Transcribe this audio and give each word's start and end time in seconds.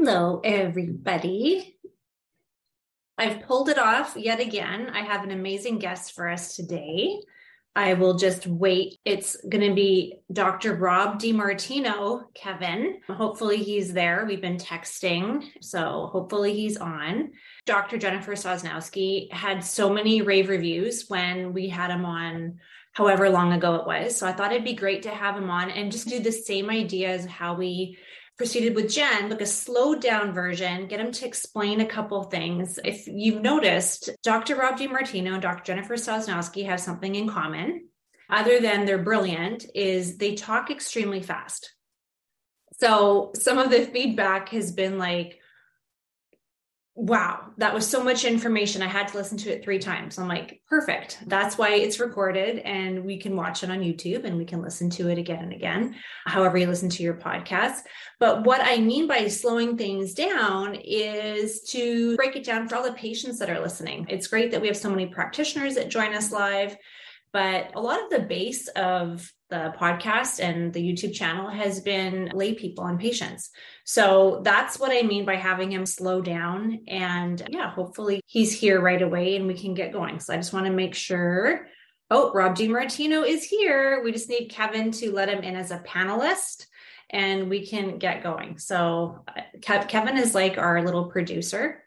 Hello, 0.00 0.40
everybody. 0.44 1.76
I've 3.18 3.42
pulled 3.42 3.68
it 3.68 3.80
off 3.80 4.14
yet 4.16 4.38
again. 4.38 4.90
I 4.94 5.00
have 5.00 5.24
an 5.24 5.32
amazing 5.32 5.80
guest 5.80 6.14
for 6.14 6.28
us 6.28 6.54
today. 6.54 7.20
I 7.74 7.94
will 7.94 8.16
just 8.16 8.46
wait. 8.46 9.00
It's 9.04 9.36
going 9.48 9.68
to 9.68 9.74
be 9.74 10.20
Dr. 10.32 10.76
Rob 10.76 11.20
DeMartino, 11.20 12.32
Kevin. 12.32 13.00
Hopefully, 13.08 13.56
he's 13.56 13.92
there. 13.92 14.24
We've 14.24 14.40
been 14.40 14.56
texting, 14.56 15.42
so 15.60 16.10
hopefully, 16.12 16.54
he's 16.54 16.76
on. 16.76 17.32
Dr. 17.66 17.98
Jennifer 17.98 18.34
Sosnowski 18.34 19.32
had 19.32 19.64
so 19.64 19.92
many 19.92 20.22
rave 20.22 20.48
reviews 20.48 21.06
when 21.08 21.52
we 21.52 21.68
had 21.68 21.90
him 21.90 22.04
on 22.04 22.60
however 22.92 23.28
long 23.30 23.52
ago 23.52 23.74
it 23.74 23.86
was. 23.86 24.16
So 24.16 24.28
I 24.28 24.32
thought 24.32 24.52
it'd 24.52 24.64
be 24.64 24.74
great 24.74 25.02
to 25.02 25.10
have 25.10 25.36
him 25.36 25.50
on 25.50 25.70
and 25.70 25.90
just 25.90 26.08
do 26.08 26.20
the 26.20 26.32
same 26.32 26.70
idea 26.70 27.10
as 27.10 27.26
how 27.26 27.54
we 27.54 27.98
proceeded 28.38 28.76
with 28.76 28.88
Jen, 28.90 29.28
like 29.28 29.40
a 29.40 29.46
slowed 29.46 30.00
down 30.00 30.32
version, 30.32 30.86
get 30.86 31.00
him 31.00 31.10
to 31.10 31.26
explain 31.26 31.80
a 31.80 31.86
couple 31.86 32.22
things. 32.22 32.78
If 32.84 33.06
you've 33.08 33.42
noticed, 33.42 34.10
Dr. 34.22 34.54
Rob 34.54 34.78
DeMartino 34.78 35.34
and 35.34 35.42
Dr. 35.42 35.64
Jennifer 35.64 35.94
Sosnowski 35.94 36.64
have 36.64 36.80
something 36.80 37.16
in 37.16 37.28
common, 37.28 37.88
other 38.30 38.60
than 38.60 38.86
they're 38.86 39.02
brilliant, 39.02 39.66
is 39.74 40.18
they 40.18 40.36
talk 40.36 40.70
extremely 40.70 41.20
fast. 41.20 41.74
So 42.78 43.32
some 43.34 43.58
of 43.58 43.70
the 43.70 43.86
feedback 43.86 44.50
has 44.50 44.70
been 44.70 44.98
like, 44.98 45.37
wow, 46.98 47.52
that 47.58 47.72
was 47.72 47.86
so 47.86 48.02
much 48.02 48.24
information. 48.24 48.82
I 48.82 48.88
had 48.88 49.06
to 49.08 49.16
listen 49.16 49.38
to 49.38 49.52
it 49.52 49.62
three 49.62 49.78
times. 49.78 50.18
I'm 50.18 50.26
like, 50.26 50.60
perfect. 50.68 51.18
That's 51.28 51.56
why 51.56 51.74
it's 51.74 52.00
recorded 52.00 52.58
and 52.58 53.04
we 53.04 53.18
can 53.18 53.36
watch 53.36 53.62
it 53.62 53.70
on 53.70 53.78
YouTube 53.78 54.24
and 54.24 54.36
we 54.36 54.44
can 54.44 54.60
listen 54.60 54.90
to 54.90 55.08
it 55.08 55.16
again 55.16 55.44
and 55.44 55.52
again, 55.52 55.94
however 56.26 56.58
you 56.58 56.66
listen 56.66 56.88
to 56.88 57.04
your 57.04 57.14
podcast. 57.14 57.82
But 58.18 58.42
what 58.44 58.60
I 58.64 58.78
mean 58.78 59.06
by 59.06 59.28
slowing 59.28 59.78
things 59.78 60.12
down 60.12 60.74
is 60.74 61.62
to 61.70 62.16
break 62.16 62.34
it 62.34 62.44
down 62.44 62.68
for 62.68 62.74
all 62.74 62.82
the 62.82 62.92
patients 62.94 63.38
that 63.38 63.48
are 63.48 63.60
listening. 63.60 64.06
It's 64.08 64.26
great 64.26 64.50
that 64.50 64.60
we 64.60 64.66
have 64.66 64.76
so 64.76 64.90
many 64.90 65.06
practitioners 65.06 65.76
that 65.76 65.90
join 65.90 66.14
us 66.14 66.32
live. 66.32 66.76
But 67.32 67.76
a 67.76 67.80
lot 67.80 68.02
of 68.02 68.10
the 68.10 68.26
base 68.26 68.66
of 68.68 69.32
the 69.50 69.72
podcast 69.78 70.40
and 70.40 70.72
the 70.72 70.82
YouTube 70.82 71.14
channel 71.14 71.48
has 71.48 71.80
been 71.80 72.30
lay 72.34 72.54
people 72.54 72.84
and 72.86 72.98
patients. 72.98 73.50
So 73.84 74.40
that's 74.44 74.78
what 74.78 74.92
I 74.92 75.06
mean 75.06 75.24
by 75.24 75.36
having 75.36 75.72
him 75.72 75.86
slow 75.86 76.20
down. 76.20 76.80
And 76.86 77.42
yeah, 77.50 77.70
hopefully 77.70 78.20
he's 78.26 78.58
here 78.58 78.80
right 78.80 79.00
away 79.00 79.36
and 79.36 79.46
we 79.46 79.54
can 79.54 79.74
get 79.74 79.92
going. 79.92 80.20
So 80.20 80.34
I 80.34 80.36
just 80.36 80.52
want 80.52 80.66
to 80.66 80.72
make 80.72 80.94
sure. 80.94 81.66
Oh, 82.10 82.32
Rob 82.32 82.56
DeMartino 82.56 83.26
is 83.26 83.44
here. 83.44 84.02
We 84.02 84.12
just 84.12 84.30
need 84.30 84.48
Kevin 84.48 84.92
to 84.92 85.12
let 85.12 85.28
him 85.28 85.42
in 85.42 85.56
as 85.56 85.70
a 85.70 85.78
panelist 85.80 86.66
and 87.10 87.50
we 87.50 87.66
can 87.66 87.98
get 87.98 88.22
going. 88.22 88.58
So 88.58 89.24
uh, 89.28 89.42
Kevin 89.60 90.16
is 90.16 90.34
like 90.34 90.56
our 90.56 90.82
little 90.82 91.10
producer. 91.10 91.84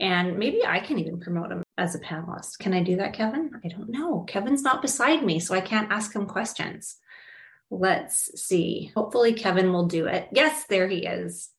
And 0.00 0.38
maybe 0.38 0.64
I 0.64 0.80
can 0.80 0.98
even 0.98 1.20
promote 1.20 1.50
him 1.52 1.62
as 1.78 1.94
a 1.94 2.00
panelist. 2.00 2.58
Can 2.58 2.74
I 2.74 2.82
do 2.82 2.96
that, 2.96 3.14
Kevin? 3.14 3.52
I 3.64 3.68
don't 3.68 3.88
know. 3.88 4.24
Kevin's 4.28 4.62
not 4.62 4.82
beside 4.82 5.24
me, 5.24 5.40
so 5.40 5.54
I 5.54 5.60
can't 5.60 5.90
ask 5.90 6.14
him 6.14 6.26
questions. 6.26 6.96
Let's 7.70 8.42
see. 8.42 8.90
Hopefully, 8.96 9.32
Kevin 9.32 9.72
will 9.72 9.86
do 9.86 10.06
it. 10.06 10.28
Yes, 10.32 10.64
there 10.68 10.88
he 10.88 11.06
is, 11.06 11.50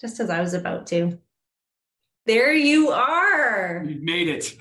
just 0.00 0.20
as 0.20 0.30
I 0.30 0.40
was 0.40 0.54
about 0.54 0.86
to. 0.88 1.18
There 2.24 2.52
you 2.52 2.90
are. 2.90 3.84
We 3.86 3.96
made 3.96 4.28
it. 4.28 4.56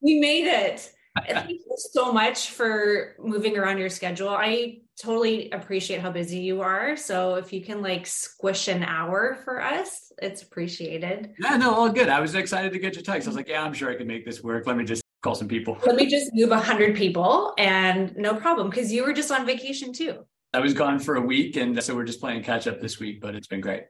We 0.00 0.18
made 0.18 0.46
it. 0.46 0.92
Thank 1.26 1.50
you 1.50 1.60
so 1.76 2.12
much 2.12 2.50
for 2.50 3.16
moving 3.18 3.56
around 3.56 3.78
your 3.78 3.88
schedule. 3.88 4.28
I 4.28 4.80
totally 4.98 5.50
appreciate 5.50 6.00
how 6.00 6.10
busy 6.10 6.38
you 6.38 6.60
are. 6.60 6.96
So 6.96 7.34
if 7.34 7.52
you 7.52 7.60
can 7.60 7.82
like 7.82 8.06
squish 8.06 8.68
an 8.68 8.82
hour 8.82 9.38
for 9.44 9.60
us, 9.60 10.12
it's 10.20 10.42
appreciated. 10.42 11.34
Yeah, 11.38 11.56
no, 11.56 11.74
all 11.74 11.90
good. 11.90 12.08
I 12.08 12.20
was 12.20 12.34
excited 12.34 12.72
to 12.72 12.78
get 12.78 12.94
your 12.94 13.02
text. 13.02 13.26
I 13.26 13.30
was 13.30 13.36
like, 13.36 13.48
yeah, 13.48 13.62
I'm 13.62 13.74
sure 13.74 13.90
I 13.90 13.96
can 13.96 14.06
make 14.06 14.24
this 14.24 14.42
work. 14.42 14.66
Let 14.66 14.76
me 14.76 14.84
just 14.84 15.02
call 15.22 15.34
some 15.34 15.48
people. 15.48 15.78
Let 15.84 15.96
me 15.96 16.06
just 16.06 16.30
move 16.34 16.50
a 16.50 16.60
hundred 16.60 16.96
people 16.96 17.52
and 17.58 18.16
no 18.16 18.34
problem. 18.34 18.70
Cause 18.70 18.90
you 18.90 19.04
were 19.04 19.12
just 19.12 19.30
on 19.30 19.44
vacation 19.44 19.92
too. 19.92 20.24
I 20.54 20.60
was 20.60 20.72
gone 20.72 20.98
for 20.98 21.16
a 21.16 21.20
week. 21.20 21.56
And 21.56 21.82
so 21.82 21.94
we're 21.94 22.04
just 22.04 22.20
playing 22.20 22.42
catch 22.42 22.66
up 22.66 22.80
this 22.80 22.98
week, 22.98 23.20
but 23.20 23.34
it's 23.34 23.46
been 23.46 23.60
great. 23.60 23.84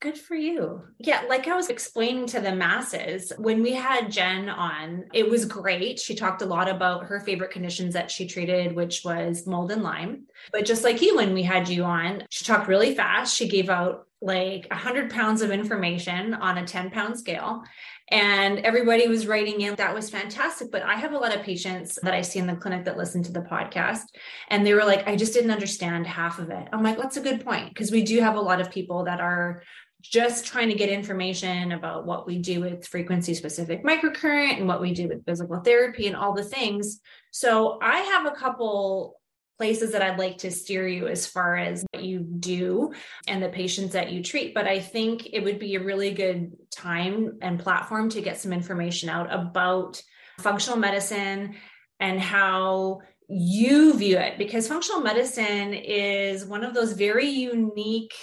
Good 0.00 0.16
for 0.16 0.36
you. 0.36 0.82
Yeah, 0.98 1.22
like 1.28 1.48
I 1.48 1.56
was 1.56 1.70
explaining 1.70 2.26
to 2.26 2.40
the 2.40 2.54
masses, 2.54 3.32
when 3.36 3.64
we 3.64 3.72
had 3.72 4.12
Jen 4.12 4.48
on, 4.48 5.06
it 5.12 5.28
was 5.28 5.44
great. 5.44 5.98
She 5.98 6.14
talked 6.14 6.40
a 6.40 6.46
lot 6.46 6.68
about 6.68 7.06
her 7.06 7.18
favorite 7.18 7.50
conditions 7.50 7.94
that 7.94 8.08
she 8.08 8.28
treated, 8.28 8.76
which 8.76 9.02
was 9.04 9.44
mold 9.44 9.72
and 9.72 9.82
Lyme. 9.82 10.26
But 10.52 10.66
just 10.66 10.84
like 10.84 11.02
you, 11.02 11.16
when 11.16 11.34
we 11.34 11.42
had 11.42 11.68
you 11.68 11.82
on, 11.82 12.22
she 12.30 12.44
talked 12.44 12.68
really 12.68 12.94
fast. 12.94 13.34
She 13.34 13.48
gave 13.48 13.68
out 13.68 14.06
like 14.20 14.68
100 14.70 15.10
pounds 15.10 15.42
of 15.42 15.50
information 15.50 16.32
on 16.34 16.58
a 16.58 16.66
10 16.66 16.90
pound 16.90 17.18
scale. 17.18 17.64
And 18.10 18.60
everybody 18.60 19.06
was 19.06 19.26
writing 19.26 19.60
in. 19.60 19.74
That 19.74 19.94
was 19.94 20.08
fantastic. 20.08 20.70
But 20.70 20.82
I 20.82 20.94
have 20.94 21.12
a 21.12 21.18
lot 21.18 21.36
of 21.36 21.42
patients 21.42 21.98
that 22.02 22.14
I 22.14 22.22
see 22.22 22.38
in 22.38 22.46
the 22.46 22.56
clinic 22.56 22.84
that 22.84 22.96
listen 22.96 23.22
to 23.24 23.32
the 23.32 23.42
podcast. 23.42 24.04
And 24.48 24.64
they 24.64 24.74
were 24.74 24.84
like, 24.84 25.06
I 25.06 25.14
just 25.14 25.34
didn't 25.34 25.50
understand 25.50 26.06
half 26.06 26.38
of 26.38 26.50
it. 26.50 26.68
I'm 26.72 26.82
like, 26.82 26.96
that's 26.96 27.18
a 27.18 27.22
good 27.22 27.44
point. 27.44 27.68
Because 27.68 27.90
we 27.90 28.02
do 28.02 28.20
have 28.20 28.36
a 28.36 28.40
lot 28.40 28.60
of 28.60 28.70
people 28.70 29.04
that 29.04 29.20
are 29.20 29.62
just 30.10 30.46
trying 30.46 30.68
to 30.68 30.74
get 30.74 30.88
information 30.88 31.72
about 31.72 32.06
what 32.06 32.26
we 32.26 32.38
do 32.38 32.60
with 32.60 32.86
frequency 32.86 33.34
specific 33.34 33.84
microcurrent 33.84 34.56
and 34.56 34.66
what 34.66 34.80
we 34.80 34.92
do 34.92 35.08
with 35.08 35.24
physical 35.24 35.60
therapy 35.60 36.06
and 36.06 36.16
all 36.16 36.34
the 36.34 36.44
things. 36.44 37.00
So 37.30 37.78
I 37.82 37.98
have 37.98 38.26
a 38.26 38.32
couple 38.36 39.20
places 39.58 39.92
that 39.92 40.02
I'd 40.02 40.18
like 40.18 40.38
to 40.38 40.50
steer 40.50 40.86
you 40.86 41.08
as 41.08 41.26
far 41.26 41.56
as 41.56 41.84
what 41.92 42.04
you 42.04 42.20
do 42.20 42.92
and 43.26 43.42
the 43.42 43.48
patients 43.48 43.92
that 43.92 44.12
you 44.12 44.22
treat. 44.22 44.54
But 44.54 44.66
I 44.66 44.78
think 44.78 45.28
it 45.32 45.42
would 45.42 45.58
be 45.58 45.74
a 45.74 45.82
really 45.82 46.12
good 46.12 46.52
time 46.70 47.38
and 47.42 47.58
platform 47.58 48.08
to 48.10 48.20
get 48.20 48.38
some 48.38 48.52
information 48.52 49.08
out 49.08 49.32
about 49.32 50.00
functional 50.38 50.78
medicine 50.78 51.56
and 51.98 52.20
how 52.20 53.00
you 53.28 53.94
view 53.94 54.16
it 54.16 54.38
because 54.38 54.68
functional 54.68 55.00
medicine 55.00 55.74
is 55.74 56.46
one 56.46 56.64
of 56.64 56.72
those 56.72 56.92
very 56.92 57.28
unique 57.28 58.14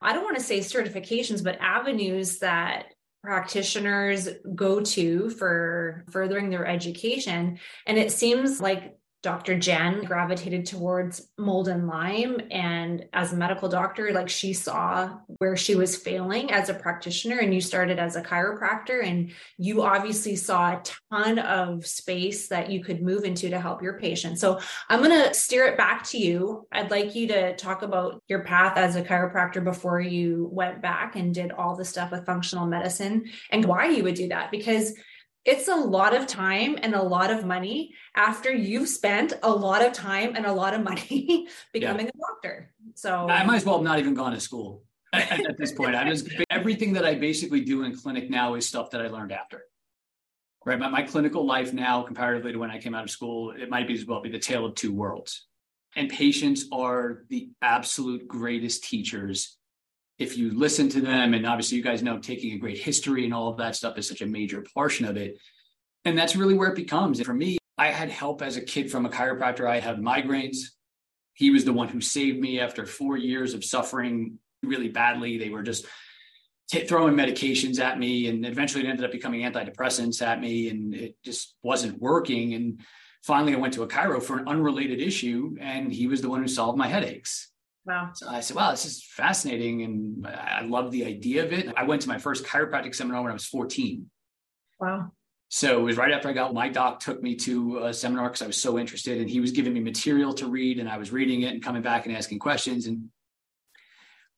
I 0.00 0.12
don't 0.12 0.24
want 0.24 0.38
to 0.38 0.42
say 0.42 0.60
certifications, 0.60 1.44
but 1.44 1.58
avenues 1.60 2.38
that 2.38 2.86
practitioners 3.22 4.28
go 4.54 4.80
to 4.80 5.30
for 5.30 6.04
furthering 6.10 6.50
their 6.50 6.66
education. 6.66 7.58
And 7.86 7.98
it 7.98 8.12
seems 8.12 8.60
like 8.60 8.96
Dr. 9.22 9.58
Jen 9.58 10.02
gravitated 10.04 10.64
towards 10.64 11.28
mold 11.36 11.68
and 11.68 11.86
Lyme. 11.86 12.40
And 12.50 13.04
as 13.12 13.32
a 13.32 13.36
medical 13.36 13.68
doctor, 13.68 14.12
like 14.12 14.30
she 14.30 14.54
saw 14.54 15.18
where 15.38 15.56
she 15.56 15.74
was 15.74 15.96
failing 15.96 16.50
as 16.50 16.70
a 16.70 16.74
practitioner, 16.74 17.38
and 17.38 17.52
you 17.52 17.60
started 17.60 17.98
as 17.98 18.16
a 18.16 18.22
chiropractor, 18.22 19.04
and 19.04 19.32
you 19.58 19.82
obviously 19.82 20.36
saw 20.36 20.72
a 20.72 20.82
ton 21.12 21.38
of 21.38 21.86
space 21.86 22.48
that 22.48 22.70
you 22.70 22.82
could 22.82 23.02
move 23.02 23.24
into 23.24 23.50
to 23.50 23.60
help 23.60 23.82
your 23.82 23.98
patients. 23.98 24.40
So 24.40 24.58
I'm 24.88 25.02
going 25.02 25.10
to 25.10 25.34
steer 25.34 25.66
it 25.66 25.76
back 25.76 26.04
to 26.08 26.18
you. 26.18 26.66
I'd 26.72 26.90
like 26.90 27.14
you 27.14 27.28
to 27.28 27.54
talk 27.56 27.82
about 27.82 28.22
your 28.26 28.42
path 28.44 28.78
as 28.78 28.96
a 28.96 29.02
chiropractor 29.02 29.62
before 29.62 30.00
you 30.00 30.48
went 30.50 30.80
back 30.80 31.16
and 31.16 31.34
did 31.34 31.52
all 31.52 31.76
the 31.76 31.84
stuff 31.84 32.10
with 32.10 32.24
functional 32.24 32.66
medicine 32.66 33.24
and 33.50 33.66
why 33.66 33.86
you 33.86 34.02
would 34.04 34.14
do 34.14 34.28
that. 34.28 34.50
Because 34.50 34.94
it's 35.44 35.68
a 35.68 35.74
lot 35.74 36.14
of 36.14 36.26
time 36.26 36.78
and 36.82 36.94
a 36.94 37.02
lot 37.02 37.30
of 37.30 37.46
money 37.46 37.94
after 38.14 38.52
you've 38.52 38.88
spent 38.88 39.32
a 39.42 39.50
lot 39.50 39.84
of 39.84 39.92
time 39.92 40.34
and 40.36 40.44
a 40.44 40.52
lot 40.52 40.74
of 40.74 40.82
money 40.82 41.48
becoming 41.72 42.06
yeah. 42.06 42.12
a 42.14 42.34
doctor. 42.34 42.70
So 42.94 43.28
I 43.28 43.44
might 43.44 43.56
as 43.56 43.64
well 43.64 43.76
have 43.76 43.84
not 43.84 43.98
even 43.98 44.14
gone 44.14 44.32
to 44.32 44.40
school 44.40 44.82
at, 45.12 45.40
at 45.46 45.56
this 45.56 45.72
point. 45.72 45.94
I 45.94 46.08
just 46.08 46.28
everything 46.50 46.92
that 46.94 47.04
I 47.04 47.14
basically 47.14 47.62
do 47.62 47.84
in 47.84 47.96
clinic 47.96 48.28
now 48.28 48.54
is 48.54 48.68
stuff 48.68 48.90
that 48.90 49.00
I 49.00 49.08
learned 49.08 49.32
after. 49.32 49.62
Right. 50.64 50.78
My, 50.78 50.88
my 50.88 51.02
clinical 51.02 51.46
life 51.46 51.72
now, 51.72 52.02
comparatively 52.02 52.52
to 52.52 52.58
when 52.58 52.70
I 52.70 52.78
came 52.78 52.94
out 52.94 53.02
of 53.02 53.10
school, 53.10 53.52
it 53.52 53.70
might 53.70 53.88
be 53.88 53.94
as 53.94 54.04
well 54.04 54.20
be 54.20 54.28
the 54.28 54.38
tale 54.38 54.66
of 54.66 54.74
two 54.74 54.92
worlds. 54.92 55.46
And 55.96 56.10
patients 56.10 56.66
are 56.70 57.24
the 57.30 57.50
absolute 57.62 58.28
greatest 58.28 58.84
teachers 58.84 59.56
if 60.20 60.36
you 60.36 60.50
listen 60.50 60.88
to 60.90 61.00
them, 61.00 61.32
and 61.32 61.46
obviously 61.46 61.78
you 61.78 61.82
guys 61.82 62.02
know 62.02 62.18
taking 62.18 62.52
a 62.52 62.58
great 62.58 62.78
history 62.78 63.24
and 63.24 63.32
all 63.32 63.48
of 63.48 63.56
that 63.56 63.74
stuff 63.74 63.96
is 63.96 64.06
such 64.06 64.20
a 64.20 64.26
major 64.26 64.64
portion 64.74 65.06
of 65.06 65.16
it. 65.16 65.38
And 66.04 66.16
that's 66.16 66.36
really 66.36 66.54
where 66.54 66.68
it 66.68 66.76
becomes. 66.76 67.18
And 67.18 67.26
for 67.26 67.34
me, 67.34 67.58
I 67.78 67.86
had 67.88 68.10
help 68.10 68.42
as 68.42 68.58
a 68.58 68.60
kid 68.60 68.90
from 68.90 69.06
a 69.06 69.08
chiropractor. 69.08 69.66
I 69.66 69.80
had 69.80 69.98
migraines. 69.98 70.58
He 71.32 71.50
was 71.50 71.64
the 71.64 71.72
one 71.72 71.88
who 71.88 72.02
saved 72.02 72.38
me 72.38 72.60
after 72.60 72.84
four 72.84 73.16
years 73.16 73.54
of 73.54 73.64
suffering 73.64 74.38
really 74.62 74.88
badly. 74.88 75.38
They 75.38 75.48
were 75.48 75.62
just 75.62 75.86
t- 76.70 76.86
throwing 76.86 77.14
medications 77.14 77.80
at 77.80 77.98
me, 77.98 78.28
and 78.28 78.44
eventually 78.44 78.84
it 78.84 78.90
ended 78.90 79.06
up 79.06 79.12
becoming 79.12 79.40
antidepressants 79.40 80.20
at 80.20 80.38
me, 80.38 80.68
and 80.68 80.94
it 80.94 81.16
just 81.24 81.56
wasn't 81.62 81.98
working. 81.98 82.52
And 82.52 82.80
finally, 83.22 83.54
I 83.54 83.58
went 83.58 83.72
to 83.74 83.84
a 83.84 83.88
chiro 83.88 84.22
for 84.22 84.38
an 84.38 84.48
unrelated 84.48 85.00
issue, 85.00 85.56
and 85.60 85.90
he 85.90 86.06
was 86.06 86.20
the 86.20 86.28
one 86.28 86.42
who 86.42 86.48
solved 86.48 86.76
my 86.76 86.88
headaches. 86.88 87.49
Wow. 87.90 88.10
So 88.14 88.28
I 88.28 88.38
said, 88.38 88.54
wow, 88.54 88.70
this 88.70 88.86
is 88.86 89.02
fascinating. 89.02 89.82
And 89.82 90.24
I 90.24 90.62
love 90.62 90.92
the 90.92 91.04
idea 91.04 91.44
of 91.44 91.52
it. 91.52 91.72
I 91.76 91.82
went 91.82 92.02
to 92.02 92.08
my 92.08 92.18
first 92.18 92.44
chiropractic 92.44 92.94
seminar 92.94 93.20
when 93.20 93.32
I 93.32 93.34
was 93.34 93.46
14. 93.46 94.08
Wow. 94.78 95.10
So 95.48 95.80
it 95.80 95.82
was 95.82 95.96
right 95.96 96.12
after 96.12 96.28
I 96.28 96.32
got 96.32 96.54
my 96.54 96.68
doc 96.68 97.00
took 97.00 97.20
me 97.20 97.34
to 97.34 97.78
a 97.78 97.92
seminar 97.92 98.28
because 98.28 98.42
I 98.42 98.46
was 98.46 98.62
so 98.62 98.78
interested 98.78 99.18
and 99.18 99.28
he 99.28 99.40
was 99.40 99.50
giving 99.50 99.72
me 99.72 99.80
material 99.80 100.32
to 100.34 100.46
read 100.46 100.78
and 100.78 100.88
I 100.88 100.98
was 100.98 101.10
reading 101.10 101.42
it 101.42 101.52
and 101.52 101.60
coming 101.60 101.82
back 101.82 102.06
and 102.06 102.16
asking 102.16 102.38
questions. 102.38 102.86
And 102.86 103.08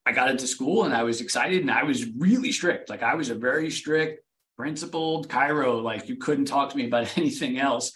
I 0.06 0.12
got 0.12 0.31
into 0.31 0.46
school 0.46 0.84
and 0.84 0.94
I 0.94 1.02
was 1.02 1.20
excited 1.20 1.60
and 1.60 1.70
I 1.70 1.82
was 1.82 2.06
really 2.16 2.52
strict. 2.52 2.88
Like 2.88 3.02
I 3.02 3.16
was 3.16 3.28
a 3.28 3.34
very 3.34 3.70
strict, 3.70 4.25
principled 4.56 5.28
chiro. 5.28 5.82
Like 5.82 6.08
you 6.08 6.16
couldn't 6.16 6.46
talk 6.46 6.70
to 6.70 6.76
me 6.78 6.87
about 6.87 7.12
anything 7.19 7.58
else. 7.58 7.93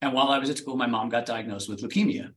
And 0.00 0.12
while 0.12 0.28
I 0.28 0.38
was 0.38 0.48
at 0.48 0.58
school, 0.58 0.76
my 0.76 0.86
mom 0.86 1.08
got 1.08 1.26
diagnosed 1.26 1.68
with 1.68 1.82
leukemia. 1.82 2.34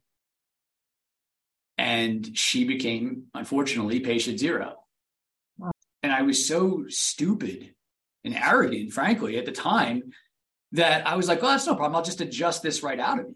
And 1.77 2.38
she 2.38 2.63
became, 2.63 3.25
unfortunately, 3.33 4.00
patient 4.00 4.39
zero. 4.39 4.75
Wow. 5.57 5.72
And 6.04 6.12
I 6.12 6.22
was 6.22 6.48
so 6.48 6.86
stupid 6.88 7.74
and 8.24 8.36
arrogant, 8.36 8.94
frankly, 8.94 9.38
at 9.38 9.45
the 9.45 9.51
time 9.51 10.12
that 10.72 11.07
I 11.07 11.16
was 11.16 11.27
like, 11.27 11.44
oh, 11.44 11.48
that's 11.48 11.68
no 11.68 11.75
problem. 11.75 11.95
I'll 11.95 12.04
just 12.04 12.22
adjust 12.22 12.63
this 12.63 12.83
right 12.83 13.00
out 13.00 13.19
of 13.19 13.25
you. 13.27 13.36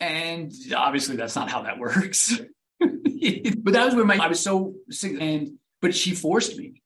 And 0.00 0.52
obviously, 0.74 1.16
that's 1.16 1.36
not 1.36 1.50
how 1.50 1.62
that 1.62 1.78
works. 1.78 2.40
but 2.80 3.72
that 3.72 3.86
was 3.86 3.94
when 3.94 4.06
my 4.06 4.16
I 4.16 4.28
was 4.28 4.40
so 4.40 4.74
sick, 4.90 5.16
and 5.20 5.58
but 5.80 5.94
she 5.94 6.14
forced 6.14 6.56
me. 6.56 6.82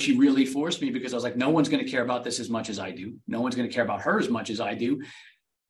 She 0.00 0.16
really 0.16 0.46
forced 0.46 0.80
me 0.80 0.90
because 0.90 1.12
I 1.12 1.16
was 1.16 1.24
like, 1.24 1.36
no 1.36 1.50
one's 1.50 1.68
going 1.68 1.84
to 1.84 1.90
care 1.90 2.02
about 2.02 2.22
this 2.22 2.38
as 2.38 2.48
much 2.48 2.70
as 2.70 2.78
I 2.78 2.92
do. 2.92 3.16
No 3.26 3.40
one's 3.40 3.56
going 3.56 3.68
to 3.68 3.74
care 3.74 3.84
about 3.84 4.02
her 4.02 4.20
as 4.20 4.28
much 4.28 4.48
as 4.48 4.60
I 4.60 4.74
do. 4.74 5.02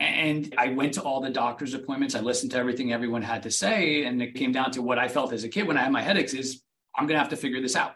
And 0.01 0.55
I 0.57 0.69
went 0.69 0.95
to 0.95 1.03
all 1.03 1.21
the 1.21 1.31
doctor's 1.31 1.75
appointments. 1.75 2.15
I 2.15 2.21
listened 2.21 2.53
to 2.53 2.59
everything 2.59 2.93
everyone 2.93 3.23
had 3.23 3.43
to 3.43 3.51
say. 3.51 4.05
And 4.05 4.23
it 4.23 4.35
came 4.35 4.53
down 4.53 4.71
to 4.73 4.83
what 4.83 4.99
I 4.99 5.09
felt 5.09 5.33
as 5.33 5.45
a 5.45 5.49
kid 5.49 5.67
when 5.67 5.77
I 5.77 5.83
had 5.83 5.93
my 5.93 6.03
headaches 6.03 6.35
is 6.35 6.63
I'm 6.97 7.07
going 7.07 7.17
to 7.17 7.21
have 7.21 7.31
to 7.31 7.37
figure 7.37 7.61
this 7.61 7.75
out. 7.75 7.95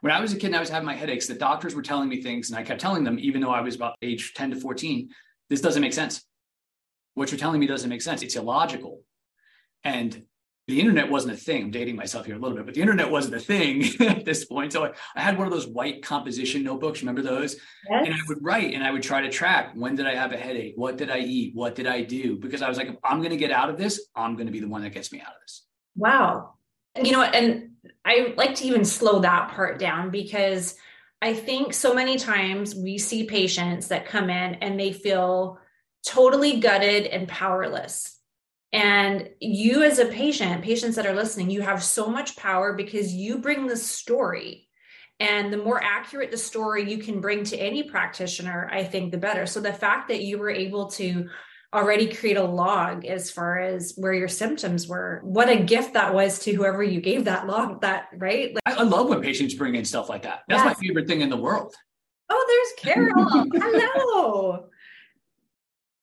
When 0.00 0.12
I 0.12 0.20
was 0.20 0.32
a 0.32 0.36
kid 0.36 0.48
and 0.48 0.56
I 0.56 0.60
was 0.60 0.70
having 0.70 0.86
my 0.86 0.94
headaches, 0.94 1.26
the 1.26 1.34
doctors 1.34 1.74
were 1.74 1.82
telling 1.82 2.08
me 2.08 2.22
things 2.22 2.50
and 2.50 2.58
I 2.58 2.62
kept 2.62 2.80
telling 2.80 3.04
them, 3.04 3.18
even 3.18 3.40
though 3.40 3.50
I 3.50 3.60
was 3.60 3.74
about 3.74 3.96
age 4.02 4.32
10 4.34 4.50
to 4.50 4.56
14, 4.56 5.10
this 5.50 5.60
doesn't 5.60 5.82
make 5.82 5.92
sense. 5.92 6.24
What 7.14 7.30
you're 7.30 7.38
telling 7.38 7.60
me 7.60 7.66
doesn't 7.66 7.88
make 7.88 8.02
sense. 8.02 8.22
It's 8.22 8.36
illogical. 8.36 9.02
And 9.82 10.24
the 10.66 10.80
internet 10.80 11.10
wasn't 11.10 11.34
a 11.34 11.36
thing. 11.36 11.64
I'm 11.64 11.70
dating 11.70 11.96
myself 11.96 12.24
here 12.24 12.36
a 12.36 12.38
little 12.38 12.56
bit, 12.56 12.64
but 12.64 12.74
the 12.74 12.80
internet 12.80 13.10
wasn't 13.10 13.34
a 13.34 13.40
thing 13.40 13.84
at 14.00 14.24
this 14.24 14.46
point. 14.46 14.72
So 14.72 14.86
I, 14.86 14.92
I, 15.14 15.20
had 15.20 15.36
one 15.36 15.46
of 15.46 15.52
those 15.52 15.66
white 15.66 16.02
composition 16.02 16.62
notebooks. 16.62 17.02
Remember 17.02 17.20
those? 17.20 17.56
Yes. 17.90 18.06
And 18.06 18.14
I 18.14 18.18
would 18.28 18.42
write 18.42 18.72
and 18.72 18.82
I 18.82 18.90
would 18.90 19.02
try 19.02 19.20
to 19.20 19.30
track 19.30 19.72
when 19.74 19.94
did 19.94 20.06
I 20.06 20.14
have 20.14 20.32
a 20.32 20.38
headache? 20.38 20.72
What 20.76 20.96
did 20.96 21.10
I 21.10 21.18
eat? 21.18 21.54
What 21.54 21.74
did 21.74 21.86
I 21.86 22.02
do? 22.02 22.36
Because 22.36 22.62
I 22.62 22.68
was 22.68 22.78
like, 22.78 22.88
if 22.88 22.96
I'm 23.04 23.18
going 23.18 23.30
to 23.30 23.36
get 23.36 23.50
out 23.50 23.68
of 23.68 23.76
this, 23.76 24.08
I'm 24.16 24.36
going 24.36 24.46
to 24.46 24.52
be 24.52 24.60
the 24.60 24.68
one 24.68 24.82
that 24.82 24.94
gets 24.94 25.12
me 25.12 25.20
out 25.20 25.34
of 25.34 25.40
this. 25.42 25.66
Wow. 25.96 26.54
You 27.02 27.12
know, 27.12 27.22
and 27.22 27.72
I 28.04 28.32
like 28.36 28.54
to 28.56 28.64
even 28.64 28.84
slow 28.84 29.20
that 29.20 29.50
part 29.50 29.78
down 29.78 30.10
because 30.10 30.76
I 31.20 31.34
think 31.34 31.74
so 31.74 31.94
many 31.94 32.16
times 32.16 32.74
we 32.74 32.96
see 32.98 33.24
patients 33.24 33.88
that 33.88 34.06
come 34.06 34.30
in 34.30 34.54
and 34.56 34.80
they 34.80 34.92
feel 34.92 35.58
totally 36.06 36.60
gutted 36.60 37.06
and 37.06 37.28
powerless 37.28 38.13
and 38.74 39.30
you, 39.38 39.84
as 39.84 40.00
a 40.00 40.06
patient, 40.06 40.64
patients 40.64 40.96
that 40.96 41.06
are 41.06 41.14
listening, 41.14 41.48
you 41.48 41.62
have 41.62 41.80
so 41.80 42.08
much 42.08 42.36
power 42.36 42.72
because 42.72 43.14
you 43.14 43.38
bring 43.38 43.68
the 43.68 43.76
story. 43.76 44.66
And 45.20 45.52
the 45.52 45.58
more 45.58 45.80
accurate 45.80 46.32
the 46.32 46.36
story 46.36 46.90
you 46.90 46.98
can 46.98 47.20
bring 47.20 47.44
to 47.44 47.56
any 47.56 47.84
practitioner, 47.84 48.68
I 48.72 48.82
think 48.82 49.12
the 49.12 49.16
better. 49.16 49.46
So 49.46 49.60
the 49.60 49.72
fact 49.72 50.08
that 50.08 50.24
you 50.24 50.38
were 50.38 50.50
able 50.50 50.90
to 50.90 51.28
already 51.72 52.12
create 52.12 52.36
a 52.36 52.42
log 52.42 53.04
as 53.04 53.30
far 53.30 53.60
as 53.60 53.94
where 53.96 54.12
your 54.12 54.26
symptoms 54.26 54.88
were, 54.88 55.20
what 55.22 55.48
a 55.48 55.62
gift 55.62 55.94
that 55.94 56.12
was 56.12 56.40
to 56.40 56.52
whoever 56.52 56.82
you 56.82 57.00
gave 57.00 57.26
that 57.26 57.46
log, 57.46 57.80
that, 57.82 58.08
right? 58.16 58.56
Like, 58.66 58.76
I 58.76 58.82
love 58.82 59.08
when 59.08 59.22
patients 59.22 59.54
bring 59.54 59.76
in 59.76 59.84
stuff 59.84 60.08
like 60.08 60.22
that. 60.22 60.40
That's 60.48 60.64
yes. 60.64 60.66
my 60.66 60.74
favorite 60.74 61.06
thing 61.06 61.20
in 61.20 61.30
the 61.30 61.36
world. 61.36 61.72
Oh, 62.28 62.72
there's 62.76 62.96
Carol. 62.96 63.46
Hello 63.54 64.68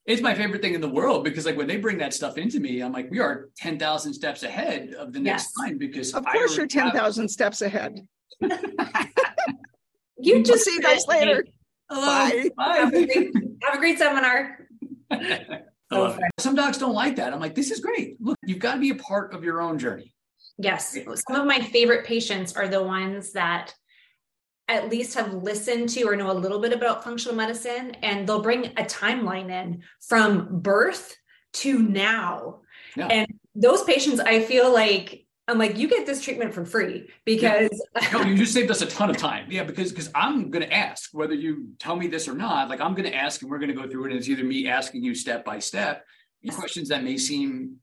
it's 0.05 0.21
my 0.21 0.33
favorite 0.33 0.61
thing 0.61 0.73
in 0.73 0.81
the 0.81 0.89
world 0.89 1.23
because 1.23 1.45
like 1.45 1.57
when 1.57 1.67
they 1.67 1.77
bring 1.77 1.97
that 1.99 2.13
stuff 2.13 2.37
into 2.37 2.59
me, 2.59 2.81
I'm 2.81 2.91
like, 2.91 3.11
we 3.11 3.19
are 3.19 3.49
10,000 3.57 4.13
steps 4.13 4.43
ahead 4.43 4.93
of 4.93 5.13
the 5.13 5.19
next 5.19 5.53
yes. 5.57 5.67
time 5.67 5.77
because 5.77 6.13
of 6.13 6.25
course 6.25 6.57
you're 6.57 6.67
10,000 6.67 7.23
have... 7.23 7.31
steps 7.31 7.61
ahead. 7.61 7.99
you 10.17 10.43
just 10.43 10.65
see 10.65 10.73
you 10.73 10.81
guys 10.81 11.05
later. 11.07 11.45
Bye. 11.89 12.45
Oh, 12.45 12.49
Bye. 12.57 12.77
Have, 12.77 12.93
a 12.93 13.05
great, 13.05 13.31
have 13.63 13.75
a 13.75 13.77
great 13.77 13.97
seminar. 13.99 14.67
so 15.91 16.17
Some 16.39 16.55
docs 16.55 16.77
don't 16.77 16.95
like 16.95 17.17
that. 17.17 17.33
I'm 17.33 17.39
like, 17.39 17.53
this 17.53 17.69
is 17.69 17.79
great. 17.79 18.17
Look, 18.19 18.37
you've 18.43 18.59
got 18.59 18.75
to 18.75 18.79
be 18.79 18.89
a 18.89 18.95
part 18.95 19.33
of 19.33 19.43
your 19.43 19.61
own 19.61 19.77
journey. 19.77 20.13
Yes. 20.57 20.97
Some 21.27 21.41
of 21.41 21.45
my 21.45 21.59
favorite 21.59 22.05
patients 22.05 22.55
are 22.55 22.67
the 22.67 22.81
ones 22.81 23.33
that 23.33 23.73
at 24.73 24.89
least 24.89 25.15
have 25.15 25.33
listened 25.33 25.89
to 25.89 26.03
or 26.03 26.15
know 26.15 26.31
a 26.31 26.33
little 26.33 26.59
bit 26.59 26.73
about 26.73 27.03
functional 27.03 27.35
medicine 27.35 27.91
and 28.01 28.27
they'll 28.27 28.41
bring 28.41 28.65
a 28.65 28.83
timeline 28.83 29.49
in 29.49 29.83
from 29.99 30.59
birth 30.61 31.15
to 31.53 31.79
now. 31.79 32.59
Yeah. 32.95 33.07
And 33.07 33.33
those 33.55 33.83
patients, 33.83 34.19
I 34.19 34.41
feel 34.41 34.73
like 34.73 35.25
I'm 35.47 35.57
like, 35.57 35.77
you 35.77 35.87
get 35.87 36.05
this 36.05 36.21
treatment 36.21 36.53
for 36.53 36.65
free 36.65 37.09
because 37.25 37.69
yeah. 38.01 38.09
no, 38.13 38.21
you 38.23 38.37
just 38.37 38.53
saved 38.53 38.71
us 38.71 38.81
a 38.81 38.85
ton 38.85 39.09
of 39.09 39.17
time. 39.17 39.47
Yeah, 39.49 39.63
because 39.63 39.91
because 39.91 40.09
I'm 40.15 40.49
gonna 40.49 40.65
ask 40.65 41.09
whether 41.13 41.33
you 41.33 41.69
tell 41.79 41.95
me 41.95 42.07
this 42.07 42.27
or 42.27 42.33
not. 42.33 42.69
Like 42.69 42.79
I'm 42.79 42.93
gonna 42.93 43.09
ask 43.09 43.41
and 43.41 43.51
we're 43.51 43.59
gonna 43.59 43.73
go 43.73 43.89
through 43.89 44.05
it. 44.05 44.11
And 44.11 44.19
it's 44.19 44.29
either 44.29 44.43
me 44.43 44.67
asking 44.69 45.03
you 45.03 45.13
step 45.15 45.43
by 45.43 45.59
step 45.59 46.05
questions 46.49 46.89
that 46.89 47.03
may 47.03 47.17
seem 47.17 47.77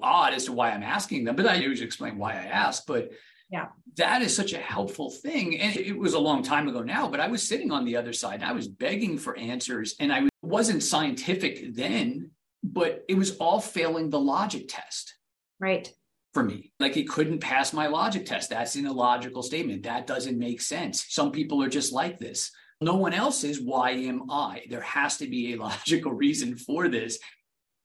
odd 0.00 0.34
as 0.34 0.44
to 0.44 0.52
why 0.52 0.70
I'm 0.70 0.82
asking 0.82 1.24
them, 1.24 1.34
but 1.36 1.46
I 1.46 1.54
usually 1.54 1.86
explain 1.86 2.18
why 2.18 2.32
I 2.32 2.44
ask. 2.44 2.84
But 2.86 3.10
yeah. 3.54 3.68
That 3.98 4.22
is 4.22 4.34
such 4.34 4.52
a 4.52 4.58
helpful 4.58 5.10
thing. 5.10 5.60
And 5.60 5.76
it 5.76 5.96
was 5.96 6.14
a 6.14 6.18
long 6.18 6.42
time 6.42 6.66
ago 6.66 6.82
now, 6.82 7.08
but 7.08 7.20
I 7.20 7.28
was 7.28 7.46
sitting 7.46 7.70
on 7.70 7.84
the 7.84 7.96
other 7.96 8.12
side 8.12 8.40
and 8.40 8.44
I 8.44 8.50
was 8.50 8.66
begging 8.66 9.16
for 9.16 9.38
answers. 9.38 9.94
And 10.00 10.12
I 10.12 10.28
wasn't 10.42 10.82
scientific 10.82 11.72
then, 11.72 12.32
but 12.64 13.04
it 13.08 13.14
was 13.14 13.36
all 13.36 13.60
failing 13.60 14.10
the 14.10 14.18
logic 14.18 14.64
test. 14.68 15.14
Right. 15.60 15.88
For 16.32 16.42
me, 16.42 16.72
like 16.80 16.96
it 16.96 17.08
couldn't 17.08 17.38
pass 17.38 17.72
my 17.72 17.86
logic 17.86 18.26
test. 18.26 18.50
That's 18.50 18.74
an 18.74 18.86
illogical 18.86 19.44
statement. 19.44 19.84
That 19.84 20.08
doesn't 20.08 20.36
make 20.36 20.60
sense. 20.60 21.06
Some 21.10 21.30
people 21.30 21.62
are 21.62 21.68
just 21.68 21.92
like 21.92 22.18
this. 22.18 22.50
No 22.80 22.96
one 22.96 23.12
else 23.12 23.44
is. 23.44 23.60
Why 23.60 23.92
am 23.92 24.28
I? 24.28 24.62
There 24.68 24.80
has 24.80 25.18
to 25.18 25.28
be 25.28 25.52
a 25.52 25.58
logical 25.68 26.12
reason 26.12 26.56
for 26.56 26.88
this. 26.88 27.20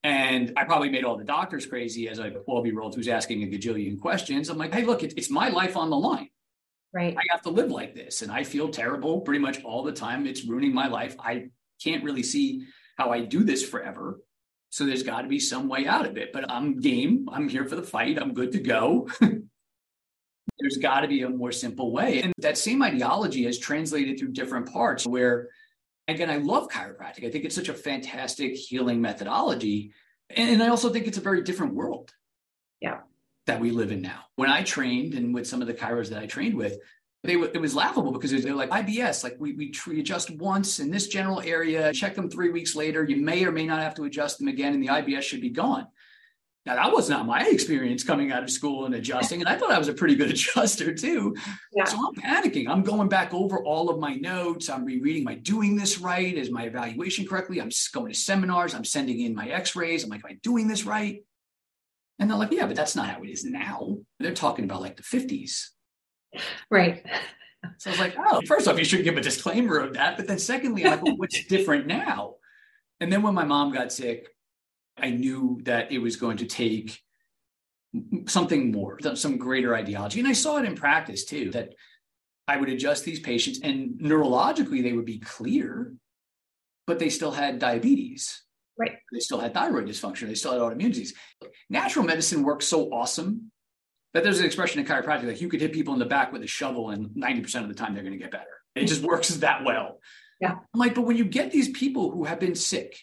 And 0.04 0.54
I 0.56 0.64
probably 0.64 0.90
made 0.90 1.04
all 1.04 1.18
the 1.18 1.26
doctors 1.26 1.66
crazy 1.66 2.08
as 2.08 2.20
a 2.20 2.30
12 2.30 2.66
year 2.66 2.80
old 2.80 2.96
who's 2.96 3.08
asking 3.08 3.44
a 3.44 3.48
gajillion 3.48 4.00
questions. 4.00 4.50
I'm 4.50 4.58
like, 4.58 4.74
hey, 4.74 4.84
look, 4.84 5.04
it's 5.04 5.30
my 5.30 5.50
life 5.50 5.76
on 5.76 5.90
the 5.90 5.98
line. 5.98 6.30
Right. 6.94 7.16
I 7.16 7.22
have 7.32 7.42
to 7.44 7.50
live 7.50 7.70
like 7.70 7.94
this. 7.94 8.22
And 8.22 8.32
I 8.32 8.44
feel 8.44 8.70
terrible 8.70 9.22
pretty 9.22 9.40
much 9.40 9.64
all 9.64 9.84
the 9.84 9.92
time. 9.92 10.26
It's 10.26 10.46
ruining 10.46 10.74
my 10.74 10.88
life. 10.88 11.16
I 11.20 11.50
can't 11.84 12.04
really 12.04 12.24
see 12.24 12.66
how 12.98 13.12
I 13.12 13.22
do 13.22 13.44
this 13.44 13.68
forever. 13.68 14.20
So 14.70 14.86
there's 14.86 15.04
got 15.04 15.22
to 15.22 15.28
be 15.28 15.40
some 15.40 15.68
way 15.68 15.86
out 15.86 16.06
of 16.06 16.18
it. 16.18 16.32
But 16.32 16.50
I'm 16.50 16.80
game. 16.80 17.28
I'm 17.32 17.50
here 17.50 17.66
for 17.66 17.76
the 17.76 17.84
fight. 17.84 18.20
I'm 18.20 18.34
good 18.34 18.54
to 18.54 18.60
go. 18.60 19.10
there's 20.60 20.78
got 20.78 21.02
to 21.02 21.08
be 21.08 21.24
a 21.24 21.30
more 21.30 21.52
simple 21.52 21.92
way. 21.92 22.22
And 22.22 22.34
that 22.38 22.58
same 22.58 22.82
ideology 22.82 23.44
has 23.46 23.60
translated 23.60 24.18
through 24.20 24.32
different 24.32 24.72
parts 24.72 25.06
where 25.06 25.50
Again, 26.10 26.30
I 26.30 26.38
love 26.38 26.70
chiropractic. 26.70 27.26
I 27.26 27.32
think 27.32 27.46
it's 27.46 27.56
such 27.56 27.70
a 27.70 27.74
fantastic 27.74 28.56
healing 28.56 29.02
methodology. 29.02 29.94
And 30.30 30.62
I 30.62 30.68
also 30.70 30.90
think 30.90 31.08
it's 31.08 31.18
a 31.18 31.22
very 31.22 31.44
different 31.44 31.76
world. 31.76 32.14
Yeah. 32.82 33.00
That 33.46 33.60
we 33.60 33.72
live 33.72 33.92
in 33.92 34.02
now. 34.02 34.26
When 34.36 34.50
I 34.50 34.64
trained 34.64 35.14
and 35.14 35.34
with 35.34 35.48
some 35.48 35.62
of 35.62 35.68
the 35.68 35.74
chiros 35.74 36.10
that 36.10 36.22
I 36.22 36.26
trained 36.26 36.56
with, 36.56 36.78
they 37.24 37.34
it 37.34 37.60
was 37.60 37.76
laughable 37.76 38.12
because 38.12 38.32
they're 38.32 38.56
like 38.56 38.70
IBS, 38.70 39.24
like 39.24 39.36
we 39.40 39.54
we, 39.54 39.74
we 39.88 40.00
adjust 40.00 40.32
once 40.32 40.80
in 40.80 40.90
this 40.90 41.08
general 41.08 41.42
area, 41.42 41.92
check 41.92 42.16
them 42.16 42.30
three 42.30 42.50
weeks 42.50 42.76
later. 42.76 43.04
You 43.04 43.18
may 43.18 43.44
or 43.44 43.52
may 43.52 43.66
not 43.66 43.82
have 43.82 43.96
to 43.96 44.06
adjust 44.06 44.40
them 44.40 44.48
again, 44.48 44.74
and 44.74 44.82
the 44.82 44.88
IBS 44.88 45.24
should 45.24 45.42
be 45.42 45.50
gone. 45.50 45.88
Now 46.66 46.76
that 46.76 46.92
was 46.92 47.10
not 47.10 47.26
my 47.26 47.48
experience 47.48 48.04
coming 48.04 48.32
out 48.32 48.44
of 48.44 48.50
school 48.50 48.86
and 48.86 48.94
adjusting, 48.94 49.40
and 49.40 49.50
I 49.50 49.58
thought 49.58 49.72
I 49.72 49.80
was 49.80 49.88
a 49.88 49.94
pretty 49.94 50.16
good 50.16 50.30
adjuster 50.32 50.94
too. 50.94 51.36
Yeah. 51.74 51.86
So 51.86 51.98
I'm 51.98 52.16
panicking. 52.16 52.68
I'm 52.68 52.84
going 52.84 53.10
back 53.10 53.34
over 53.34 53.64
all 53.64 53.90
of 53.90 54.00
my 54.00 54.16
notes. 54.16 54.70
I'm 54.70 54.86
rereading. 54.86 55.24
Am 55.24 55.30
I 55.30 55.36
doing 55.36 55.76
this 55.76 56.00
right? 56.00 56.36
Is 56.36 56.52
my 56.52 56.64
evaluation 56.64 57.26
correctly? 57.26 57.60
I'm 57.62 57.72
going 57.94 58.12
to 58.12 58.18
seminars. 58.18 58.74
I'm 58.74 58.86
sending 58.86 59.22
in 59.22 59.34
my 59.34 59.48
X-rays. 59.48 60.04
I'm 60.04 60.10
like, 60.10 60.24
am 60.26 60.32
I 60.32 60.38
doing 60.44 60.68
this 60.68 60.86
right? 60.86 61.24
And 62.20 62.30
they're 62.30 62.38
like, 62.38 62.52
yeah, 62.52 62.66
but 62.66 62.76
that's 62.76 62.96
not 62.96 63.08
how 63.08 63.24
it 63.24 63.30
is 63.30 63.46
now. 63.46 63.98
They're 64.20 64.34
talking 64.34 64.66
about 64.66 64.82
like 64.82 64.98
the 64.98 65.04
50s. 65.04 65.68
Right. 66.70 67.06
So 67.78 67.90
I 67.90 67.92
was 67.92 68.00
like, 68.00 68.16
oh, 68.18 68.42
first 68.46 68.68
off, 68.68 68.78
you 68.78 68.86
should 68.86 69.04
give 69.04 69.18
a 69.18 69.22
disclaimer 69.22 69.78
of 69.78 69.94
that. 69.94 70.18
But 70.18 70.28
then 70.28 70.40
secondly, 70.40 70.86
I'm 70.86 70.92
like, 70.92 71.04
well, 71.04 71.18
what's 71.18 71.46
different 71.46 71.88
now? 71.88 72.36
And 73.00 73.12
then 73.12 73.22
when 73.22 73.34
my 73.34 73.46
mom 73.46 73.72
got 73.72 73.92
sick, 73.92 74.28
I 75.02 75.12
knew 75.12 75.60
that 75.64 75.92
it 75.92 76.00
was 76.00 76.16
going 76.16 76.38
to 76.38 76.46
take 76.46 77.00
something 78.28 78.72
more, 78.72 79.00
some 79.16 79.38
greater 79.38 79.76
ideology. 79.76 80.20
And 80.20 80.28
I 80.28 80.34
saw 80.34 80.58
it 80.58 80.66
in 80.66 80.76
practice 80.76 81.26
too, 81.26 81.52
that 81.52 81.74
I 82.48 82.58
would 82.58 82.70
adjust 82.70 83.04
these 83.04 83.20
patients 83.20 83.60
and 83.64 84.00
neurologically 84.00 84.84
they 84.84 84.94
would 84.94 85.06
be 85.06 85.20
clear, 85.20 85.94
but 86.88 87.00
they 87.00 87.10
still 87.10 87.32
had 87.32 87.60
diabetes. 87.60 88.44
Right. 88.78 88.94
They 89.12 89.20
still 89.20 89.40
had 89.40 89.54
thyroid 89.54 89.88
dysfunction. 89.88 90.28
They 90.28 90.36
still 90.36 90.54
had 90.54 90.62
autoimmune 90.62 90.90
disease. 90.90 91.14
Natural 91.70 92.06
medicine 92.06 92.44
works 92.44 92.68
so 92.68 92.92
awesome 92.94 93.52
that 94.14 94.24
there's 94.24 94.40
an 94.40 94.46
expression 94.46 94.80
in 94.80 94.86
chiropractic 94.88 95.26
like 95.26 95.42
you 95.42 95.50
could 95.50 95.62
hit 95.62 95.74
people 95.74 95.94
in 95.94 96.00
the 96.00 96.06
back 96.06 96.32
with 96.32 96.42
a 96.44 96.48
shovel 96.48 96.90
and 96.92 97.08
90% 97.10 97.62
of 97.62 97.68
the 97.68 97.74
time 97.74 97.94
they're 97.94 98.04
going 98.04 98.18
to 98.18 98.20
get 98.20 98.32
better. 98.32 98.46
It 98.76 98.86
just 98.86 99.04
works 99.04 99.30
that 99.30 99.64
well. 99.66 100.00
Yeah. 100.40 100.52
I'm 100.52 100.80
like, 100.80 100.96
but 100.96 101.02
when 101.02 101.18
you 101.18 101.26
get 101.26 101.52
these 101.52 101.70
people 101.70 102.12
who 102.12 102.24
have 102.24 102.40
been 102.40 102.56
sick 102.56 102.98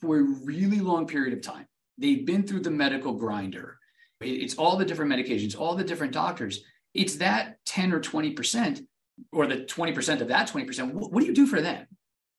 for 0.00 0.18
a 0.18 0.22
really 0.22 0.80
long 0.80 1.06
period 1.06 1.32
of 1.32 1.42
time. 1.42 1.66
They've 1.98 2.26
been 2.26 2.46
through 2.46 2.60
the 2.60 2.70
medical 2.70 3.14
grinder. 3.14 3.78
It's 4.20 4.54
all 4.54 4.76
the 4.76 4.84
different 4.84 5.12
medications, 5.12 5.58
all 5.58 5.74
the 5.74 5.84
different 5.84 6.12
doctors. 6.12 6.62
it's 6.94 7.16
that 7.16 7.58
10 7.66 7.92
or 7.92 8.00
20% 8.00 8.86
or 9.32 9.46
the 9.46 9.58
20% 9.58 10.20
of 10.20 10.28
that 10.28 10.48
20%. 10.48 10.92
What, 10.92 11.12
what 11.12 11.20
do 11.20 11.26
you 11.26 11.34
do 11.34 11.46
for 11.46 11.60
them? 11.60 11.86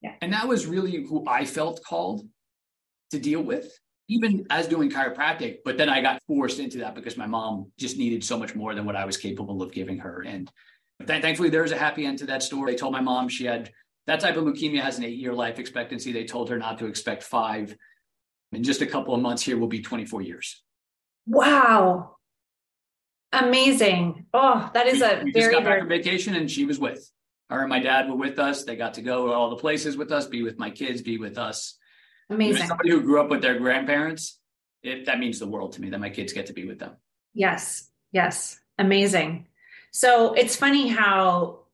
Yeah. 0.02 0.14
And 0.22 0.34
that 0.34 0.48
was 0.48 0.66
really 0.66 1.04
who 1.04 1.24
I 1.28 1.46
felt 1.46 1.84
called 1.84 2.28
to 3.12 3.20
deal 3.20 3.42
with, 3.42 3.72
even 4.08 4.46
as 4.50 4.68
doing 4.68 4.90
chiropractic. 4.90 5.58
But 5.64 5.78
then 5.78 5.90
I 5.90 6.02
got 6.02 6.22
forced 6.28 6.60
into 6.60 6.80
that 6.80 6.96
because 6.96 7.18
my 7.18 7.28
mom 7.28 7.72
just 7.78 7.98
needed 7.98 8.24
so 8.24 8.38
much 8.38 8.56
more 8.56 8.76
than 8.76 8.86
what 8.86 8.96
I 8.96 9.06
was 9.06 9.18
capable 9.18 9.62
of 9.62 9.72
giving 9.72 10.00
her. 10.00 10.24
And 10.24 10.52
th- 11.06 11.22
thankfully, 11.22 11.50
there's 11.50 11.72
a 11.72 11.78
happy 11.78 12.06
end 12.06 12.20
to 12.20 12.26
that 12.28 12.44
story. 12.44 12.72
They 12.72 12.78
told 12.78 12.94
my 12.94 13.02
mom 13.02 13.30
she 13.30 13.46
had 13.46 13.72
that 14.08 14.22
type 14.22 14.38
of 14.38 14.46
leukemia 14.46 14.82
has 14.82 14.98
an 14.98 15.04
eight 15.04 15.18
year 15.18 15.34
life 15.34 15.60
expectancy. 15.60 16.12
They 16.12 16.24
told 16.24 16.50
her 16.50 16.58
not 16.58 16.80
to 16.80 16.88
expect 16.88 17.24
five. 17.24 17.76
In 18.54 18.64
just 18.64 18.82
a 18.82 18.86
couple 18.86 19.14
of 19.14 19.22
months 19.22 19.44
here 19.44 19.58
will 19.58 19.68
be 19.68 19.82
24 19.82 20.22
years. 20.22 20.64
Wow. 21.28 22.16
Amazing. 23.34 24.26
Oh, 24.34 24.70
that 24.74 24.88
is 24.88 25.02
a 25.02 25.20
we, 25.20 25.26
we 25.26 25.32
very, 25.34 25.46
just 25.46 25.52
got 25.52 25.64
back 25.66 25.80
from 25.80 25.90
vacation 25.90 26.34
and 26.36 26.50
she 26.50 26.66
was 26.66 26.80
with 26.80 27.12
her 27.50 27.60
and 27.60 27.70
my 27.70 27.80
dad 27.80 28.10
were 28.10 28.16
with 28.16 28.40
us. 28.40 28.64
They 28.64 28.78
got 28.78 28.96
to 28.96 29.02
go 29.02 29.34
all 29.34 29.50
the 29.50 29.58
places 29.58 29.98
with 29.98 30.12
us, 30.12 30.26
be 30.26 30.44
with 30.44 30.58
my 30.58 30.70
kids, 30.70 31.02
be 31.02 31.18
with 31.18 31.38
us. 31.38 31.78
amazing. 32.30 32.64
As 32.64 32.68
somebody 32.70 32.92
who 32.92 33.02
grew 33.02 33.22
up 33.22 33.30
with 33.30 33.42
their 33.42 33.60
grandparents, 33.60 34.40
it, 34.84 35.06
that 35.06 35.20
means 35.20 35.40
the 35.40 35.48
world 35.48 35.74
to 35.74 35.82
me 35.82 35.90
that 35.90 36.00
my 36.00 36.10
kids 36.10 36.32
get 36.32 36.48
to 36.48 36.54
be 36.54 36.66
with 36.66 36.80
them. 36.80 36.96
Yes. 37.34 37.90
Yes. 38.14 38.60
Amazing. 38.78 39.48
So 39.92 40.34
it's 40.34 40.56
funny 40.56 40.88
how 40.88 41.67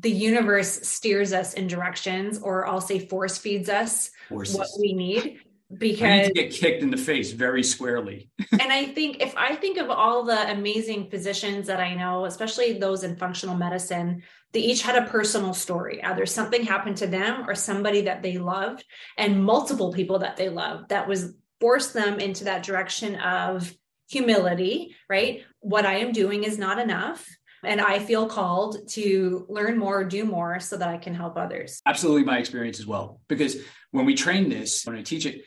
the 0.00 0.10
universe 0.10 0.88
steers 0.88 1.32
us 1.32 1.54
in 1.54 1.66
directions, 1.66 2.40
or 2.40 2.66
I'll 2.66 2.80
say 2.80 2.98
force 2.98 3.38
feeds 3.38 3.68
us 3.68 4.10
Horses. 4.28 4.56
what 4.56 4.68
we 4.80 4.92
need. 4.92 5.24
Need 5.24 5.40
Because 5.78 6.28
to 6.28 6.32
get 6.32 6.52
kicked 6.52 6.82
in 6.82 6.90
the 6.90 6.96
face 6.96 7.32
very 7.32 7.62
squarely. 7.62 8.30
and 8.52 8.72
I 8.72 8.86
think 8.86 9.20
if 9.20 9.34
I 9.36 9.54
think 9.56 9.78
of 9.78 9.90
all 9.90 10.24
the 10.24 10.50
amazing 10.50 11.10
physicians 11.10 11.66
that 11.66 11.80
I 11.80 11.94
know, 11.94 12.24
especially 12.24 12.78
those 12.78 13.04
in 13.04 13.16
functional 13.16 13.56
medicine, 13.56 14.22
they 14.52 14.60
each 14.60 14.82
had 14.82 14.96
a 14.96 15.06
personal 15.08 15.54
story. 15.54 16.02
Either 16.02 16.26
something 16.26 16.64
happened 16.64 16.96
to 16.98 17.06
them 17.06 17.48
or 17.48 17.54
somebody 17.54 18.02
that 18.02 18.22
they 18.22 18.38
loved, 18.38 18.84
and 19.18 19.44
multiple 19.44 19.92
people 19.92 20.20
that 20.20 20.36
they 20.36 20.48
loved 20.48 20.88
that 20.88 21.06
was 21.06 21.34
forced 21.60 21.92
them 21.92 22.18
into 22.18 22.44
that 22.44 22.62
direction 22.62 23.16
of 23.16 23.72
humility, 24.08 24.96
right? 25.08 25.44
What 25.60 25.86
I 25.86 25.98
am 25.98 26.12
doing 26.12 26.42
is 26.42 26.58
not 26.58 26.78
enough. 26.78 27.28
And 27.64 27.80
I 27.80 27.98
feel 27.98 28.26
called 28.26 28.88
to 28.90 29.46
learn 29.48 29.78
more, 29.78 30.04
do 30.04 30.24
more 30.24 30.60
so 30.60 30.76
that 30.76 30.88
I 30.88 30.96
can 30.96 31.14
help 31.14 31.36
others. 31.36 31.80
Absolutely 31.86 32.24
my 32.24 32.38
experience 32.38 32.80
as 32.80 32.86
well. 32.86 33.20
Because 33.28 33.56
when 33.90 34.06
we 34.06 34.14
train 34.14 34.48
this, 34.48 34.84
when 34.84 34.96
I 34.96 35.02
teach 35.02 35.26
it, 35.26 35.42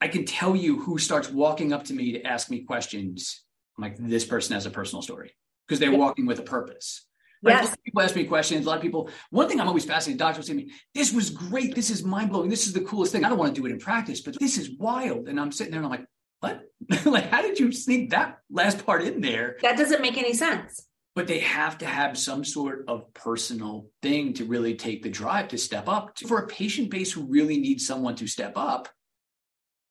I 0.00 0.08
can 0.08 0.24
tell 0.24 0.56
you 0.56 0.80
who 0.80 0.98
starts 0.98 1.30
walking 1.30 1.72
up 1.72 1.84
to 1.84 1.94
me 1.94 2.12
to 2.12 2.22
ask 2.22 2.50
me 2.50 2.64
questions. 2.64 3.44
I'm 3.76 3.82
like, 3.82 3.96
this 3.98 4.24
person 4.24 4.54
has 4.54 4.66
a 4.66 4.70
personal 4.70 5.02
story 5.02 5.34
because 5.66 5.78
they're 5.78 5.92
Yeah. 5.92 5.98
walking 5.98 6.26
with 6.26 6.38
a 6.38 6.42
purpose. 6.42 7.06
Right? 7.42 7.52
Yes. 7.52 7.62
A 7.62 7.64
lot 7.68 7.78
of 7.78 7.84
People 7.84 8.02
ask 8.02 8.16
me 8.16 8.24
questions. 8.24 8.66
A 8.66 8.68
lot 8.68 8.76
of 8.76 8.82
people, 8.82 9.10
one 9.30 9.48
thing 9.48 9.60
I'm 9.60 9.68
always 9.68 9.84
fascinated, 9.84 10.18
doctors 10.18 10.48
will 10.48 10.54
say 10.56 10.60
to 10.60 10.66
me, 10.66 10.72
this 10.94 11.12
was 11.12 11.30
great. 11.30 11.74
This 11.74 11.90
is 11.90 12.04
mind 12.04 12.30
blowing. 12.30 12.48
This 12.48 12.66
is 12.66 12.72
the 12.72 12.80
coolest 12.82 13.12
thing. 13.12 13.24
I 13.24 13.28
don't 13.28 13.38
want 13.38 13.54
to 13.54 13.60
do 13.60 13.66
it 13.66 13.72
in 13.72 13.78
practice, 13.78 14.20
but 14.20 14.38
this 14.38 14.58
is 14.58 14.70
wild. 14.78 15.28
And 15.28 15.38
I'm 15.40 15.50
sitting 15.52 15.72
there 15.72 15.82
and 15.82 15.86
I'm 15.86 15.90
like, 15.90 16.06
what? 16.40 16.62
like, 17.06 17.30
how 17.30 17.42
did 17.42 17.58
you 17.58 17.72
sneak 17.72 18.10
that 18.10 18.38
last 18.50 18.84
part 18.86 19.02
in 19.02 19.20
there? 19.20 19.56
That 19.62 19.76
doesn't 19.76 20.00
make 20.02 20.16
any 20.18 20.34
sense. 20.34 20.86
But 21.14 21.26
they 21.26 21.40
have 21.40 21.76
to 21.78 21.86
have 21.86 22.16
some 22.16 22.42
sort 22.42 22.84
of 22.88 23.12
personal 23.12 23.86
thing 24.00 24.32
to 24.34 24.46
really 24.46 24.74
take 24.74 25.02
the 25.02 25.10
drive 25.10 25.48
to 25.48 25.58
step 25.58 25.86
up. 25.88 26.18
For 26.26 26.38
a 26.38 26.46
patient 26.46 26.90
base 26.90 27.12
who 27.12 27.22
really 27.24 27.58
needs 27.58 27.86
someone 27.86 28.16
to 28.16 28.26
step 28.26 28.54
up, 28.56 28.88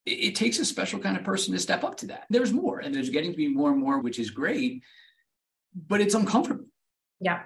it, 0.07 0.35
takes 0.35 0.57
a 0.57 0.65
special 0.65 0.97
kind 0.99 1.15
of 1.15 1.23
person 1.23 1.53
to 1.53 1.59
step 1.59 1.83
up 1.83 1.97
to 1.97 2.07
that. 2.07 2.25
There's 2.31 2.51
more, 2.51 2.79
and 2.79 2.93
there's 2.93 3.09
getting 3.11 3.31
to 3.31 3.37
be 3.37 3.47
more 3.47 3.71
and 3.71 3.79
more, 3.79 3.99
which 3.99 4.17
is 4.17 4.31
great, 4.31 4.81
but 5.87 6.01
it's 6.01 6.15
uncomfortable 6.15 6.65
Yeah. 7.19 7.43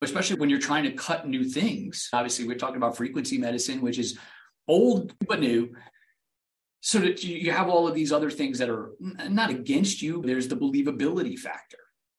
especially 0.00 0.40
when 0.40 0.48
you're 0.48 0.58
trying 0.58 0.84
to 0.84 0.92
cut 0.92 1.28
new 1.28 1.44
things. 1.44 2.08
Obviously, 2.14 2.46
we're 2.46 2.56
talking 2.56 2.76
about 2.76 2.96
frequency 2.96 3.36
medicine, 3.36 3.82
which 3.82 3.98
is 3.98 4.18
old 4.66 5.12
but 5.28 5.40
new. 5.40 5.74
So 6.80 7.00
that 7.00 7.22
you 7.24 7.50
have 7.50 7.68
all 7.68 7.88
of 7.88 7.94
these 7.94 8.12
other 8.12 8.30
things 8.30 8.58
that 8.58 8.70
are 8.70 8.92
not 9.28 9.50
against 9.50 10.00
you. 10.00 10.22
There's 10.24 10.48
the 10.48 10.56
believability 10.56 11.36
factor. 11.38 11.78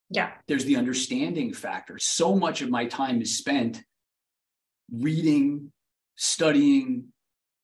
Yeah. 0.09 0.31
There's 0.47 0.65
the 0.65 0.77
understanding 0.77 1.53
factor. 1.53 1.97
So 1.99 2.35
much 2.35 2.61
of 2.61 2.69
my 2.69 2.85
time 2.85 3.21
is 3.21 3.37
spent 3.37 3.83
reading, 4.91 5.71
studying, 6.15 7.09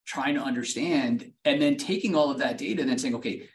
trying 0.05 0.35
to 0.35 0.41
understand, 0.41 1.31
and 1.43 1.61
then 1.61 1.77
taking 1.77 2.15
all 2.15 2.29
of 2.29 2.39
that 2.39 2.57
data 2.57 2.81
and 2.81 2.89
then 2.89 2.99
saying, 2.99 3.15
okay, 3.15 3.49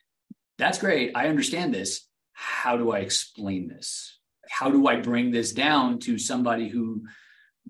that's 0.59 0.79
great. 0.79 1.13
I 1.15 1.29
understand 1.29 1.73
this. 1.73 2.07
How 2.33 2.77
do 2.77 2.91
I 2.91 2.99
explain 2.99 3.69
this? 3.69 4.19
How 4.49 4.71
do 4.71 4.89
I 4.89 4.97
bring 4.97 5.31
this 5.31 5.53
down 5.53 6.01
to 6.01 6.19
somebody 6.19 6.69
who 6.69 7.05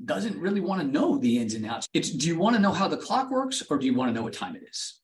doesn't 0.03 0.39
really 0.39 0.61
want 0.61 0.81
to 0.81 0.87
know 0.87 1.19
the 1.19 1.39
ins 1.39 1.55
and 1.55 1.67
outs? 1.67 1.87
It's 1.93 2.11
do 2.11 2.27
you 2.27 2.39
want 2.39 2.57
to 2.57 2.63
know 2.63 2.73
how 2.73 2.89
the 2.89 2.97
clock 2.97 3.31
works 3.31 3.63
or 3.69 3.77
do 3.77 3.85
you 3.85 3.95
want 3.95 4.09
to 4.09 4.15
know 4.15 4.23
what 4.23 4.33
time 4.33 4.57
it 4.57 4.63
is? 4.69 5.01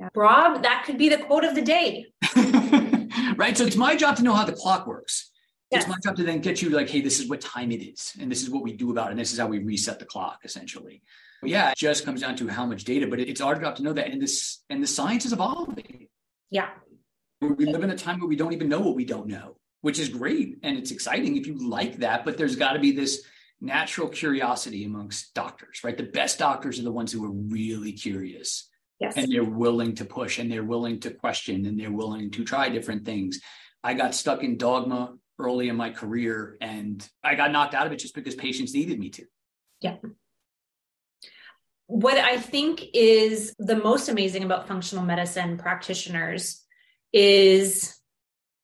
yeah. 0.00 0.08
Rob, 0.14 0.62
that 0.62 0.84
could 0.86 0.96
be 0.96 1.10
the 1.10 1.18
quote 1.18 1.44
of 1.44 1.54
the 1.54 1.62
day. 1.62 2.06
right. 3.36 3.56
So 3.56 3.66
it's 3.66 3.76
my 3.76 3.94
job 3.94 4.16
to 4.16 4.22
know 4.22 4.32
how 4.32 4.44
the 4.44 4.52
clock 4.52 4.86
works. 4.86 5.29
Yes. 5.70 5.82
It's 5.82 5.90
my 5.90 5.98
job 6.02 6.16
to 6.16 6.24
then 6.24 6.40
get 6.40 6.60
you 6.62 6.70
like, 6.70 6.90
hey, 6.90 7.00
this 7.00 7.20
is 7.20 7.28
what 7.28 7.40
time 7.40 7.70
it 7.70 7.82
is, 7.82 8.12
and 8.20 8.30
this 8.30 8.42
is 8.42 8.50
what 8.50 8.62
we 8.62 8.72
do 8.72 8.90
about 8.90 9.08
it, 9.08 9.10
and 9.12 9.20
this 9.20 9.32
is 9.32 9.38
how 9.38 9.46
we 9.46 9.60
reset 9.60 9.98
the 10.00 10.04
clock, 10.04 10.40
essentially. 10.44 11.02
But 11.40 11.50
yeah, 11.50 11.70
it 11.70 11.76
just 11.76 12.04
comes 12.04 12.20
down 12.20 12.36
to 12.36 12.48
how 12.48 12.66
much 12.66 12.84
data, 12.84 13.06
but 13.06 13.20
it's 13.20 13.40
our 13.40 13.54
job 13.58 13.76
to 13.76 13.82
know 13.82 13.92
that. 13.92 14.08
And 14.08 14.20
this 14.20 14.62
and 14.68 14.82
the 14.82 14.86
science 14.86 15.24
is 15.24 15.32
evolving. 15.32 16.08
Yeah. 16.50 16.70
We 17.40 17.66
live 17.66 17.84
in 17.84 17.90
a 17.90 17.96
time 17.96 18.20
where 18.20 18.28
we 18.28 18.36
don't 18.36 18.52
even 18.52 18.68
know 18.68 18.80
what 18.80 18.94
we 18.94 19.04
don't 19.04 19.26
know, 19.26 19.56
which 19.80 19.98
is 19.98 20.10
great 20.10 20.58
and 20.62 20.76
it's 20.76 20.90
exciting 20.90 21.36
if 21.36 21.46
you 21.46 21.56
like 21.56 21.98
that. 21.98 22.24
But 22.24 22.36
there's 22.36 22.56
got 22.56 22.74
to 22.74 22.78
be 22.78 22.92
this 22.92 23.24
natural 23.60 24.08
curiosity 24.08 24.84
amongst 24.84 25.32
doctors, 25.32 25.80
right? 25.82 25.96
The 25.96 26.02
best 26.02 26.38
doctors 26.38 26.78
are 26.78 26.82
the 26.82 26.92
ones 26.92 27.12
who 27.12 27.24
are 27.24 27.30
really 27.30 27.92
curious 27.92 28.68
Yes. 29.00 29.14
and 29.16 29.32
they're 29.32 29.42
willing 29.42 29.94
to 29.94 30.04
push 30.04 30.38
and 30.38 30.52
they're 30.52 30.62
willing 30.62 31.00
to 31.00 31.10
question 31.10 31.64
and 31.64 31.80
they're 31.80 31.90
willing 31.90 32.30
to 32.32 32.44
try 32.44 32.68
different 32.68 33.06
things. 33.06 33.40
I 33.82 33.94
got 33.94 34.14
stuck 34.14 34.42
in 34.42 34.58
dogma 34.58 35.14
early 35.40 35.68
in 35.68 35.76
my 35.76 35.90
career 35.90 36.56
and 36.60 37.06
I 37.24 37.34
got 37.34 37.52
knocked 37.52 37.74
out 37.74 37.86
of 37.86 37.92
it 37.92 37.98
just 37.98 38.14
because 38.14 38.34
patients 38.34 38.74
needed 38.74 38.98
me 38.98 39.10
to. 39.10 39.24
Yeah. 39.80 39.96
What 41.86 42.18
I 42.18 42.38
think 42.38 42.84
is 42.94 43.54
the 43.58 43.76
most 43.76 44.08
amazing 44.08 44.44
about 44.44 44.68
functional 44.68 45.04
medicine 45.04 45.58
practitioners 45.58 46.64
is 47.12 47.96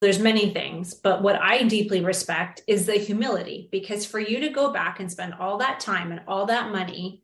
there's 0.00 0.18
many 0.18 0.52
things, 0.52 0.95
but 0.95 1.23
what 1.23 1.40
I 1.40 1.62
deeply 1.64 2.04
respect 2.04 2.62
is 2.68 2.87
the 2.87 2.95
humility 2.95 3.68
because 3.73 4.04
for 4.06 4.21
you 4.21 4.40
to 4.40 4.50
go 4.50 4.73
back 4.73 5.00
and 5.00 5.11
spend 5.11 5.35
all 5.35 5.59
that 5.59 5.80
time 5.80 6.12
and 6.12 6.21
all 6.28 6.47
that 6.47 6.71
money, 6.71 7.23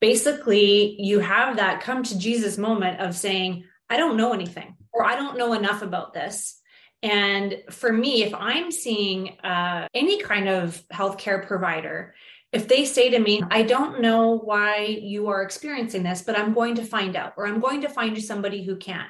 basically 0.00 0.96
you 1.00 1.18
have 1.18 1.56
that 1.56 1.80
come 1.80 2.02
to 2.04 2.18
Jesus 2.18 2.56
moment 2.56 3.00
of 3.00 3.16
saying, 3.16 3.64
I 3.90 3.96
don't 3.96 4.16
know 4.16 4.32
anything 4.32 4.76
or 4.92 5.04
I 5.04 5.16
don't 5.16 5.36
know 5.36 5.52
enough 5.52 5.82
about 5.82 6.14
this. 6.14 6.60
And 7.02 7.62
for 7.70 7.92
me, 7.92 8.22
if 8.22 8.34
I'm 8.34 8.70
seeing 8.70 9.38
uh, 9.40 9.88
any 9.92 10.22
kind 10.22 10.48
of 10.48 10.82
healthcare 10.92 11.46
provider, 11.46 12.14
if 12.52 12.68
they 12.68 12.84
say 12.84 13.10
to 13.10 13.18
me, 13.18 13.42
I 13.50 13.62
don't 13.62 14.00
know 14.00 14.38
why 14.38 14.84
you 14.84 15.28
are 15.28 15.42
experiencing 15.42 16.02
this, 16.02 16.22
but 16.22 16.38
I'm 16.38 16.54
going 16.54 16.76
to 16.76 16.84
find 16.84 17.16
out, 17.16 17.34
or 17.36 17.46
I'm 17.46 17.60
going 17.60 17.80
to 17.82 17.88
find 17.88 18.16
you 18.16 18.22
somebody 18.22 18.64
who 18.64 18.76
can. 18.76 19.04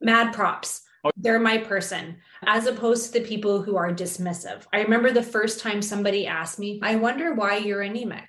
Mad 0.00 0.32
props. 0.32 0.82
They're 1.16 1.40
my 1.40 1.58
person, 1.58 2.18
as 2.44 2.66
opposed 2.66 3.12
to 3.12 3.18
the 3.18 3.26
people 3.26 3.60
who 3.60 3.76
are 3.76 3.92
dismissive. 3.92 4.64
I 4.72 4.82
remember 4.82 5.10
the 5.10 5.22
first 5.22 5.60
time 5.60 5.82
somebody 5.82 6.26
asked 6.26 6.58
me, 6.58 6.80
I 6.82 6.96
wonder 6.96 7.34
why 7.34 7.56
you're 7.56 7.82
anemic. 7.82 8.28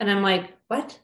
And 0.00 0.10
I'm 0.10 0.22
like, 0.22 0.52
what? 0.68 0.98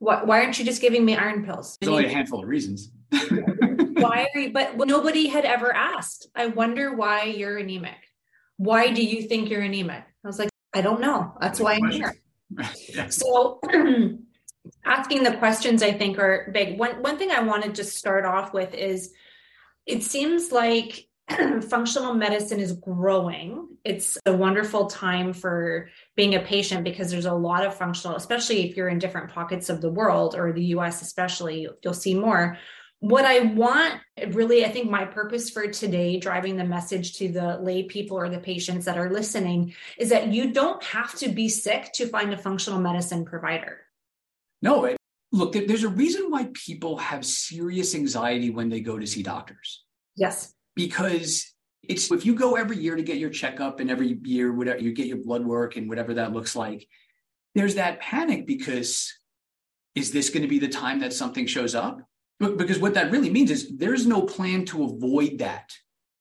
What, 0.00 0.26
why 0.26 0.42
aren't 0.42 0.58
you 0.58 0.64
just 0.64 0.82
giving 0.82 1.04
me 1.04 1.16
iron 1.16 1.44
pills? 1.44 1.78
There's 1.80 1.90
only 1.90 2.06
a 2.06 2.12
handful 2.12 2.42
of 2.42 2.48
reasons. 2.48 2.90
Why 3.10 4.28
are 4.34 4.40
you, 4.40 4.52
but 4.52 4.76
nobody 4.76 5.28
had 5.28 5.44
ever 5.44 5.74
asked. 5.74 6.28
I 6.34 6.46
wonder 6.46 6.94
why 6.94 7.24
you're 7.24 7.58
anemic. 7.58 7.96
Why 8.56 8.92
do 8.92 9.02
you 9.02 9.22
think 9.22 9.50
you're 9.50 9.62
anemic? 9.62 10.04
I 10.24 10.26
was 10.26 10.38
like, 10.38 10.50
I 10.74 10.80
don't 10.80 11.00
know. 11.00 11.34
That's 11.40 11.60
why 11.60 11.74
I'm 11.74 11.90
here. 11.90 12.14
Yeah. 12.88 13.08
So 13.08 13.60
asking 14.84 15.24
the 15.24 15.36
questions 15.38 15.82
I 15.82 15.92
think 15.92 16.16
are 16.16 16.48
big. 16.52 16.78
One 16.78 17.02
one 17.02 17.18
thing 17.18 17.32
I 17.32 17.40
want 17.40 17.64
to 17.64 17.72
just 17.72 17.96
start 17.96 18.24
off 18.24 18.54
with 18.54 18.72
is 18.72 19.12
it 19.84 20.04
seems 20.04 20.52
like 20.52 21.08
functional 21.68 22.14
medicine 22.14 22.60
is 22.60 22.72
growing. 22.72 23.66
It's 23.84 24.16
a 24.26 24.32
wonderful 24.32 24.86
time 24.86 25.32
for 25.32 25.88
being 26.14 26.36
a 26.36 26.40
patient 26.40 26.84
because 26.84 27.10
there's 27.10 27.26
a 27.26 27.34
lot 27.34 27.66
of 27.66 27.74
functional, 27.74 28.16
especially 28.16 28.68
if 28.68 28.76
you're 28.76 28.88
in 28.88 29.00
different 29.00 29.32
pockets 29.32 29.68
of 29.68 29.80
the 29.80 29.90
world 29.90 30.36
or 30.36 30.52
the 30.52 30.66
US 30.66 31.02
especially, 31.02 31.68
you'll 31.82 31.94
see 31.94 32.14
more. 32.14 32.58
What 33.00 33.24
I 33.24 33.40
want, 33.40 34.00
really, 34.28 34.64
I 34.64 34.70
think 34.70 34.90
my 34.90 35.04
purpose 35.04 35.50
for 35.50 35.66
today, 35.68 36.18
driving 36.18 36.56
the 36.56 36.64
message 36.64 37.18
to 37.18 37.28
the 37.28 37.58
lay 37.58 37.82
people 37.82 38.16
or 38.16 38.28
the 38.28 38.38
patients 38.38 38.86
that 38.86 38.96
are 38.96 39.10
listening, 39.10 39.74
is 39.98 40.08
that 40.08 40.32
you 40.32 40.52
don't 40.52 40.82
have 40.82 41.14
to 41.16 41.28
be 41.28 41.48
sick 41.48 41.92
to 41.94 42.08
find 42.08 42.32
a 42.32 42.38
functional 42.38 42.80
medicine 42.80 43.24
provider. 43.24 43.80
No, 44.62 44.86
it, 44.86 44.96
look, 45.30 45.52
there's 45.52 45.84
a 45.84 45.88
reason 45.88 46.30
why 46.30 46.48
people 46.54 46.96
have 46.96 47.24
serious 47.24 47.94
anxiety 47.94 48.50
when 48.50 48.70
they 48.70 48.80
go 48.80 48.98
to 48.98 49.06
see 49.06 49.22
doctors 49.22 49.84
Yes. 50.16 50.54
because 50.74 51.52
It's 51.88 52.10
if 52.10 52.24
you 52.24 52.34
go 52.34 52.56
every 52.56 52.78
year 52.78 52.96
to 52.96 53.02
get 53.02 53.18
your 53.18 53.30
checkup 53.30 53.78
and 53.80 53.90
every 53.90 54.18
year, 54.24 54.52
whatever 54.52 54.80
you 54.80 54.92
get 54.92 55.06
your 55.06 55.18
blood 55.18 55.44
work 55.44 55.76
and 55.76 55.88
whatever 55.88 56.14
that 56.14 56.32
looks 56.32 56.56
like, 56.56 56.88
there's 57.54 57.76
that 57.76 58.00
panic 58.00 58.46
because 58.46 59.12
is 59.94 60.10
this 60.10 60.30
going 60.30 60.42
to 60.42 60.48
be 60.48 60.58
the 60.58 60.68
time 60.68 61.00
that 61.00 61.12
something 61.12 61.46
shows 61.46 61.74
up? 61.74 62.00
Because 62.38 62.78
what 62.78 62.94
that 62.94 63.10
really 63.10 63.30
means 63.30 63.50
is 63.50 63.76
there's 63.76 64.06
no 64.06 64.22
plan 64.22 64.64
to 64.66 64.84
avoid 64.84 65.38
that. 65.38 65.72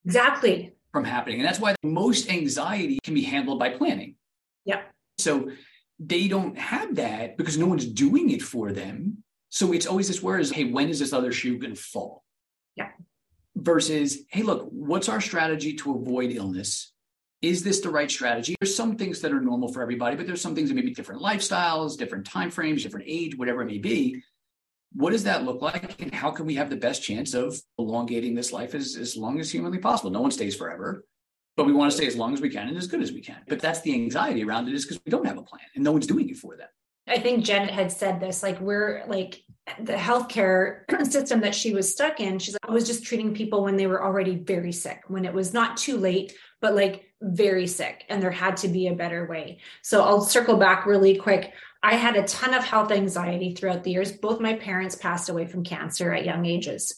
Exactly. 0.06 0.74
From 0.92 1.04
happening. 1.04 1.40
And 1.40 1.48
that's 1.48 1.60
why 1.60 1.76
most 1.84 2.30
anxiety 2.30 3.00
can 3.04 3.14
be 3.14 3.24
handled 3.24 3.60
by 3.60 3.72
planning. 3.72 4.16
Yeah. 4.64 4.84
So 5.18 5.52
they 6.00 6.28
don't 6.28 6.58
have 6.58 6.96
that 6.96 7.38
because 7.38 7.58
no 7.58 7.66
one's 7.66 7.86
doing 7.86 8.30
it 8.30 8.42
for 8.42 8.72
them. 8.72 9.24
So 9.50 9.74
it's 9.74 9.88
always 9.88 10.08
this 10.08 10.24
whereas, 10.24 10.52
hey, 10.52 10.66
when 10.66 10.90
is 10.90 11.00
this 11.00 11.14
other 11.14 11.32
shoe 11.32 11.58
going 11.58 11.76
to 11.76 11.82
fall? 11.82 12.24
Yeah. 12.76 12.90
Versus, 13.56 14.20
hey, 14.30 14.44
look, 14.44 14.68
what's 14.72 15.10
our 15.10 15.22
strategy 15.22 15.74
to 15.76 15.96
avoid 15.96 16.32
illness? 16.32 16.94
Is 17.42 17.64
this 17.64 17.82
the 17.82 17.90
right 17.90 18.10
strategy? 18.10 18.56
There's 18.60 18.76
some 18.76 18.96
things 18.96 19.22
that 19.22 19.32
are 19.32 19.42
normal 19.42 19.72
for 19.72 19.82
everybody, 19.82 20.16
but 20.16 20.28
there's 20.28 20.42
some 20.42 20.56
things 20.56 20.70
that 20.70 20.76
may 20.76 20.82
be 20.82 20.94
different 20.94 21.22
lifestyles, 21.22 21.98
different 21.98 22.26
time 22.26 22.52
frames, 22.52 22.84
different 22.84 23.06
age, 23.08 23.38
whatever 23.38 23.62
it 23.62 23.68
may 23.68 23.78
be. 23.78 24.24
What 24.96 25.12
does 25.12 25.24
that 25.26 25.44
look 25.44 25.62
like? 25.62 26.02
And 26.02 26.14
how 26.14 26.32
can 26.32 26.46
we 26.46 26.56
have 26.56 26.70
the 26.70 26.76
best 26.76 27.04
chance 27.04 27.34
of 27.34 27.60
elongating 27.78 28.34
this 28.34 28.54
life 28.54 28.74
as, 28.74 28.96
as 28.96 29.18
long 29.18 29.40
as 29.40 29.52
humanly 29.52 29.78
possible? 29.78 30.10
No 30.10 30.22
one 30.22 30.32
stays 30.32 30.56
forever 30.56 31.04
but 31.56 31.66
we 31.66 31.74
want 31.74 31.92
to 31.92 31.98
stay 31.98 32.08
as 32.08 32.16
long 32.16 32.34
as 32.34 32.42
we 32.42 32.50
can 32.50 32.68
and 32.68 32.78
as 32.78 32.88
good 32.88 33.02
as 33.02 33.12
we 33.12 33.22
can. 33.22 33.42
But 33.48 33.60
that's 33.60 33.82
the 33.82 33.94
anxiety 33.94 34.44
around 34.44 34.68
it 34.68 34.74
is 34.74 34.86
because 34.86 35.02
we 35.06 35.10
don't 35.10 35.26
have 35.26 35.38
a 35.38 35.44
plan 35.44 35.64
and 35.76 35.84
no 35.84 35.92
one's 35.92 36.08
doing 36.08 36.30
it 36.30 36.38
for 36.38 36.58
them. 36.58 36.68
I 37.08 37.20
think 37.20 37.46
Janet 37.46 37.70
had 37.70 37.92
said 37.92 38.20
this 38.20 38.42
like, 38.42 38.60
we're 38.60 39.04
like 39.08 39.42
the 39.80 39.94
healthcare 39.94 40.80
system 41.10 41.40
that 41.42 41.56
she 41.56 41.74
was 41.74 41.92
stuck 41.92 42.20
in. 42.20 42.40
She's 42.40 42.56
like, 42.56 42.70
I 42.70 42.74
was 42.74 42.88
just 42.88 43.04
treating 43.06 43.34
people 43.34 43.64
when 43.64 43.78
they 43.78 43.88
were 43.88 44.04
already 44.04 44.36
very 44.36 44.72
sick, 44.72 45.04
when 45.08 45.24
it 45.24 45.34
was 45.34 45.54
not 45.54 45.78
too 45.78 45.98
late, 45.98 46.34
but 46.62 46.76
like 46.76 47.04
very 47.22 47.68
sick. 47.68 48.06
And 48.10 48.22
there 48.22 48.32
had 48.32 48.58
to 48.58 48.68
be 48.68 48.88
a 48.88 48.96
better 48.96 49.28
way. 49.28 49.60
So 49.84 50.04
I'll 50.04 50.22
circle 50.22 50.58
back 50.58 50.86
really 50.86 51.16
quick. 51.16 51.54
I 51.86 51.96
had 51.96 52.16
a 52.16 52.24
ton 52.24 52.54
of 52.54 52.64
health 52.64 52.92
anxiety 52.92 53.54
throughout 53.54 53.84
the 53.84 53.92
years. 53.92 54.12
Both 54.12 54.40
my 54.40 54.54
parents 54.54 54.96
passed 54.96 55.30
away 55.30 55.46
from 55.46 55.64
cancer 55.64 56.12
at 56.12 56.26
young 56.26 56.46
ages 56.46 56.96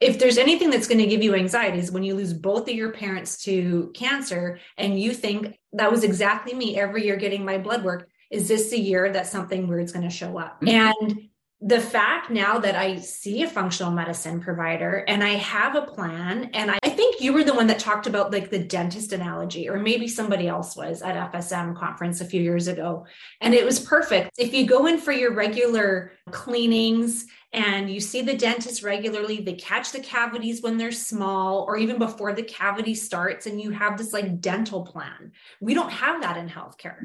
if 0.00 0.18
there's 0.18 0.38
anything 0.38 0.70
that's 0.70 0.86
going 0.86 1.00
to 1.00 1.06
give 1.06 1.22
you 1.22 1.34
anxiety 1.34 1.78
is 1.78 1.90
when 1.90 2.04
you 2.04 2.14
lose 2.14 2.32
both 2.32 2.68
of 2.68 2.74
your 2.74 2.92
parents 2.92 3.42
to 3.44 3.90
cancer 3.94 4.60
and 4.78 5.00
you 5.00 5.12
think 5.12 5.58
that 5.72 5.90
was 5.90 6.04
exactly 6.04 6.54
me 6.54 6.78
every 6.78 7.04
year 7.04 7.16
getting 7.16 7.44
my 7.44 7.58
blood 7.58 7.82
work 7.82 8.08
is 8.30 8.48
this 8.48 8.70
the 8.70 8.78
year 8.78 9.10
that 9.12 9.26
something 9.26 9.66
weird's 9.66 9.92
going 9.92 10.08
to 10.08 10.14
show 10.14 10.38
up 10.38 10.60
mm-hmm. 10.60 10.68
and 10.68 11.28
the 11.66 11.80
fact 11.80 12.30
now 12.30 12.60
that 12.60 12.76
I 12.76 13.00
see 13.00 13.42
a 13.42 13.50
functional 13.50 13.90
medicine 13.90 14.40
provider 14.40 15.04
and 15.08 15.24
I 15.24 15.30
have 15.30 15.74
a 15.74 15.82
plan, 15.82 16.48
and 16.54 16.70
I 16.70 16.88
think 16.90 17.20
you 17.20 17.32
were 17.32 17.42
the 17.42 17.54
one 17.54 17.66
that 17.66 17.80
talked 17.80 18.06
about 18.06 18.30
like 18.30 18.50
the 18.50 18.60
dentist 18.60 19.12
analogy, 19.12 19.68
or 19.68 19.80
maybe 19.80 20.06
somebody 20.06 20.46
else 20.46 20.76
was 20.76 21.02
at 21.02 21.32
FSM 21.32 21.76
conference 21.76 22.20
a 22.20 22.24
few 22.24 22.40
years 22.40 22.68
ago. 22.68 23.04
And 23.40 23.52
it 23.52 23.64
was 23.64 23.80
perfect. 23.80 24.30
If 24.38 24.54
you 24.54 24.64
go 24.64 24.86
in 24.86 24.98
for 24.98 25.10
your 25.10 25.34
regular 25.34 26.12
cleanings 26.30 27.26
and 27.52 27.90
you 27.90 27.98
see 27.98 28.22
the 28.22 28.36
dentist 28.36 28.84
regularly, 28.84 29.40
they 29.40 29.54
catch 29.54 29.90
the 29.90 29.98
cavities 29.98 30.62
when 30.62 30.76
they're 30.76 30.92
small 30.92 31.64
or 31.66 31.76
even 31.76 31.98
before 31.98 32.32
the 32.32 32.44
cavity 32.44 32.94
starts, 32.94 33.46
and 33.46 33.60
you 33.60 33.72
have 33.72 33.98
this 33.98 34.12
like 34.12 34.40
dental 34.40 34.82
plan. 34.82 35.32
We 35.60 35.74
don't 35.74 35.90
have 35.90 36.22
that 36.22 36.36
in 36.36 36.48
healthcare. 36.48 37.02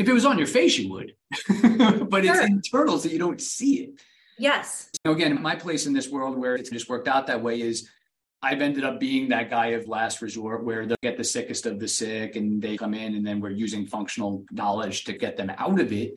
If 0.00 0.08
it 0.08 0.14
was 0.14 0.24
on 0.24 0.38
your 0.38 0.46
face, 0.46 0.78
you 0.78 0.88
would, 0.92 1.14
but 2.08 2.24
sure. 2.24 2.34
it's 2.34 2.46
internal, 2.46 2.98
so 2.98 3.10
you 3.10 3.18
don't 3.18 3.38
see 3.38 3.82
it. 3.82 4.00
Yes. 4.38 4.88
So 5.04 5.12
again, 5.12 5.42
my 5.42 5.54
place 5.54 5.84
in 5.84 5.92
this 5.92 6.08
world 6.08 6.38
where 6.38 6.54
it's 6.54 6.70
just 6.70 6.88
worked 6.88 7.06
out 7.06 7.26
that 7.26 7.42
way 7.42 7.60
is 7.60 7.86
I've 8.42 8.62
ended 8.62 8.82
up 8.82 8.98
being 8.98 9.28
that 9.28 9.50
guy 9.50 9.66
of 9.68 9.88
last 9.88 10.22
resort 10.22 10.64
where 10.64 10.86
they'll 10.86 10.96
get 11.02 11.18
the 11.18 11.24
sickest 11.24 11.66
of 11.66 11.78
the 11.78 11.86
sick 11.86 12.36
and 12.36 12.62
they 12.62 12.78
come 12.78 12.94
in 12.94 13.14
and 13.14 13.26
then 13.26 13.40
we're 13.40 13.50
using 13.50 13.84
functional 13.84 14.46
knowledge 14.50 15.04
to 15.04 15.12
get 15.12 15.36
them 15.36 15.52
out 15.58 15.78
of 15.78 15.92
it. 15.92 16.14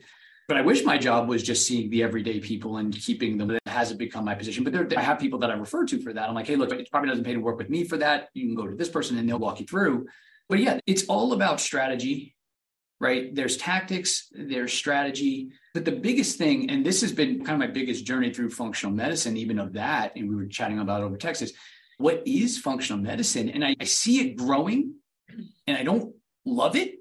But 0.48 0.56
I 0.56 0.62
wish 0.62 0.82
my 0.82 0.96
job 0.96 1.28
was 1.28 1.42
just 1.42 1.66
seeing 1.66 1.90
the 1.90 2.02
everyday 2.02 2.40
people 2.40 2.78
and 2.78 2.90
keeping 2.90 3.36
them. 3.36 3.48
That 3.48 3.60
hasn't 3.66 3.98
become 3.98 4.24
my 4.24 4.34
position. 4.34 4.64
But 4.64 4.72
there, 4.72 4.88
I 4.96 5.02
have 5.02 5.18
people 5.18 5.40
that 5.40 5.50
I 5.50 5.54
refer 5.54 5.84
to 5.84 6.00
for 6.00 6.14
that. 6.14 6.26
I'm 6.26 6.34
like, 6.34 6.46
hey, 6.46 6.56
look, 6.56 6.72
it 6.72 6.90
probably 6.90 7.10
doesn't 7.10 7.24
pay 7.24 7.34
to 7.34 7.40
work 7.40 7.58
with 7.58 7.68
me 7.68 7.84
for 7.84 7.98
that. 7.98 8.30
You 8.32 8.46
can 8.46 8.54
go 8.54 8.66
to 8.66 8.74
this 8.76 8.88
person 8.88 9.18
and 9.18 9.28
they'll 9.28 9.38
walk 9.38 9.60
you 9.60 9.66
through. 9.66 10.06
But 10.48 10.60
yeah, 10.60 10.80
it's 10.86 11.04
all 11.04 11.34
about 11.34 11.60
strategy 11.60 12.33
right? 13.04 13.34
There's 13.34 13.58
tactics, 13.58 14.28
there's 14.32 14.72
strategy. 14.72 15.50
But 15.74 15.84
the 15.84 15.92
biggest 15.92 16.38
thing, 16.38 16.70
and 16.70 16.86
this 16.86 17.02
has 17.02 17.12
been 17.12 17.44
kind 17.44 17.50
of 17.50 17.58
my 17.58 17.72
biggest 17.72 18.06
journey 18.06 18.32
through 18.32 18.48
functional 18.48 18.94
medicine, 18.94 19.36
even 19.36 19.58
of 19.58 19.74
that, 19.74 20.16
and 20.16 20.26
we 20.26 20.34
were 20.34 20.46
chatting 20.46 20.78
about 20.78 21.02
over 21.02 21.18
Texas, 21.18 21.52
what 21.98 22.22
is 22.24 22.58
functional 22.58 23.02
medicine? 23.02 23.50
And 23.50 23.62
I, 23.62 23.76
I 23.78 23.84
see 23.84 24.20
it 24.22 24.36
growing 24.36 24.94
and 25.66 25.76
I 25.76 25.82
don't 25.82 26.14
love 26.46 26.76
it, 26.76 26.94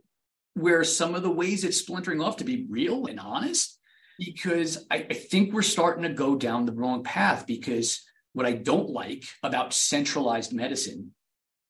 where 0.56 0.84
some 0.84 1.16
of 1.16 1.24
the 1.24 1.32
ways 1.32 1.64
it's 1.64 1.78
splintering 1.78 2.22
off 2.22 2.38
to 2.38 2.44
be 2.44 2.68
real 2.70 3.06
and 3.06 3.20
honest, 3.20 3.80
because 4.20 4.86
I, 4.92 5.08
I 5.10 5.14
think 5.14 5.54
we're 5.54 5.62
starting 5.62 6.04
to 6.04 6.10
go 6.10 6.36
down 6.36 6.66
the 6.66 6.74
wrong 6.74 7.04
path. 7.04 7.48
Because 7.48 8.04
what 8.34 8.46
I 8.46 8.52
don't 8.52 8.90
like 8.90 9.24
about 9.42 9.74
centralized 9.74 10.52
medicine, 10.52 11.14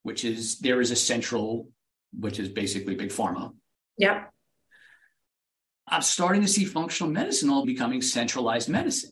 which 0.01 0.25
is 0.25 0.57
there 0.59 0.81
is 0.81 0.91
a 0.91 0.95
central, 0.95 1.69
which 2.19 2.39
is 2.39 2.49
basically 2.49 2.95
big 2.95 3.09
pharma, 3.09 3.53
Yep. 3.97 4.31
I'm 5.87 6.01
starting 6.01 6.41
to 6.41 6.47
see 6.47 6.65
functional 6.65 7.11
medicine 7.11 7.49
all 7.49 7.65
becoming 7.65 8.01
centralized 8.01 8.69
medicine. 8.69 9.11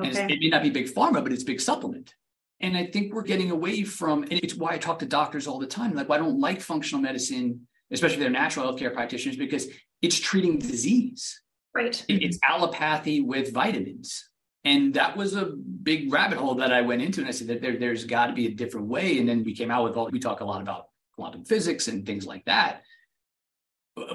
Okay. 0.00 0.26
it 0.28 0.40
may 0.40 0.48
not 0.48 0.62
be 0.62 0.70
big 0.70 0.86
pharma, 0.86 1.22
but 1.22 1.32
it's 1.32 1.44
big 1.44 1.60
supplement. 1.60 2.14
And 2.60 2.76
I 2.76 2.86
think 2.86 3.12
we're 3.12 3.22
getting 3.22 3.50
away 3.50 3.84
from, 3.84 4.22
and 4.22 4.32
it's 4.32 4.54
why 4.54 4.72
I 4.72 4.78
talk 4.78 5.00
to 5.00 5.06
doctors 5.06 5.46
all 5.46 5.58
the 5.58 5.66
time. 5.66 5.94
Like, 5.94 6.08
well, 6.08 6.20
I 6.20 6.24
don't 6.24 6.40
like 6.40 6.60
functional 6.60 7.02
medicine, 7.02 7.66
especially 7.90 8.16
if 8.16 8.20
they're 8.20 8.30
natural 8.30 8.72
healthcare 8.72 8.92
practitioners, 8.92 9.36
because 9.36 9.68
it's 10.02 10.18
treating 10.18 10.58
disease. 10.58 11.40
Right. 11.74 12.04
It's 12.08 12.38
allopathy 12.48 13.20
with 13.20 13.52
vitamins. 13.52 14.28
And 14.64 14.94
that 14.94 15.16
was 15.16 15.34
a 15.34 15.46
big 15.46 16.12
rabbit 16.12 16.38
hole 16.38 16.54
that 16.56 16.72
I 16.72 16.80
went 16.80 17.02
into. 17.02 17.20
And 17.20 17.28
I 17.28 17.32
said 17.32 17.48
that 17.48 17.60
there, 17.60 17.76
there's 17.76 18.04
got 18.04 18.28
to 18.28 18.32
be 18.32 18.46
a 18.46 18.54
different 18.54 18.86
way. 18.86 19.18
And 19.18 19.28
then 19.28 19.44
we 19.44 19.54
came 19.54 19.70
out 19.70 19.84
with 19.84 19.96
all, 19.96 20.08
we 20.10 20.20
talk 20.20 20.40
a 20.40 20.44
lot 20.44 20.62
about 20.62 20.86
quantum 21.16 21.44
physics 21.44 21.88
and 21.88 22.06
things 22.06 22.26
like 22.26 22.44
that 22.46 22.82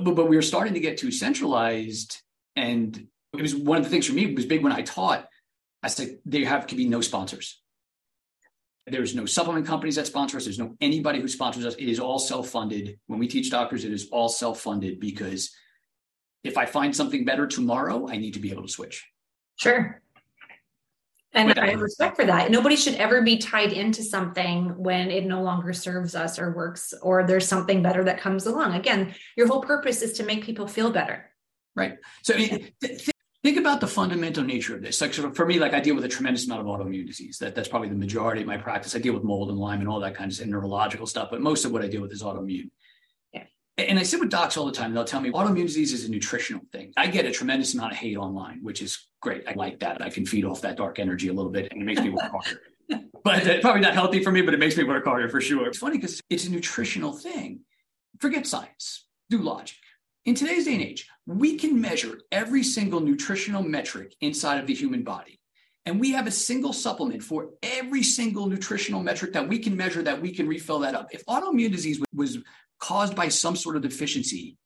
but, 0.03 0.15
but 0.15 0.29
we 0.29 0.35
were 0.35 0.41
starting 0.41 0.73
to 0.73 0.79
get 0.79 0.97
too 0.97 1.11
centralized. 1.11 2.17
And 2.55 3.07
it 3.33 3.41
was 3.41 3.55
one 3.55 3.77
of 3.77 3.83
the 3.83 3.89
things 3.89 4.07
for 4.07 4.13
me 4.13 4.33
was 4.33 4.45
big 4.45 4.63
when 4.63 4.71
I 4.71 4.81
taught. 4.81 5.27
I 5.81 5.87
said 5.87 6.19
there 6.25 6.45
have 6.45 6.67
to 6.67 6.75
be 6.75 6.87
no 6.87 7.01
sponsors. 7.01 7.61
There's 8.87 9.15
no 9.15 9.25
supplement 9.25 9.67
companies 9.67 9.95
that 9.95 10.07
sponsor 10.07 10.37
us. 10.37 10.45
There's 10.45 10.59
no 10.59 10.75
anybody 10.81 11.21
who 11.21 11.27
sponsors 11.27 11.65
us. 11.65 11.75
It 11.75 11.87
is 11.87 11.99
all 11.99 12.19
self-funded. 12.19 12.99
When 13.07 13.19
we 13.19 13.27
teach 13.27 13.51
doctors, 13.51 13.85
it 13.85 13.93
is 13.93 14.09
all 14.11 14.29
self-funded 14.29 14.99
because 14.99 15.55
if 16.43 16.57
I 16.57 16.65
find 16.65 16.95
something 16.95 17.23
better 17.23 17.45
tomorrow, 17.45 18.07
I 18.09 18.17
need 18.17 18.33
to 18.33 18.39
be 18.39 18.51
able 18.51 18.63
to 18.63 18.71
switch. 18.71 19.07
Sure. 19.57 20.01
And 21.33 21.53
I 21.59 21.69
have 21.71 21.81
respect 21.81 22.15
for 22.15 22.25
that. 22.25 22.49
Nobody 22.49 22.75
should 22.75 22.95
ever 22.95 23.21
be 23.21 23.37
tied 23.37 23.71
into 23.71 24.01
something 24.01 24.75
when 24.77 25.11
it 25.11 25.25
no 25.25 25.43
longer 25.43 25.73
serves 25.73 26.15
us 26.15 26.39
or 26.39 26.51
works, 26.53 26.93
or 27.03 27.25
there's 27.25 27.47
something 27.47 27.83
better 27.83 28.03
that 28.03 28.19
comes 28.19 28.47
along. 28.47 28.73
Again, 28.73 29.13
your 29.37 29.47
whole 29.47 29.61
purpose 29.61 30.01
is 30.01 30.13
to 30.13 30.23
make 30.23 30.43
people 30.43 30.67
feel 30.67 30.89
better. 30.89 31.29
Right. 31.75 31.97
So 32.23 32.33
th- 32.33 33.09
think 33.43 33.57
about 33.57 33.79
the 33.79 33.87
fundamental 33.87 34.43
nature 34.43 34.75
of 34.75 34.81
this. 34.81 35.01
Like 35.01 35.13
sort 35.13 35.29
of 35.29 35.35
for 35.35 35.45
me, 35.45 35.59
like 35.59 35.73
I 35.73 35.79
deal 35.79 35.95
with 35.95 36.03
a 36.03 36.09
tremendous 36.09 36.45
amount 36.45 36.61
of 36.61 36.67
autoimmune 36.67 37.05
disease. 37.05 37.37
That 37.37 37.53
that's 37.53 37.67
probably 37.67 37.89
the 37.89 37.95
majority 37.95 38.41
of 38.41 38.47
my 38.47 38.57
practice. 38.57 38.95
I 38.95 38.99
deal 38.99 39.13
with 39.13 39.23
mold 39.23 39.49
and 39.49 39.57
Lyme 39.59 39.81
and 39.81 39.87
all 39.87 39.99
that 39.99 40.15
kind 40.15 40.31
of 40.31 40.47
neurological 40.47 41.05
stuff, 41.05 41.29
but 41.29 41.41
most 41.41 41.63
of 41.63 41.71
what 41.71 41.83
I 41.83 41.87
deal 41.87 42.01
with 42.01 42.11
is 42.11 42.23
autoimmune. 42.23 42.71
And 43.87 43.99
I 43.99 44.03
sit 44.03 44.19
with 44.19 44.29
docs 44.29 44.57
all 44.57 44.65
the 44.65 44.71
time. 44.71 44.93
They'll 44.93 45.05
tell 45.05 45.21
me 45.21 45.31
autoimmune 45.31 45.67
disease 45.67 45.93
is 45.93 46.05
a 46.05 46.11
nutritional 46.11 46.61
thing. 46.71 46.93
I 46.97 47.07
get 47.07 47.25
a 47.25 47.31
tremendous 47.31 47.73
amount 47.73 47.93
of 47.93 47.97
hate 47.97 48.17
online, 48.17 48.59
which 48.63 48.81
is 48.81 49.07
great. 49.21 49.43
I 49.47 49.53
like 49.53 49.79
that. 49.79 50.01
I 50.01 50.09
can 50.09 50.25
feed 50.25 50.45
off 50.45 50.61
that 50.61 50.77
dark 50.77 50.99
energy 50.99 51.29
a 51.29 51.33
little 51.33 51.51
bit 51.51 51.71
and 51.71 51.81
it 51.81 51.85
makes 51.85 52.01
me 52.01 52.09
work 52.09 52.23
harder. 52.31 52.61
but 53.23 53.45
it's 53.45 53.61
probably 53.61 53.81
not 53.81 53.93
healthy 53.93 54.23
for 54.23 54.31
me, 54.31 54.41
but 54.41 54.53
it 54.53 54.59
makes 54.59 54.75
me 54.75 54.83
work 54.83 55.05
harder 55.05 55.29
for 55.29 55.39
sure. 55.39 55.67
It's 55.67 55.77
funny 55.77 55.97
because 55.97 56.21
it's 56.29 56.45
a 56.45 56.51
nutritional 56.51 57.13
thing. 57.13 57.61
Forget 58.19 58.47
science, 58.47 59.05
do 59.29 59.39
logic. 59.39 59.77
In 60.25 60.35
today's 60.35 60.65
day 60.65 60.73
and 60.73 60.83
age, 60.83 61.07
we 61.25 61.57
can 61.57 61.79
measure 61.79 62.19
every 62.31 62.63
single 62.63 62.99
nutritional 62.99 63.63
metric 63.63 64.15
inside 64.21 64.59
of 64.59 64.67
the 64.67 64.73
human 64.73 65.03
body. 65.03 65.39
And 65.85 65.99
we 65.99 66.11
have 66.11 66.27
a 66.27 66.31
single 66.31 66.73
supplement 66.73 67.23
for 67.23 67.51
every 67.63 68.03
single 68.03 68.47
nutritional 68.47 69.01
metric 69.01 69.33
that 69.33 69.47
we 69.47 69.59
can 69.59 69.75
measure 69.75 70.03
that 70.03 70.21
we 70.21 70.31
can 70.31 70.47
refill 70.47 70.79
that 70.79 70.93
up. 70.93 71.07
If 71.11 71.25
autoimmune 71.25 71.71
disease 71.71 71.99
was 72.13 72.37
caused 72.79 73.15
by 73.15 73.29
some 73.29 73.55
sort 73.55 73.75
of 73.75 73.81
deficiency, 73.81 74.57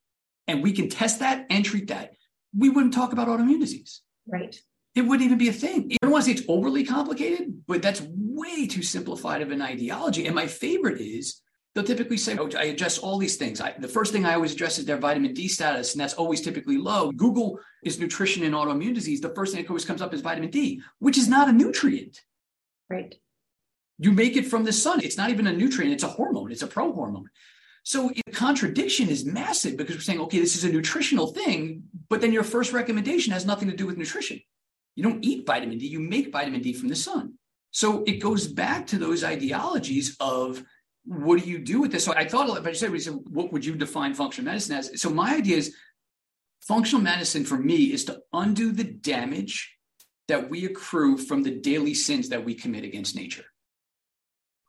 and 0.47 0.63
we 0.63 0.71
can 0.71 0.89
test 0.89 1.19
that 1.19 1.45
and 1.49 1.65
treat 1.65 1.87
that, 1.87 2.13
we 2.57 2.69
wouldn't 2.69 2.93
talk 2.93 3.13
about 3.13 3.27
autoimmune 3.27 3.59
disease. 3.59 4.01
Right. 4.27 4.55
It 4.95 5.01
wouldn't 5.01 5.25
even 5.25 5.39
be 5.39 5.49
a 5.49 5.53
thing. 5.53 5.91
I 5.91 5.97
don't 6.03 6.11
want 6.11 6.25
to 6.25 6.31
say 6.31 6.37
it's 6.37 6.47
overly 6.47 6.85
complicated, 6.85 7.63
but 7.67 7.81
that's 7.81 8.01
way 8.07 8.67
too 8.67 8.83
simplified 8.83 9.41
of 9.41 9.51
an 9.51 9.61
ideology. 9.61 10.27
And 10.27 10.35
my 10.35 10.45
favorite 10.45 11.01
is 11.01 11.41
they'll 11.73 11.83
typically 11.83 12.17
say, 12.17 12.37
oh, 12.37 12.49
I 12.55 12.65
adjust 12.65 13.01
all 13.01 13.17
these 13.17 13.37
things. 13.37 13.59
I, 13.59 13.73
the 13.79 13.87
first 13.87 14.13
thing 14.13 14.25
I 14.25 14.35
always 14.35 14.53
address 14.53 14.77
is 14.77 14.85
their 14.85 14.97
vitamin 14.97 15.33
D 15.33 15.47
status, 15.47 15.93
and 15.93 16.01
that's 16.01 16.13
always 16.13 16.41
typically 16.41 16.77
low. 16.77 17.11
Google 17.11 17.59
is 17.83 17.99
nutrition 17.99 18.43
and 18.43 18.53
autoimmune 18.53 18.93
disease. 18.93 19.19
The 19.19 19.33
first 19.33 19.53
thing 19.53 19.63
that 19.63 19.69
always 19.69 19.85
comes 19.85 20.01
up 20.01 20.13
is 20.13 20.21
vitamin 20.21 20.51
D, 20.51 20.81
which 20.99 21.17
is 21.17 21.27
not 21.27 21.49
a 21.49 21.51
nutrient. 21.51 22.21
Right. 22.87 23.15
You 23.97 24.11
make 24.11 24.37
it 24.37 24.45
from 24.45 24.63
the 24.63 24.73
sun. 24.73 25.01
It's 25.01 25.17
not 25.17 25.31
even 25.31 25.47
a 25.47 25.53
nutrient, 25.53 25.93
it's 25.93 26.03
a 26.03 26.07
hormone, 26.07 26.51
it's 26.51 26.61
a 26.61 26.67
pro 26.67 26.93
hormone. 26.93 27.29
So 27.83 28.11
the 28.25 28.31
contradiction 28.31 29.09
is 29.09 29.25
massive 29.25 29.75
because 29.75 29.95
we're 29.95 30.01
saying, 30.01 30.21
okay, 30.21 30.39
this 30.39 30.55
is 30.55 30.63
a 30.63 30.71
nutritional 30.71 31.27
thing, 31.27 31.83
but 32.09 32.21
then 32.21 32.31
your 32.31 32.43
first 32.43 32.71
recommendation 32.71 33.33
has 33.33 33.45
nothing 33.45 33.69
to 33.69 33.75
do 33.75 33.85
with 33.85 33.97
nutrition. 33.97 34.39
You 34.95 35.03
don't 35.03 35.23
eat 35.23 35.45
vitamin 35.45 35.77
D, 35.77 35.87
you 35.87 35.99
make 35.99 36.31
vitamin 36.31 36.61
D 36.61 36.73
from 36.73 36.87
the 36.87 36.95
sun. 36.95 37.33
So 37.71 38.03
it 38.03 38.19
goes 38.19 38.47
back 38.47 38.87
to 38.87 38.97
those 38.97 39.23
ideologies 39.23 40.15
of 40.19 40.63
what 41.05 41.41
do 41.41 41.49
you 41.49 41.59
do 41.59 41.81
with 41.81 41.91
this? 41.91 42.05
So 42.05 42.13
I 42.13 42.25
thought, 42.25 42.57
if 42.57 42.65
I 42.65 42.71
said, 42.71 42.91
what 43.29 43.51
would 43.51 43.65
you 43.65 43.75
define 43.75 44.13
functional 44.13 44.51
medicine 44.51 44.77
as? 44.77 45.01
So 45.01 45.09
my 45.09 45.35
idea 45.35 45.57
is 45.57 45.75
functional 46.61 47.03
medicine 47.03 47.43
for 47.43 47.57
me 47.57 47.91
is 47.91 48.05
to 48.05 48.19
undo 48.31 48.71
the 48.71 48.85
damage 48.85 49.75
that 50.29 50.49
we 50.49 50.65
accrue 50.65 51.17
from 51.17 51.43
the 51.43 51.51
daily 51.51 51.93
sins 51.93 52.29
that 52.29 52.45
we 52.45 52.55
commit 52.55 52.85
against 52.85 53.15
nature. 53.15 53.43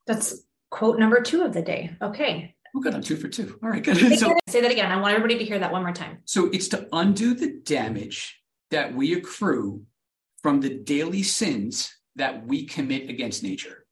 That's 0.07 0.43
quote 0.71 0.99
number 0.99 1.21
two 1.21 1.43
of 1.43 1.53
the 1.53 1.63
day. 1.63 1.97
Okay. 2.03 2.54
Oh, 2.77 2.81
good. 2.81 2.95
I'm 2.95 3.03
two 3.03 3.17
for 3.17 3.29
two. 3.29 3.59
All 3.63 3.71
right, 3.71 3.83
good. 3.83 3.97
So, 4.19 4.35
say 4.49 4.61
that 4.61 4.71
again. 4.71 4.91
I 4.91 5.01
want 5.01 5.15
everybody 5.15 5.39
to 5.39 5.45
hear 5.45 5.59
that 5.59 5.73
one 5.73 5.83
more 5.83 5.93
time. 5.93 6.19
So 6.25 6.47
it's 6.47 6.69
to 6.69 6.89
undo 6.93 7.35
the 7.35 7.61
damage 7.65 8.41
that 8.71 8.95
we 8.95 9.15
accrue 9.15 9.85
from 10.43 10.61
the 10.61 10.71
daily 10.71 11.23
sins 11.23 11.95
that 12.17 12.47
we 12.47 12.67
commit 12.67 13.09
against 13.09 13.43
nature. 13.43 13.87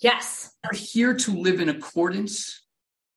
Yes. 0.00 0.52
We're 0.64 0.78
here 0.78 1.14
to 1.14 1.32
live 1.32 1.60
in 1.60 1.68
accordance 1.70 2.62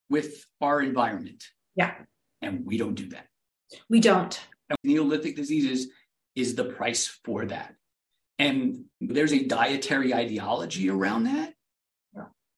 with 0.10 0.46
our 0.62 0.82
environment. 0.82 1.44
Yeah. 1.76 1.94
And 2.42 2.66
we 2.66 2.78
don't 2.78 2.96
do 2.96 3.10
that. 3.10 3.28
We 3.90 4.00
don't. 4.00 4.40
Neolithic 4.84 5.36
diseases 5.36 5.88
is 6.36 6.56
the 6.56 6.66
price 6.66 7.20
for 7.26 7.46
that. 7.46 7.76
And 8.38 8.86
there's 9.02 9.34
a 9.34 9.44
dietary 9.44 10.14
ideology 10.14 10.90
around 10.90 11.26
that. 11.26 11.54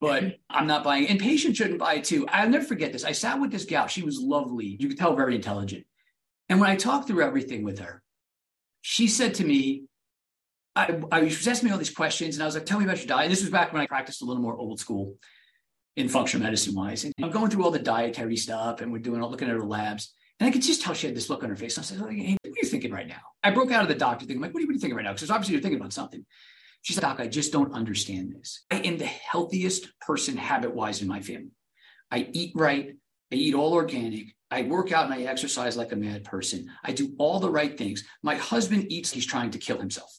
But 0.01 0.39
I'm 0.49 0.67
not 0.67 0.83
buying. 0.83 1.07
And 1.07 1.19
patients 1.19 1.57
shouldn't 1.57 1.79
buy 1.79 1.95
it 1.95 2.03
too. 2.03 2.27
I'll 2.27 2.49
never 2.49 2.65
forget 2.65 2.91
this. 2.91 3.05
I 3.05 3.11
sat 3.11 3.39
with 3.39 3.51
this 3.51 3.65
gal. 3.65 3.87
She 3.87 4.01
was 4.01 4.19
lovely. 4.19 4.75
You 4.79 4.89
could 4.89 4.97
tell 4.97 5.15
very 5.15 5.35
intelligent. 5.35 5.85
And 6.49 6.59
when 6.59 6.69
I 6.69 6.75
talked 6.75 7.07
through 7.07 7.23
everything 7.23 7.63
with 7.63 7.79
her, 7.79 8.01
she 8.81 9.07
said 9.07 9.35
to 9.35 9.45
me, 9.45 9.83
I, 10.75 10.99
I 11.11 11.21
was 11.21 11.47
asking 11.47 11.67
me 11.67 11.73
all 11.73 11.77
these 11.77 11.93
questions, 11.93 12.35
and 12.35 12.43
I 12.43 12.45
was 12.45 12.55
like, 12.55 12.65
"Tell 12.65 12.79
me 12.79 12.85
about 12.85 12.97
your 12.97 13.07
diet." 13.07 13.25
And 13.25 13.31
this 13.31 13.41
was 13.41 13.49
back 13.49 13.73
when 13.73 13.81
I 13.81 13.87
practiced 13.87 14.21
a 14.21 14.25
little 14.25 14.41
more 14.41 14.55
old 14.55 14.79
school 14.79 15.17
in 15.97 16.07
functional 16.07 16.45
medicine 16.45 16.73
wise. 16.73 17.03
And 17.03 17.13
I'm 17.21 17.29
going 17.29 17.49
through 17.49 17.63
all 17.65 17.71
the 17.71 17.79
dietary 17.79 18.37
stuff, 18.37 18.81
and 18.81 18.91
we're 18.91 18.99
doing 18.99 19.21
all 19.21 19.29
looking 19.29 19.49
at 19.49 19.53
her 19.53 19.63
labs. 19.63 20.13
And 20.39 20.47
I 20.47 20.51
could 20.51 20.63
just 20.63 20.81
tell 20.81 20.93
she 20.93 21.07
had 21.07 21.15
this 21.15 21.29
look 21.29 21.43
on 21.43 21.49
her 21.49 21.55
face. 21.55 21.77
And 21.77 21.85
I 21.85 21.87
said, 21.87 21.97
hey, 21.99 22.37
what 22.41 22.51
are 22.51 22.61
you 22.63 22.67
thinking 22.67 22.91
right 22.91 23.07
now? 23.07 23.21
I 23.43 23.51
broke 23.51 23.71
out 23.71 23.83
of 23.83 23.89
the 23.89 23.95
doctor 23.95 24.25
thing. 24.25 24.37
I'm 24.37 24.41
like, 24.41 24.53
what 24.53 24.59
are, 24.59 24.61
you, 24.61 24.67
what 24.67 24.71
are 24.71 24.73
you 24.73 24.79
thinking 24.79 24.97
right 24.97 25.03
now? 25.03 25.13
Because 25.13 25.29
obviously 25.29 25.53
you're 25.53 25.61
thinking 25.61 25.79
about 25.79 25.93
something. 25.93 26.25
She 26.81 26.93
said, 26.93 27.01
Doc, 27.01 27.19
I 27.19 27.27
just 27.27 27.51
don't 27.51 27.73
understand 27.73 28.33
this. 28.33 28.63
I 28.71 28.77
am 28.77 28.97
the 28.97 29.05
healthiest 29.05 29.87
person 29.99 30.37
habit 30.37 30.73
wise 30.73 31.01
in 31.01 31.07
my 31.07 31.21
family. 31.21 31.51
I 32.09 32.27
eat 32.31 32.53
right. 32.55 32.95
I 33.31 33.35
eat 33.35 33.53
all 33.53 33.73
organic. 33.73 34.35
I 34.49 34.63
work 34.63 34.91
out 34.91 35.05
and 35.05 35.13
I 35.13 35.23
exercise 35.23 35.77
like 35.77 35.91
a 35.91 35.95
mad 35.95 36.25
person. 36.25 36.69
I 36.83 36.91
do 36.91 37.13
all 37.17 37.39
the 37.39 37.49
right 37.49 37.77
things. 37.77 38.03
My 38.21 38.35
husband 38.35 38.91
eats, 38.91 39.11
he's 39.11 39.25
trying 39.25 39.51
to 39.51 39.57
kill 39.57 39.77
himself. 39.77 40.11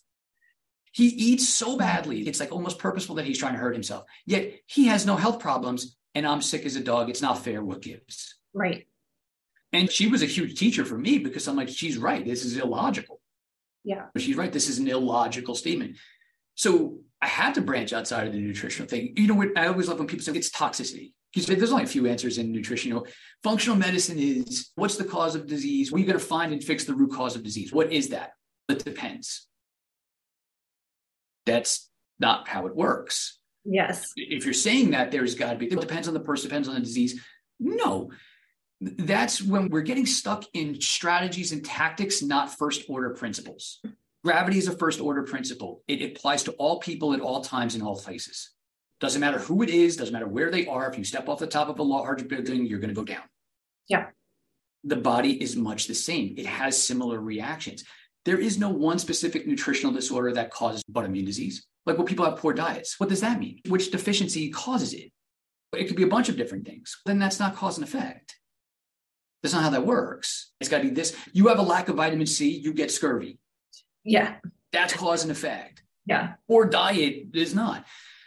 He 0.93 1.07
eats 1.07 1.49
so 1.49 1.77
badly, 1.77 2.29
it's 2.29 2.41
like 2.41 2.53
almost 2.53 2.79
purposeful 2.79 3.17
that 3.17 3.25
he's 3.25 3.39
trying 3.39 3.55
to 3.55 3.59
hurt 3.59 3.75
himself. 3.75 4.05
Yet 4.27 4.55
he 4.67 4.87
has 4.87 5.07
no 5.07 5.17
health 5.17 5.39
problems, 5.39 5.97
and 6.15 6.27
I'm 6.27 6.43
sick 6.43 6.67
as 6.67 6.77
a 6.77 6.85
dog. 6.85 7.09
It's 7.09 7.23
not 7.23 7.43
fair 7.43 7.63
what 7.63 7.81
gives. 7.81 8.39
Right. 8.53 8.87
And 9.73 9.91
she 9.91 10.07
was 10.07 10.23
a 10.23 10.27
huge 10.27 10.59
teacher 10.59 10.85
for 10.85 10.99
me 10.99 11.19
because 11.19 11.49
I'm 11.49 11.57
like, 11.57 11.71
she's 11.71 11.97
right. 11.97 12.25
This 12.25 12.45
is 12.45 12.59
illogical. 12.59 13.21
Yeah. 13.85 14.07
She's 14.19 14.37
right. 14.37 14.53
This 14.53 14.69
is 14.69 14.79
an 14.79 14.89
illogical 14.89 15.55
statement. 15.55 15.97
So 16.55 16.99
I 17.21 17.27
had 17.27 17.55
to 17.55 17.61
branch 17.61 17.93
outside 17.93 18.27
of 18.27 18.33
the 18.33 18.41
nutritional 18.41 18.89
thing. 18.89 19.15
You 19.17 19.29
know, 19.29 19.35
what? 19.35 19.57
I 19.57 19.67
always 19.67 19.89
love 19.89 19.99
when 19.99 20.09
people 20.09 20.25
say 20.25 20.33
it's 20.33 20.51
toxicity. 20.51 21.13
Because 21.33 21.47
there's 21.47 21.73
only 21.73 21.85
a 21.85 21.87
few 21.87 22.07
answers 22.07 22.37
in 22.37 22.53
nutrition. 22.53 22.91
You 22.91 22.97
know, 22.97 23.07
functional 23.43 23.79
medicine 23.79 24.19
is 24.19 24.71
what's 24.75 24.97
the 24.97 25.05
cause 25.05 25.35
of 25.35 25.47
disease? 25.47 25.91
What 25.91 25.97
are 25.97 26.01
you 26.01 26.07
going 26.07 26.19
to 26.19 26.25
find 26.25 26.53
and 26.53 26.63
fix 26.63 26.85
the 26.85 26.95
root 26.95 27.13
cause 27.13 27.37
of 27.37 27.43
disease? 27.43 27.73
What 27.73 27.91
is 27.91 28.11
that? 28.11 28.33
It 28.69 28.85
depends. 28.85 29.49
That's 31.47 31.89
not 32.19 32.49
how 32.49 32.67
it 32.67 32.77
works. 32.77 33.39
Yes. 33.65 34.13
If 34.15 34.45
you're 34.45 34.53
saying 34.53 34.91
that, 34.91 35.11
there's 35.11 35.35
got 35.35 35.53
to 35.53 35.59
be, 35.59 35.67
it 35.67 35.81
depends 35.81 36.07
on 36.07 36.15
the 36.15 36.21
person, 36.21 36.51
depends 36.51 36.69
on 36.69 36.75
the 36.75 36.81
disease. 36.81 37.19
No, 37.59 38.11
that's 38.81 39.41
when 39.41 39.69
we're 39.69 39.83
getting 39.83 40.07
stuck 40.07 40.45
in 40.53 40.81
strategies 40.81 41.53
and 41.53 41.65
tactics, 41.65 42.23
not 42.23 42.57
first 42.59 42.85
order 42.89 43.11
principles. 43.11 43.81
Gravity 44.25 44.59
is 44.59 44.69
a 44.69 44.77
first 44.77 45.01
order 45.01 45.25
principle. 45.25 45.83
It 45.89 46.03
applies 46.03 46.45
to 46.45 46.53
all 46.53 46.79
people 46.79 47.13
at 47.13 47.21
all 47.21 47.43
times 47.43 47.75
in 47.75 47.83
all 47.83 47.97
places. 47.97 48.51
Doesn't 49.01 49.21
matter 49.21 49.39
who 49.39 49.63
it 49.63 49.71
is, 49.71 49.97
doesn't 49.97 50.13
matter 50.13 50.29
where 50.29 50.51
they 50.51 50.67
are. 50.67 50.89
If 50.89 50.97
you 50.97 51.03
step 51.03 51.29
off 51.29 51.41
the 51.41 51.47
top 51.49 51.69
of 51.69 51.81
a 51.81 51.83
large 51.83 52.29
building, 52.29 52.67
you're 52.67 52.79
going 52.79 52.95
to 52.95 52.95
go 52.95 53.05
down. 53.05 53.25
Yeah. 53.89 54.07
The 54.85 54.97
body 54.97 55.43
is 55.43 55.57
much 55.57 55.89
the 55.89 55.95
same. 55.95 56.35
It 56.37 56.47
has 56.47 56.81
similar 56.81 57.21
reactions. 57.21 57.85
There 58.25 58.39
is 58.39 58.59
no 58.59 58.69
one 58.69 59.01
specific 59.01 59.45
nutritional 59.49 59.93
disorder 59.93 60.33
that 60.35 60.53
causes 60.53 60.85
autoimmune 60.93 61.27
disease. 61.27 61.67
Like 61.85 61.99
when 61.99 62.07
people 62.07 62.25
have 62.25 62.39
poor 62.39 62.53
diets, 62.53 63.01
what 63.01 63.09
does 63.09 63.23
that 63.23 63.41
mean? 63.41 63.59
Which 63.67 63.91
deficiency 63.91 64.51
causes 64.51 64.95
it? 64.95 65.11
It 65.77 65.89
could 65.89 65.97
be 65.97 66.05
a 66.05 66.09
bunch 66.09 66.29
of 66.29 66.37
different 66.37 66.65
things. 66.65 67.01
Then 67.05 67.19
that's 67.19 67.41
not 67.41 67.57
cause 67.57 67.79
and 67.79 67.87
effect. 67.87 68.37
That's 69.43 69.53
not 69.53 69.65
how 69.65 69.71
that 69.71 69.85
works. 69.85 70.53
It's 70.61 70.71
got 70.71 70.79
to 70.79 70.85
be 70.85 70.91
this. 70.91 71.17
You 71.33 71.49
have 71.49 71.59
a 71.59 71.63
lack 71.63 71.89
of 71.89 71.97
vitamin 71.97 72.27
C, 72.27 72.51
you 72.51 72.73
get 72.73 72.93
scurvy. 72.93 73.39
Yeah. 74.05 74.37
That's 74.73 74.95
cause 74.95 75.23
and 75.23 75.33
effect. 75.33 75.83
Yeah. 76.07 76.35
Or 76.49 76.67
diet 76.67 77.27
is 77.35 77.55
not. 77.55 77.85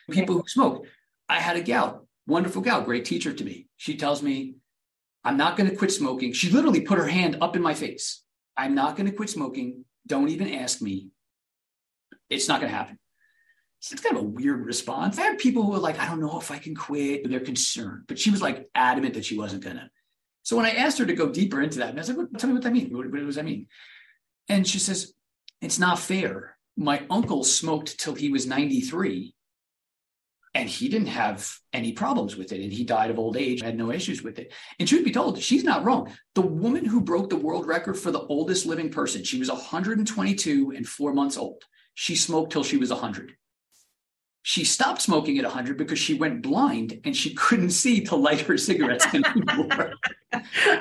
People 0.10 0.36
who 0.36 0.48
smoke. 0.48 0.86
I 1.28 1.40
had 1.40 1.58
a 1.58 1.62
gal, 1.62 2.08
wonderful 2.28 2.62
gal, 2.62 2.82
great 2.82 3.06
teacher 3.06 3.34
to 3.34 3.44
me. 3.44 3.68
She 3.78 3.98
tells 3.98 4.22
me, 4.22 4.56
I'm 5.24 5.38
not 5.38 5.58
going 5.58 5.70
to 5.70 5.76
quit 5.76 5.92
smoking. 5.92 6.34
She 6.34 6.52
literally 6.52 6.82
put 6.82 7.00
her 7.00 7.08
hand 7.08 7.40
up 7.42 7.56
in 7.56 7.62
my 7.62 7.74
face. 7.74 8.22
I'm 8.56 8.76
not 8.76 8.96
going 8.96 9.10
to 9.10 9.16
quit 9.16 9.30
smoking. 9.30 9.86
Don't 10.06 10.30
even 10.30 10.54
ask 10.54 10.82
me. 10.82 11.10
It's 12.30 12.48
not 12.48 12.62
going 12.62 12.72
to 12.72 12.78
happen. 12.78 13.00
It's 13.80 14.02
kind 14.02 14.16
of 14.16 14.24
a 14.24 14.28
weird 14.28 14.66
response. 14.66 15.18
I 15.18 15.24
have 15.24 15.38
people 15.38 15.64
who 15.64 15.74
are 15.74 15.80
like, 15.80 16.00
I 16.00 16.08
don't 16.08 16.22
know 16.22 16.40
if 16.40 16.52
I 16.52 16.60
can 16.60 16.76
quit. 16.76 17.24
But 17.24 17.32
they're 17.32 17.40
concerned. 17.40 18.04
But 18.08 18.20
she 18.20 18.32
was 18.32 18.42
like 18.42 18.70
adamant 18.76 19.16
that 19.16 19.26
she 19.26 19.38
wasn't 19.38 19.64
going 19.64 19.78
to. 19.78 19.90
So 20.44 20.56
when 20.56 20.66
I 20.66 20.72
asked 20.72 21.00
her 21.00 21.06
to 21.06 21.14
go 21.14 21.30
deeper 21.30 21.62
into 21.62 21.80
that, 21.80 21.94
I 21.94 21.98
was 21.98 22.08
like, 22.08 22.18
what, 22.18 22.40
tell 22.40 22.48
me 22.48 22.54
what 22.54 22.64
that 22.64 22.74
means. 22.74 22.94
What, 22.94 23.10
what 23.10 23.26
does 23.26 23.36
that 23.36 23.46
mean? 23.46 23.68
And 24.48 24.68
she 24.68 24.78
says, 24.78 25.12
it's 25.62 25.80
not 25.80 26.00
fair. 26.00 26.58
My 26.78 27.06
uncle 27.10 27.44
smoked 27.44 28.00
till 28.00 28.16
he 28.16 28.30
was 28.30 28.48
93 28.48 29.34
and 30.54 30.70
he 30.70 30.88
didn't 30.88 31.08
have 31.08 31.54
any 31.74 31.92
problems 31.92 32.36
with 32.36 32.52
it. 32.52 32.62
And 32.62 32.72
he 32.72 32.84
died 32.84 33.12
of 33.12 33.20
old 33.20 33.36
age, 33.36 33.62
had 33.62 33.78
no 33.78 33.92
issues 33.92 34.24
with 34.24 34.40
it. 34.40 34.54
And 34.80 34.88
truth 34.88 35.04
be 35.04 35.12
told, 35.12 35.42
she's 35.42 35.64
not 35.64 35.84
wrong. 35.84 36.12
The 36.34 36.42
woman 36.42 36.86
who 36.86 37.02
broke 37.02 37.30
the 37.30 37.36
world 37.36 37.68
record 37.68 37.98
for 37.98 38.12
the 38.12 38.22
oldest 38.22 38.66
living 38.66 38.90
person, 38.90 39.24
she 39.24 39.38
was 39.38 39.52
122 39.52 40.74
and 40.76 40.88
four 40.88 41.14
months 41.14 41.38
old. 41.38 41.64
She 41.94 42.16
smoked 42.16 42.52
till 42.52 42.64
she 42.64 42.78
was 42.78 42.90
100 42.90 43.34
she 44.48 44.64
stopped 44.64 45.02
smoking 45.02 45.40
at 45.40 45.44
100 45.44 45.76
because 45.76 45.98
she 45.98 46.14
went 46.14 46.44
blind 46.44 47.02
and 47.04 47.18
she 47.18 47.34
couldn't 47.34 47.72
see 47.72 48.02
to 48.02 48.16
light 48.16 48.42
her 48.42 48.60
cigarettes 48.60 49.08
anymore. 49.12 49.94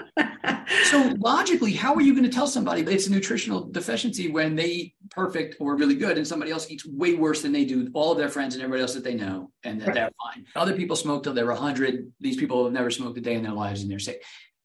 so 0.94 1.14
logically, 1.18 1.72
how 1.72 1.94
are 1.94 2.00
you 2.00 2.12
going 2.12 2.24
to 2.24 2.30
tell 2.30 2.46
somebody 2.46 2.82
that 2.82 2.92
it's 2.92 3.06
a 3.06 3.10
nutritional 3.10 3.68
deficiency 3.70 4.30
when 4.30 4.54
they 4.54 4.66
eat 4.66 4.94
perfect 5.10 5.56
or 5.60 5.76
really 5.76 5.94
good 5.94 6.16
and 6.16 6.26
somebody 6.26 6.50
else 6.50 6.70
eats 6.70 6.86
way 6.86 7.14
worse 7.14 7.42
than 7.42 7.52
they 7.52 7.64
do, 7.64 7.90
all 7.94 8.12
of 8.12 8.18
their 8.18 8.28
friends 8.28 8.54
and 8.54 8.62
everybody 8.62 8.82
else 8.82 8.94
that 8.94 9.04
they 9.04 9.14
know, 9.14 9.50
and 9.62 9.80
that 9.80 9.88
right. 9.88 9.94
they're 9.94 10.10
fine. 10.22 10.46
Other 10.56 10.74
people 10.74 10.96
smoke 10.96 11.22
till 11.22 11.34
they're 11.34 11.46
100. 11.46 12.12
These 12.20 12.36
people 12.36 12.64
have 12.64 12.72
never 12.72 12.90
smoked 12.90 13.18
a 13.18 13.20
day 13.20 13.34
in 13.34 13.42
their 13.42 13.52
lives 13.52 13.82
and 13.82 13.90
they're 13.90 13.98
sick. 13.98 14.22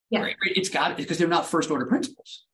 Yeah. 0.10 0.22
Right? 0.22 0.36
It's 0.42 0.70
got 0.70 0.98
because 0.98 1.18
they're 1.18 1.28
not 1.28 1.46
first 1.46 1.70
order 1.72 1.86
principles. 1.86 2.46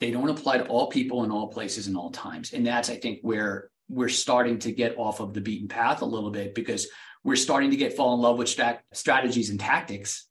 They 0.00 0.10
don't 0.10 0.30
apply 0.30 0.58
to 0.58 0.66
all 0.66 0.88
people 0.88 1.22
in 1.24 1.30
all 1.30 1.48
places 1.48 1.86
and 1.86 1.96
all 1.96 2.10
times. 2.10 2.52
And 2.52 2.66
that's, 2.66 2.90
I 2.90 2.96
think, 2.96 3.20
where 3.22 3.70
we're 3.88 4.08
starting 4.08 4.58
to 4.60 4.72
get 4.72 4.96
off 4.98 5.20
of 5.20 5.32
the 5.32 5.40
beaten 5.40 5.68
path 5.68 6.02
a 6.02 6.06
little 6.06 6.30
bit 6.30 6.54
because 6.54 6.88
we're 7.24 7.36
starting 7.36 7.70
to 7.70 7.76
get 7.76 7.94
fall 7.94 8.14
in 8.14 8.20
love 8.20 8.36
with 8.36 8.48
strat- 8.48 8.80
strategies 8.92 9.50
and 9.50 9.60
tactics, 9.60 10.26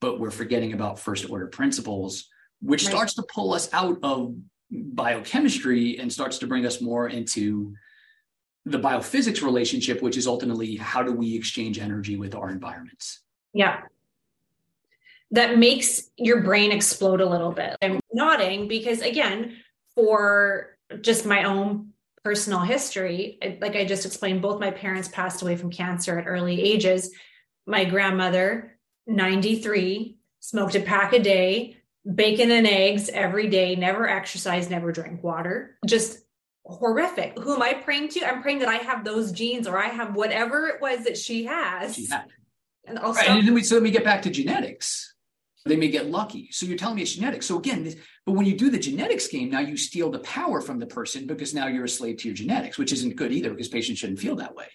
but 0.00 0.20
we're 0.20 0.30
forgetting 0.30 0.72
about 0.72 0.98
first 0.98 1.28
order 1.30 1.46
principles, 1.46 2.28
which 2.60 2.84
right. 2.84 2.90
starts 2.90 3.14
to 3.14 3.24
pull 3.34 3.52
us 3.54 3.72
out 3.72 3.98
of 4.02 4.34
biochemistry 4.70 5.98
and 5.98 6.12
starts 6.12 6.38
to 6.38 6.46
bring 6.46 6.66
us 6.66 6.80
more 6.80 7.08
into 7.08 7.74
the 8.66 8.78
biophysics 8.78 9.42
relationship, 9.42 10.02
which 10.02 10.16
is 10.16 10.26
ultimately 10.26 10.76
how 10.76 11.02
do 11.02 11.12
we 11.12 11.36
exchange 11.36 11.78
energy 11.78 12.16
with 12.16 12.34
our 12.34 12.50
environments? 12.50 13.20
Yeah. 13.52 13.82
That 15.30 15.58
makes 15.58 16.10
your 16.16 16.42
brain 16.42 16.72
explode 16.72 17.20
a 17.20 17.28
little 17.28 17.52
bit. 17.52 17.76
I'm 17.82 18.00
nodding 18.12 18.68
because, 18.68 19.00
again, 19.00 19.56
for 19.94 20.76
just 21.00 21.26
my 21.26 21.44
own 21.44 21.90
personal 22.24 22.60
history, 22.60 23.38
like 23.60 23.76
I 23.76 23.84
just 23.84 24.06
explained, 24.06 24.42
both 24.42 24.60
my 24.60 24.70
parents 24.70 25.08
passed 25.08 25.42
away 25.42 25.56
from 25.56 25.70
cancer 25.70 26.18
at 26.18 26.26
early 26.26 26.60
ages. 26.60 27.10
My 27.66 27.84
grandmother, 27.84 28.73
93, 29.06 30.16
smoked 30.40 30.74
a 30.74 30.80
pack 30.80 31.12
a 31.12 31.18
day, 31.18 31.76
bacon 32.12 32.50
and 32.50 32.66
eggs 32.66 33.08
every 33.08 33.48
day, 33.48 33.76
never 33.76 34.08
exercised, 34.08 34.70
never 34.70 34.92
drank 34.92 35.22
water, 35.22 35.78
just 35.86 36.18
horrific. 36.64 37.38
Who 37.38 37.54
am 37.54 37.62
I 37.62 37.74
praying 37.74 38.10
to? 38.10 38.26
I'm 38.26 38.42
praying 38.42 38.60
that 38.60 38.68
I 38.68 38.76
have 38.76 39.04
those 39.04 39.32
genes 39.32 39.66
or 39.66 39.78
I 39.78 39.88
have 39.88 40.14
whatever 40.14 40.66
it 40.68 40.80
was 40.80 41.04
that 41.04 41.16
she 41.18 41.44
has. 41.44 41.94
She. 41.94 42.08
And 42.86 42.98
also, 42.98 43.20
Right, 43.20 43.30
and 43.30 43.46
then 43.46 43.54
we 43.54 43.62
so 43.62 43.76
then 43.76 43.84
we 43.84 43.90
get 43.90 44.04
back 44.04 44.22
to 44.22 44.30
genetics. 44.30 45.14
They 45.66 45.76
may 45.76 45.88
get 45.88 46.10
lucky. 46.10 46.50
So 46.50 46.66
you're 46.66 46.76
telling 46.76 46.96
me 46.96 47.02
it's 47.02 47.14
genetics. 47.14 47.46
So 47.46 47.56
again, 47.56 47.84
this, 47.84 47.96
but 48.26 48.32
when 48.32 48.44
you 48.44 48.54
do 48.54 48.68
the 48.68 48.78
genetics 48.78 49.28
game, 49.28 49.48
now 49.48 49.60
you 49.60 49.78
steal 49.78 50.10
the 50.10 50.18
power 50.18 50.60
from 50.60 50.78
the 50.78 50.86
person 50.86 51.26
because 51.26 51.54
now 51.54 51.68
you're 51.68 51.86
a 51.86 51.88
slave 51.88 52.18
to 52.18 52.28
your 52.28 52.34
genetics, 52.34 52.76
which 52.76 52.92
isn't 52.92 53.16
good 53.16 53.32
either 53.32 53.48
because 53.48 53.68
patients 53.68 53.98
shouldn't 53.98 54.18
feel 54.18 54.36
that 54.36 54.54
way. 54.54 54.66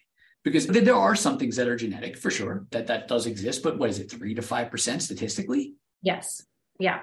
Because 0.43 0.67
there 0.67 0.95
are 0.95 1.15
some 1.15 1.37
things 1.37 1.55
that 1.57 1.67
are 1.67 1.75
genetic 1.75 2.17
for 2.17 2.31
sure 2.31 2.65
that 2.71 2.87
that 2.87 3.07
does 3.07 3.25
exist, 3.25 3.61
but 3.61 3.77
what 3.77 3.89
is 3.89 3.99
it, 3.99 4.09
three 4.09 4.33
to 4.33 4.41
five 4.41 4.71
percent 4.71 5.03
statistically? 5.03 5.73
yes. 6.01 6.41
Yeah. 6.79 7.01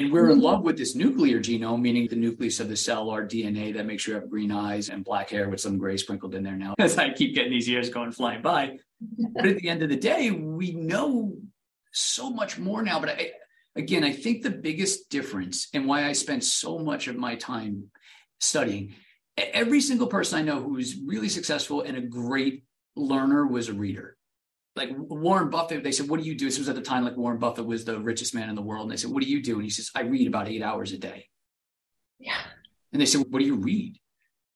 And 0.00 0.12
we're 0.12 0.30
in 0.30 0.40
love 0.40 0.64
with 0.64 0.76
this 0.76 0.94
nuclear 0.94 1.40
genome, 1.40 1.80
meaning 1.80 2.08
the 2.08 2.16
nucleus 2.16 2.60
of 2.60 2.68
the 2.68 2.76
cell, 2.76 3.10
our 3.10 3.24
DNA 3.24 3.72
that 3.74 3.86
makes 3.86 4.06
you 4.06 4.14
have 4.14 4.28
green 4.28 4.52
eyes 4.52 4.90
and 4.90 5.04
black 5.04 5.30
hair 5.30 5.48
with 5.48 5.60
some 5.60 5.78
gray 5.78 5.96
sprinkled 5.96 6.34
in 6.34 6.42
there 6.42 6.56
now. 6.56 6.74
As 6.78 6.98
I 6.98 7.10
keep 7.10 7.34
getting 7.34 7.52
these 7.52 7.68
years 7.68 7.88
going 7.88 8.12
flying 8.12 8.42
by. 8.42 8.78
But 9.34 9.46
at 9.46 9.56
the 9.56 9.68
end 9.68 9.82
of 9.82 9.88
the 9.88 9.96
day, 9.96 10.30
we 10.30 10.72
know 10.72 11.36
so 11.92 12.28
much 12.28 12.58
more 12.58 12.82
now. 12.82 13.00
But 13.00 13.10
I, 13.10 13.30
again, 13.76 14.04
I 14.04 14.12
think 14.12 14.42
the 14.42 14.50
biggest 14.50 15.08
difference 15.08 15.68
and 15.72 15.86
why 15.86 16.06
I 16.06 16.12
spent 16.12 16.44
so 16.44 16.78
much 16.78 17.08
of 17.08 17.16
my 17.16 17.36
time 17.36 17.84
studying, 18.40 18.94
every 19.52 19.80
single 19.80 20.06
person 20.06 20.38
I 20.38 20.42
know 20.42 20.60
who's 20.60 20.96
really 21.06 21.28
successful 21.28 21.82
and 21.82 21.96
a 21.96 22.00
great 22.00 22.64
learner 22.96 23.46
was 23.46 23.68
a 23.68 23.72
reader 23.72 24.18
like 24.78 24.90
Warren 24.96 25.50
Buffett, 25.50 25.82
they 25.82 25.92
said, 25.92 26.08
What 26.08 26.20
do 26.20 26.26
you 26.26 26.34
do? 26.34 26.46
This 26.46 26.58
was 26.58 26.68
at 26.70 26.76
the 26.76 26.80
time 26.80 27.04
like 27.04 27.16
Warren 27.16 27.38
Buffett 27.38 27.66
was 27.66 27.84
the 27.84 27.98
richest 27.98 28.34
man 28.34 28.48
in 28.48 28.54
the 28.54 28.62
world. 28.62 28.84
And 28.84 28.92
they 28.92 28.96
said, 28.96 29.10
What 29.10 29.22
do 29.22 29.28
you 29.28 29.42
do? 29.42 29.56
And 29.56 29.64
he 29.64 29.70
says, 29.70 29.90
I 29.94 30.02
read 30.02 30.26
about 30.26 30.48
eight 30.48 30.62
hours 30.62 30.92
a 30.92 30.98
day. 30.98 31.26
Yeah. 32.18 32.40
And 32.92 33.02
they 33.02 33.06
said, 33.06 33.26
What 33.28 33.40
do 33.40 33.44
you 33.44 33.56
read? 33.56 33.98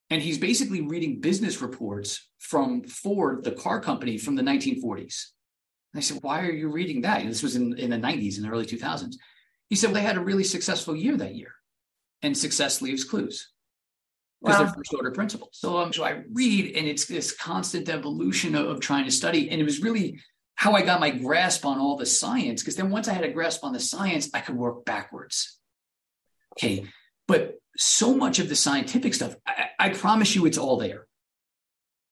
And 0.09 0.23
he's 0.23 0.39
basically 0.39 0.81
reading 0.81 1.21
business 1.21 1.61
reports 1.61 2.29
from 2.39 2.85
Ford, 2.85 3.45
the 3.45 3.53
car 3.53 3.81
company 3.81 4.17
from 4.17 4.37
the 4.37 4.43
1940s. 4.43 5.27
And 5.93 5.99
I 5.99 6.01
said, 6.01 6.19
Why 6.23 6.47
are 6.47 6.53
you 6.53 6.71
reading 6.71 7.03
that? 7.03 7.21
And 7.21 7.31
this 7.31 7.43
was 7.43 7.57
in, 7.57 7.77
in 7.77 7.91
the 7.91 7.97
90s, 7.97 8.37
in 8.37 8.45
the 8.45 8.51
early 8.51 8.67
2000s. 8.67 9.15
He 9.69 9.77
said, 9.77 9.89
well, 9.89 9.95
They 9.95 10.07
had 10.07 10.17
a 10.17 10.21
really 10.21 10.45
successful 10.45 10.97
year 10.97 11.17
that 11.17 11.35
year. 11.35 11.53
And 12.23 12.39
success 12.39 12.81
leaves 12.81 13.05
clues 13.05 13.52
because 14.43 14.59
Wow. 14.59 14.65
they're 14.65 14.75
first 14.75 14.95
order 14.95 15.11
principles. 15.11 15.51
So, 15.53 15.79
um, 15.79 15.93
so 15.93 16.05
I 16.05 16.23
read, 16.33 16.77
and 16.77 16.87
it's 16.87 17.07
this 17.07 17.33
constant 17.33 17.89
evolution 17.89 18.55
of, 18.55 18.67
of 18.67 18.81
trying 18.81 19.05
to 19.05 19.11
study. 19.11 19.51
And 19.51 19.61
it 19.61 19.65
was 19.65 19.81
really 19.83 20.21
how 20.57 20.73
I 20.73 20.83
got 20.83 21.01
my 21.01 21.11
grasp 21.11 21.65
on 21.65 21.79
all 21.79 21.97
the 21.97 22.07
science. 22.07 22.63
Because 22.63 22.77
then 22.77 22.91
once 22.91 23.09
I 23.09 23.13
had 23.13 23.25
a 23.25 23.31
grasp 23.31 23.65
on 23.65 23.73
the 23.73 23.81
science, 23.81 24.31
I 24.35 24.41
could 24.41 24.57
work 24.57 24.85
backwards. 24.85 25.59
Okay. 26.55 26.85
But 27.29 27.59
so 27.77 28.15
much 28.15 28.39
of 28.39 28.49
the 28.49 28.57
scientific 28.57 29.15
stuff, 29.15 29.37
I, 29.47 29.69
I 29.79 29.89
promise 29.91 30.35
you, 30.35 30.45
it's 30.47 30.59
all 30.59 30.77
there. 30.77 31.07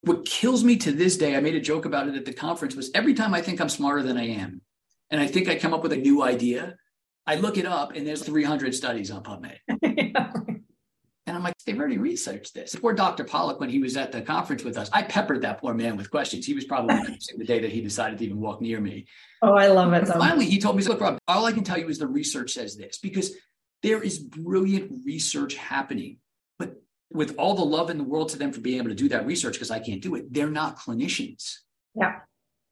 What 0.02 0.24
kills 0.24 0.64
me 0.64 0.76
to 0.78 0.92
this 0.92 1.16
day, 1.16 1.36
I 1.36 1.40
made 1.40 1.56
a 1.56 1.60
joke 1.60 1.84
about 1.84 2.08
it 2.08 2.14
at 2.14 2.24
the 2.24 2.32
conference, 2.32 2.74
was 2.74 2.90
every 2.94 3.12
time 3.12 3.34
I 3.34 3.42
think 3.42 3.60
I'm 3.60 3.68
smarter 3.68 4.02
than 4.02 4.16
I 4.16 4.28
am, 4.28 4.62
and 5.10 5.20
I 5.20 5.26
think 5.26 5.48
I 5.48 5.58
come 5.58 5.74
up 5.74 5.82
with 5.82 5.92
a 5.92 5.96
new 5.96 6.22
idea, 6.22 6.76
I 7.26 7.34
look 7.34 7.58
it 7.58 7.66
up 7.66 7.92
and 7.94 8.06
there's 8.06 8.22
300 8.22 8.74
studies 8.74 9.10
on 9.10 9.22
PubMed. 9.22 9.58
And 11.30 11.36
I'm 11.36 11.44
like, 11.44 11.54
they've 11.64 11.78
already 11.78 11.96
researched 11.96 12.54
this. 12.54 12.74
Poor 12.74 12.92
Dr. 12.92 13.22
Pollock, 13.22 13.60
when 13.60 13.70
he 13.70 13.78
was 13.78 13.96
at 13.96 14.10
the 14.10 14.20
conference 14.20 14.64
with 14.64 14.76
us, 14.76 14.90
I 14.92 15.02
peppered 15.04 15.42
that 15.42 15.60
poor 15.60 15.72
man 15.74 15.96
with 15.96 16.10
questions. 16.10 16.44
He 16.44 16.54
was 16.54 16.64
probably 16.64 16.96
the 17.36 17.44
day 17.44 17.60
that 17.60 17.70
he 17.70 17.80
decided 17.80 18.18
to 18.18 18.24
even 18.24 18.40
walk 18.40 18.60
near 18.60 18.80
me. 18.80 19.06
oh, 19.40 19.54
I 19.54 19.68
love 19.68 19.92
it. 19.92 20.02
And 20.02 20.08
finally, 20.08 20.46
he 20.46 20.58
told 20.58 20.76
me, 20.76 20.82
look, 20.82 21.00
Rob, 21.00 21.18
all 21.28 21.44
I 21.44 21.52
can 21.52 21.62
tell 21.62 21.78
you 21.78 21.86
is 21.86 22.00
the 22.00 22.08
research 22.08 22.50
says 22.50 22.76
this 22.76 22.98
because 22.98 23.36
there 23.84 24.02
is 24.02 24.18
brilliant 24.18 25.04
research 25.06 25.54
happening. 25.54 26.16
But 26.58 26.82
with 27.12 27.36
all 27.38 27.54
the 27.54 27.64
love 27.64 27.90
in 27.90 27.98
the 27.98 28.02
world 28.02 28.30
to 28.30 28.36
them 28.36 28.52
for 28.52 28.60
being 28.60 28.78
able 28.78 28.88
to 28.88 28.96
do 28.96 29.10
that 29.10 29.24
research, 29.24 29.52
because 29.52 29.70
I 29.70 29.78
can't 29.78 30.02
do 30.02 30.16
it, 30.16 30.32
they're 30.32 30.50
not 30.50 30.80
clinicians. 30.80 31.58
Yeah. 31.94 32.16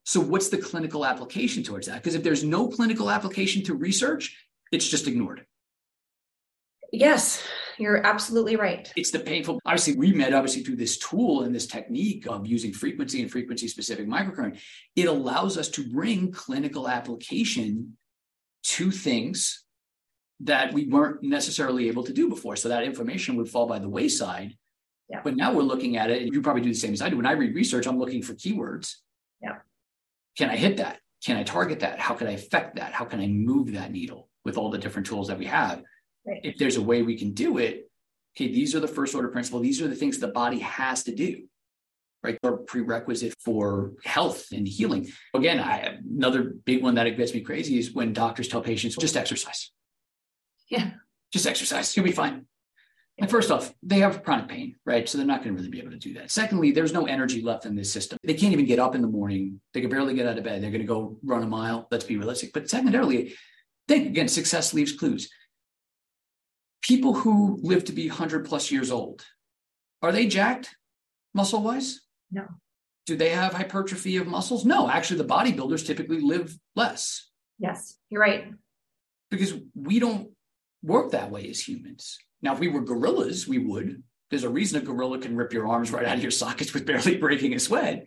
So, 0.05 0.19
what's 0.19 0.49
the 0.49 0.59
clinical 0.59 1.07
application 1.07 1.63
towards 1.63 1.87
that? 1.87 2.03
Because 2.03 2.17
if 2.17 2.25
there's 2.25 2.43
no 2.43 2.67
clinical 2.67 3.09
application 3.09 3.63
to 3.67 3.75
research, 3.75 4.37
it's 4.73 4.89
just 4.89 5.07
ignored. 5.07 5.47
Yes, 6.93 7.41
you're 7.79 8.05
absolutely 8.07 8.57
right. 8.57 8.93
it's 8.97 9.11
the 9.11 9.19
painful. 9.19 9.61
Obviously, 9.65 9.97
we 9.97 10.13
met 10.13 10.35
obviously 10.35 10.63
through 10.63 10.77
this 10.77 10.99
tool 10.99 11.43
and 11.43 11.55
this 11.55 11.67
technique 11.67 12.27
of 12.27 12.47
using 12.47 12.73
frequency 12.73 13.23
and 13.23 13.31
frequency 13.31 13.69
specific 13.69 14.07
microcurrent. 14.07 14.59
It 14.97 15.07
allows 15.07 15.57
us 15.57 15.69
to 15.71 15.89
bring 15.89 16.33
clinical 16.33 16.89
application 16.89 17.97
to 18.65 18.91
things 18.91 19.65
that 20.41 20.73
we 20.73 20.87
weren't 20.87 21.23
necessarily 21.23 21.89
able 21.89 22.05
to 22.05 22.13
do 22.13 22.29
before. 22.29 22.57
So 22.57 22.69
that 22.69 22.85
information 22.85 23.37
would 23.37 23.49
fall 23.49 23.67
by 23.67 23.79
the 23.79 23.89
wayside. 23.89 24.55
Yeah. 25.09 25.21
But 25.25 25.37
now 25.37 25.53
we're 25.53 25.63
looking 25.63 25.97
at 25.97 26.11
it, 26.11 26.23
and 26.23 26.33
you 26.33 26.43
probably 26.43 26.63
do 26.63 26.69
the 26.69 26.75
same 26.75 26.93
as 26.93 27.01
I 27.01 27.09
do. 27.09 27.17
When 27.17 27.27
I 27.27 27.33
read 27.33 27.55
research, 27.55 27.87
I'm 27.87 27.99
looking 27.99 28.23
for 28.23 28.35
keywords. 28.35 28.97
Yeah. 29.43 29.57
Can 30.37 30.51
I 30.51 30.57
hit 30.57 30.77
that? 30.77 31.01
Can 31.25 31.37
I 31.37 31.43
target 31.43 31.81
that? 31.81 31.99
How 31.99 32.15
can 32.15 32.27
I 32.27 32.33
affect 32.33 32.77
that? 32.77 32.93
How 32.93 33.05
can 33.05 33.21
I 33.21 33.27
move 33.27 33.73
that 33.73 33.91
needle 33.91 34.29
with 34.45 34.59
all 34.59 34.71
the 34.71 34.79
different 34.79 35.07
tools 35.07 35.29
that 35.29 35.39
we 35.39 35.47
have? 35.47 35.83
Right. 36.29 36.41
If 36.45 36.59
there's 36.59 36.77
a 36.77 36.83
way 36.83 37.03
we 37.03 37.17
can 37.17 37.33
do 37.33 37.59
it, 37.59 37.91
okay, 38.37 38.53
these 38.53 38.75
are 38.75 38.81
the 38.81 38.89
first 38.89 39.15
order 39.15 39.29
principle. 39.29 39.61
These 39.61 39.81
are 39.81 39.89
the 39.89 39.95
things 39.95 40.19
the 40.19 40.29
body 40.29 40.59
has 40.59 41.05
to 41.05 41.15
do, 41.15 41.45
right? 42.23 42.39
They're 42.43 42.57
prerequisite 42.57 43.35
for 43.43 43.93
health 44.05 44.49
and 44.53 44.69
healing. 44.69 45.09
Again, 45.35 45.59
I, 45.59 45.99
another 46.07 46.55
big 46.65 46.83
one 46.83 46.97
that 46.97 47.09
gets 47.17 47.33
me 47.33 47.41
crazy 47.41 47.79
is 47.79 47.95
when 47.95 48.13
doctors 48.13 48.49
tell 48.49 48.61
patients, 48.61 48.97
just 48.97 49.17
exercise. 49.17 49.71
Yeah. 50.69 50.91
Just 51.33 51.47
exercise. 51.47 51.97
You'll 51.97 52.05
be 52.05 52.13
fine. 52.13 52.45
And 53.21 53.31
first 53.31 53.51
off, 53.51 53.75
they 53.83 53.99
have 54.01 54.23
chronic 54.23 54.49
pain, 54.49 54.77
right? 54.85 55.09
So 55.09 55.19
they're 55.19 55.27
not 55.27 55.43
going 55.43 55.57
to 55.57 55.61
really 55.61 55.71
be 55.71 55.81
able 55.81 55.91
to 55.91 55.99
do 55.99 56.15
that. 56.15 56.31
Secondly, 56.31 56.71
there's 56.71 56.93
no 56.93 57.07
energy 57.07 57.43
left 57.43 57.67
in 57.67 57.75
this 57.75 57.93
system. 57.93 58.19
They 58.23 58.35
can't 58.35 58.53
even 58.53 58.67
get 58.67 58.79
up 58.79 58.95
in 58.95 59.03
the 59.03 59.09
morning. 59.09 59.61
They 59.73 59.81
can 59.81 59.91
barely 59.91 60.15
get 60.15 60.27
out 60.27 60.39
of 60.39 60.45
bed. 60.45 60.63
They're 60.63 60.71
going 60.71 60.83
to 60.83 60.87
go 60.87 61.19
run 61.25 61.43
a 61.43 61.47
mile. 61.47 61.89
Let's 61.91 62.05
be 62.05 62.17
realistic. 62.17 62.53
But 62.53 62.71
secondarily, 62.71 63.35
think 63.89 64.07
again, 64.07 64.29
success 64.29 64.73
leaves 64.73 64.93
clues. 64.93 65.31
People 66.83 67.15
who 67.15 67.59
live 67.63 67.85
to 67.85 67.93
be 67.93 68.09
100 68.09 68.47
plus 68.47 68.71
years 68.71 68.91
old, 68.91 69.25
are 70.03 70.13
they 70.13 70.27
jacked 70.27 70.75
muscle 71.35 71.63
wise? 71.63 72.01
No. 72.31 72.47
Do 73.07 73.17
they 73.17 73.31
have 73.31 73.55
hypertrophy 73.55 74.17
of 74.17 74.27
muscles? 74.27 74.65
No. 74.65 74.89
Actually, 74.89 75.19
the 75.19 75.25
bodybuilders 75.35 75.87
typically 75.87 76.21
live 76.21 76.57
less 76.77 77.29
Yes, 77.59 77.97
you're 78.09 78.21
right. 78.21 78.53
because 79.31 79.55
we 79.75 79.99
don't 79.99 80.31
work 80.83 81.11
that 81.11 81.31
way 81.31 81.49
as 81.51 81.61
humans. 81.67 82.19
Now, 82.41 82.53
if 82.53 82.61
we 82.61 82.69
were 82.69 82.83
gorillas, 82.83 83.49
we 83.49 83.59
would. 83.59 84.03
There's 84.31 84.45
a 84.45 84.49
reason 84.49 84.81
a 84.81 84.85
gorilla 84.85 85.19
can 85.19 85.37
rip 85.37 85.53
your 85.53 85.67
arms 85.67 85.91
right 85.91 86.05
out 86.05 86.17
of 86.17 86.23
your 86.23 86.31
sockets 86.31 86.73
with 86.73 86.87
barely 86.87 87.17
breaking 87.21 87.55
a 87.55 87.59
sweat 87.59 88.07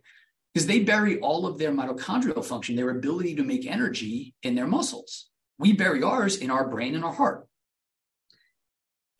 because 0.53 0.67
they 0.67 0.79
bury 0.84 1.19
all 1.19 1.45
of 1.45 1.57
their 1.57 1.71
mitochondrial 1.71 2.45
function, 2.45 2.75
their 2.75 2.91
ability 2.91 3.36
to 3.36 3.43
make 3.43 3.65
energy 3.65 4.34
in 4.43 4.55
their 4.55 4.67
muscles. 4.67 5.29
We 5.57 5.73
bury 5.73 6.03
ours 6.03 6.38
in 6.38 6.49
our 6.51 6.69
brain 6.69 6.95
and 6.95 7.03
our 7.03 7.13
heart. 7.13 7.47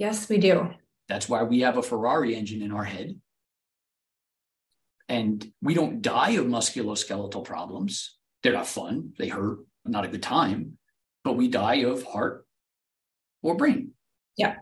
Yes, 0.02 0.28
we 0.28 0.40
do. 0.40 0.68
That's 1.10 1.30
why 1.30 1.44
we 1.44 1.60
have 1.60 1.78
a 1.78 1.84
Ferrari 1.84 2.36
engine 2.36 2.64
in 2.64 2.72
our 2.72 2.84
head. 2.84 3.22
And 5.08 5.48
we 5.62 5.76
don't 5.76 6.02
die 6.02 6.32
of 6.32 6.48
musculoskeletal 6.48 7.44
problems. 7.44 8.18
They're 8.42 8.54
not 8.54 8.66
fun, 8.66 9.14
they 9.20 9.28
hurt, 9.28 9.60
not 9.86 10.04
a 10.04 10.08
good 10.08 10.24
time, 10.24 10.80
but 11.24 11.34
we 11.34 11.50
die 11.50 11.84
of 11.84 12.02
heart 12.02 12.48
or 13.44 13.56
brain. 13.56 13.92
Yeah. 14.38 14.56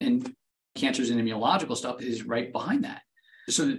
And 0.00 0.34
cancers 0.76 1.10
and 1.10 1.20
immunological 1.20 1.76
stuff 1.76 2.00
is 2.00 2.24
right 2.24 2.50
behind 2.50 2.84
that. 2.84 3.02
So 3.50 3.74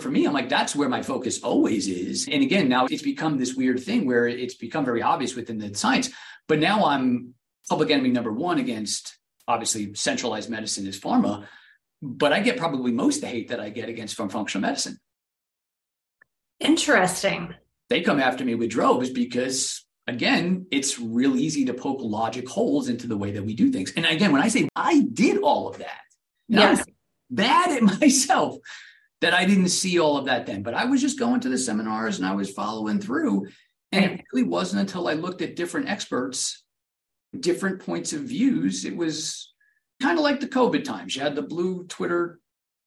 for 0.00 0.10
me, 0.10 0.26
I'm 0.26 0.34
like, 0.34 0.50
that's 0.50 0.76
where 0.76 0.90
my 0.90 1.00
focus 1.00 1.42
always 1.42 1.88
is. 1.88 2.28
And 2.30 2.42
again, 2.42 2.68
now 2.68 2.84
it's 2.84 3.00
become 3.00 3.38
this 3.38 3.54
weird 3.54 3.80
thing 3.80 4.04
where 4.04 4.28
it's 4.28 4.56
become 4.56 4.84
very 4.84 5.00
obvious 5.00 5.34
within 5.34 5.56
the 5.56 5.74
science. 5.74 6.10
But 6.46 6.58
now 6.58 6.84
I'm 6.84 7.32
public 7.70 7.90
enemy 7.90 8.10
number 8.10 8.34
one 8.34 8.58
against 8.58 9.16
obviously 9.46 9.94
centralized 9.94 10.50
medicine 10.50 10.86
is 10.86 10.98
pharma, 10.98 11.46
but 12.02 12.32
I 12.32 12.40
get 12.40 12.56
probably 12.56 12.92
most 12.92 13.20
the 13.20 13.26
hate 13.26 13.48
that 13.48 13.60
I 13.60 13.70
get 13.70 13.88
against 13.88 14.14
from 14.16 14.28
functional 14.28 14.62
medicine. 14.68 14.98
Interesting. 16.60 17.54
They 17.90 18.00
come 18.00 18.20
after 18.20 18.44
me 18.44 18.54
with 18.54 18.70
droves 18.70 19.10
because 19.10 19.84
again, 20.06 20.66
it's 20.70 20.98
real 20.98 21.36
easy 21.36 21.64
to 21.66 21.74
poke 21.74 21.98
logic 22.00 22.48
holes 22.48 22.88
into 22.88 23.06
the 23.06 23.16
way 23.16 23.32
that 23.32 23.44
we 23.44 23.54
do 23.54 23.70
things. 23.70 23.92
And 23.96 24.06
again, 24.06 24.32
when 24.32 24.42
I 24.42 24.48
say 24.48 24.68
I 24.76 25.00
did 25.12 25.38
all 25.38 25.68
of 25.68 25.78
that, 25.78 26.00
Yes. 26.48 26.84
bad 27.30 27.70
at 27.70 27.82
myself 28.00 28.56
that 29.20 29.32
I 29.34 29.46
didn't 29.46 29.68
see 29.68 29.98
all 29.98 30.16
of 30.18 30.26
that 30.26 30.46
then, 30.46 30.62
but 30.62 30.74
I 30.74 30.84
was 30.84 31.00
just 31.00 31.18
going 31.18 31.40
to 31.40 31.48
the 31.48 31.58
seminars 31.58 32.18
and 32.18 32.26
I 32.26 32.34
was 32.34 32.50
following 32.50 33.00
through. 33.00 33.46
And 33.92 34.04
it 34.04 34.24
really 34.32 34.46
wasn't 34.46 34.80
until 34.80 35.06
I 35.08 35.12
looked 35.14 35.40
at 35.40 35.54
different 35.56 35.88
experts, 35.88 36.63
different 37.40 37.84
points 37.84 38.12
of 38.12 38.22
views. 38.22 38.84
It 38.84 38.96
was 38.96 39.52
kind 40.00 40.18
of 40.18 40.24
like 40.24 40.40
the 40.40 40.48
COVID 40.48 40.84
times. 40.84 41.16
You 41.16 41.22
had 41.22 41.34
the 41.34 41.42
blue 41.42 41.84
Twitter 41.86 42.40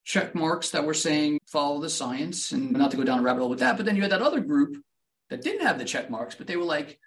check 0.05 0.33
marks 0.36 0.69
that 0.71 0.86
were 0.86 0.93
saying 0.93 1.39
follow 1.47 1.81
the 1.81 1.89
science 1.89 2.51
and 2.51 2.71
not 2.71 2.91
to 2.91 2.97
go 2.97 3.03
down 3.03 3.19
a 3.19 3.21
rabbit 3.21 3.41
hole 3.41 3.49
with 3.49 3.60
that. 3.60 3.77
But 3.77 3.86
then 3.86 3.95
you 3.95 4.01
had 4.01 4.12
that 4.12 4.21
other 4.21 4.39
group 4.39 4.77
that 5.29 5.41
didn't 5.41 5.65
have 5.65 5.77
the 5.77 5.86
check 5.86 6.10
marks, 6.10 6.36
but 6.36 6.47
they 6.47 6.55
were 6.55 6.63
like, 6.63 6.99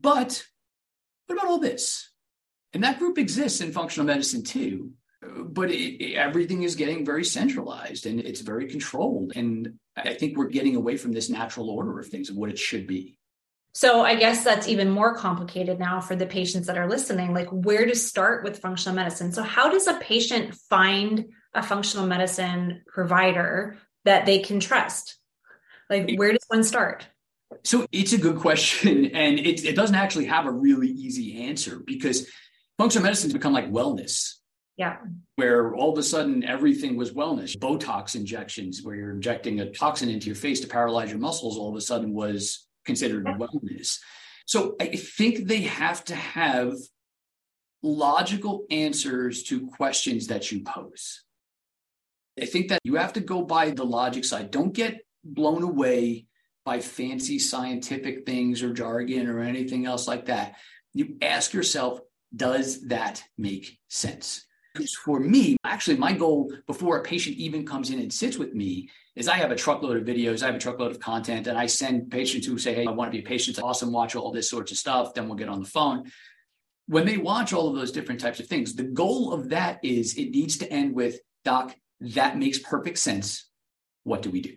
but 0.00 0.44
what 1.26 1.36
about 1.36 1.48
all 1.48 1.58
this? 1.58 2.10
And 2.72 2.84
that 2.84 2.98
group 2.98 3.18
exists 3.18 3.60
in 3.60 3.72
functional 3.72 4.06
medicine 4.06 4.44
too. 4.44 4.92
but 5.48 5.70
it, 5.70 6.14
everything 6.14 6.62
is 6.62 6.76
getting 6.76 7.04
very 7.04 7.24
centralized 7.24 8.06
and 8.06 8.20
it's 8.20 8.40
very 8.40 8.66
controlled. 8.66 9.32
And 9.34 9.74
I 9.96 10.14
think 10.14 10.36
we're 10.36 10.48
getting 10.48 10.76
away 10.76 10.96
from 10.96 11.12
this 11.12 11.30
natural 11.30 11.70
order 11.70 11.98
of 11.98 12.06
things 12.06 12.30
of 12.30 12.36
what 12.36 12.50
it 12.50 12.58
should 12.58 12.86
be. 12.86 13.18
So 13.76 14.02
I 14.02 14.14
guess 14.14 14.42
that's 14.42 14.68
even 14.68 14.88
more 14.88 15.14
complicated 15.14 15.78
now 15.78 16.00
for 16.00 16.16
the 16.16 16.24
patients 16.24 16.66
that 16.66 16.78
are 16.78 16.88
listening. 16.88 17.34
Like 17.34 17.48
where 17.50 17.84
to 17.84 17.94
start 17.94 18.42
with 18.42 18.58
functional 18.58 18.96
medicine. 18.96 19.32
So 19.32 19.42
how 19.42 19.68
does 19.68 19.86
a 19.86 19.98
patient 20.00 20.54
find 20.54 21.26
a 21.52 21.62
functional 21.62 22.06
medicine 22.06 22.80
provider 22.86 23.76
that 24.06 24.24
they 24.24 24.38
can 24.38 24.60
trust? 24.60 25.18
Like 25.90 26.14
where 26.16 26.32
does 26.32 26.46
one 26.48 26.64
start? 26.64 27.06
So 27.64 27.86
it's 27.92 28.14
a 28.14 28.18
good 28.18 28.38
question, 28.38 29.04
and 29.14 29.38
it, 29.38 29.62
it 29.62 29.76
doesn't 29.76 29.94
actually 29.94 30.24
have 30.24 30.46
a 30.46 30.52
really 30.52 30.88
easy 30.88 31.44
answer 31.44 31.78
because 31.86 32.30
functional 32.78 33.04
medicine's 33.04 33.34
become 33.34 33.52
like 33.52 33.70
wellness. 33.70 34.36
Yeah. 34.78 34.96
Where 35.34 35.74
all 35.74 35.92
of 35.92 35.98
a 35.98 36.02
sudden 36.02 36.44
everything 36.44 36.96
was 36.96 37.12
wellness. 37.12 37.54
Botox 37.54 38.16
injections, 38.16 38.80
where 38.82 38.94
you're 38.94 39.10
injecting 39.10 39.60
a 39.60 39.70
toxin 39.70 40.08
into 40.08 40.28
your 40.28 40.34
face 40.34 40.60
to 40.60 40.66
paralyze 40.66 41.10
your 41.10 41.18
muscles, 41.18 41.58
all 41.58 41.68
of 41.68 41.76
a 41.76 41.82
sudden 41.82 42.14
was 42.14 42.65
considered 42.86 43.24
wellness. 43.24 43.98
So 44.46 44.76
I 44.80 44.86
think 44.96 45.46
they 45.46 45.62
have 45.62 46.04
to 46.04 46.14
have 46.14 46.74
logical 47.82 48.64
answers 48.70 49.42
to 49.44 49.66
questions 49.66 50.28
that 50.28 50.50
you 50.50 50.62
pose. 50.62 51.22
I 52.40 52.44
think 52.46 52.68
that 52.68 52.80
you 52.84 52.96
have 52.96 53.14
to 53.14 53.20
go 53.20 53.42
by 53.42 53.70
the 53.70 53.84
logic 53.84 54.24
side. 54.24 54.50
Don't 54.50 54.72
get 54.72 55.00
blown 55.24 55.62
away 55.62 56.26
by 56.64 56.80
fancy 56.80 57.38
scientific 57.38 58.26
things 58.26 58.62
or 58.62 58.72
jargon 58.72 59.28
or 59.28 59.40
anything 59.40 59.86
else 59.86 60.06
like 60.06 60.26
that. 60.26 60.56
You 60.94 61.16
ask 61.22 61.52
yourself, 61.52 62.00
does 62.34 62.88
that 62.88 63.22
make 63.38 63.78
sense? 63.88 64.44
Because 64.74 64.94
for 64.94 65.20
me, 65.20 65.56
actually, 65.64 65.96
my 65.96 66.12
goal 66.12 66.52
before 66.66 66.98
a 66.98 67.02
patient 67.02 67.36
even 67.36 67.64
comes 67.64 67.90
in 67.90 68.00
and 68.00 68.12
sits 68.12 68.36
with 68.36 68.52
me 68.52 68.90
is 69.16 69.28
I 69.28 69.36
have 69.36 69.50
a 69.50 69.56
truckload 69.56 69.96
of 69.96 70.04
videos, 70.04 70.42
I 70.42 70.46
have 70.46 70.54
a 70.54 70.60
truckload 70.60 70.90
of 70.90 71.00
content, 71.00 71.46
and 71.46 71.58
I 71.58 71.66
send 71.66 72.10
patients 72.10 72.46
who 72.46 72.58
say, 72.58 72.74
Hey, 72.74 72.86
I 72.86 72.90
want 72.90 73.10
to 73.10 73.18
be 73.18 73.24
a 73.24 73.26
patient, 73.26 73.58
awesome, 73.60 73.90
watch 73.90 74.14
all 74.14 74.30
this 74.30 74.50
sorts 74.50 74.70
of 74.70 74.78
stuff. 74.78 75.14
Then 75.14 75.26
we'll 75.26 75.38
get 75.38 75.48
on 75.48 75.60
the 75.60 75.68
phone. 75.68 76.04
When 76.86 77.06
they 77.06 77.16
watch 77.16 77.52
all 77.52 77.68
of 77.68 77.74
those 77.74 77.90
different 77.90 78.20
types 78.20 78.38
of 78.38 78.46
things, 78.46 78.74
the 78.74 78.84
goal 78.84 79.32
of 79.32 79.48
that 79.48 79.80
is 79.82 80.16
it 80.16 80.30
needs 80.30 80.58
to 80.58 80.70
end 80.70 80.94
with, 80.94 81.18
Doc, 81.44 81.74
that 82.00 82.38
makes 82.38 82.58
perfect 82.58 82.98
sense. 82.98 83.48
What 84.04 84.22
do 84.22 84.30
we 84.30 84.40
do? 84.40 84.54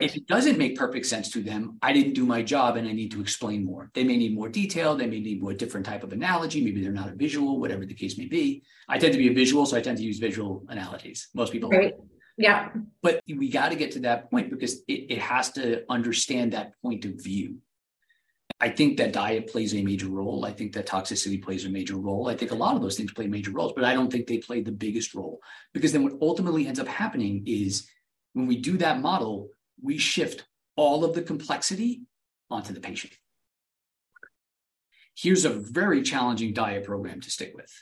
If 0.00 0.16
it 0.16 0.26
doesn't 0.26 0.58
make 0.58 0.76
perfect 0.76 1.06
sense 1.06 1.30
to 1.30 1.42
them, 1.42 1.78
I 1.80 1.92
didn't 1.92 2.14
do 2.14 2.26
my 2.26 2.42
job 2.42 2.76
and 2.76 2.88
I 2.88 2.92
need 2.92 3.12
to 3.12 3.20
explain 3.20 3.64
more. 3.64 3.88
They 3.94 4.02
may 4.02 4.16
need 4.16 4.34
more 4.34 4.48
detail. 4.48 4.96
They 4.96 5.06
may 5.06 5.20
need 5.20 5.40
more 5.40 5.54
different 5.54 5.86
type 5.86 6.02
of 6.02 6.12
analogy. 6.12 6.62
Maybe 6.62 6.82
they're 6.82 6.90
not 6.90 7.08
a 7.08 7.14
visual, 7.14 7.60
whatever 7.60 7.86
the 7.86 7.94
case 7.94 8.18
may 8.18 8.26
be. 8.26 8.64
I 8.88 8.98
tend 8.98 9.12
to 9.12 9.18
be 9.18 9.28
a 9.28 9.32
visual, 9.32 9.64
so 9.64 9.76
I 9.76 9.80
tend 9.80 9.98
to 9.98 10.04
use 10.04 10.18
visual 10.18 10.64
analogies. 10.68 11.28
Most 11.34 11.52
people. 11.52 11.70
Right. 11.70 11.94
Yeah. 12.42 12.70
But 13.02 13.20
we 13.28 13.48
got 13.48 13.68
to 13.68 13.76
get 13.76 13.92
to 13.92 14.00
that 14.00 14.28
point 14.28 14.50
because 14.50 14.80
it, 14.88 15.12
it 15.12 15.18
has 15.18 15.52
to 15.52 15.84
understand 15.88 16.52
that 16.52 16.72
point 16.82 17.04
of 17.04 17.22
view. 17.22 17.58
I 18.60 18.68
think 18.68 18.96
that 18.96 19.12
diet 19.12 19.46
plays 19.46 19.74
a 19.74 19.82
major 19.82 20.08
role. 20.08 20.44
I 20.44 20.52
think 20.52 20.72
that 20.72 20.88
toxicity 20.88 21.40
plays 21.40 21.64
a 21.64 21.70
major 21.70 21.96
role. 21.96 22.28
I 22.28 22.36
think 22.36 22.50
a 22.50 22.56
lot 22.56 22.74
of 22.74 22.82
those 22.82 22.96
things 22.96 23.12
play 23.12 23.28
major 23.28 23.52
roles, 23.52 23.72
but 23.74 23.84
I 23.84 23.94
don't 23.94 24.10
think 24.10 24.26
they 24.26 24.38
play 24.38 24.60
the 24.60 24.72
biggest 24.72 25.14
role 25.14 25.40
because 25.72 25.92
then 25.92 26.02
what 26.02 26.14
ultimately 26.20 26.66
ends 26.66 26.80
up 26.80 26.88
happening 26.88 27.44
is 27.46 27.88
when 28.32 28.48
we 28.48 28.56
do 28.56 28.76
that 28.78 29.00
model, 29.00 29.50
we 29.80 29.96
shift 29.98 30.44
all 30.74 31.04
of 31.04 31.14
the 31.14 31.22
complexity 31.22 32.02
onto 32.50 32.72
the 32.72 32.80
patient. 32.80 33.12
Here's 35.14 35.44
a 35.44 35.50
very 35.50 36.02
challenging 36.02 36.52
diet 36.52 36.84
program 36.84 37.20
to 37.20 37.30
stick 37.30 37.52
with, 37.54 37.72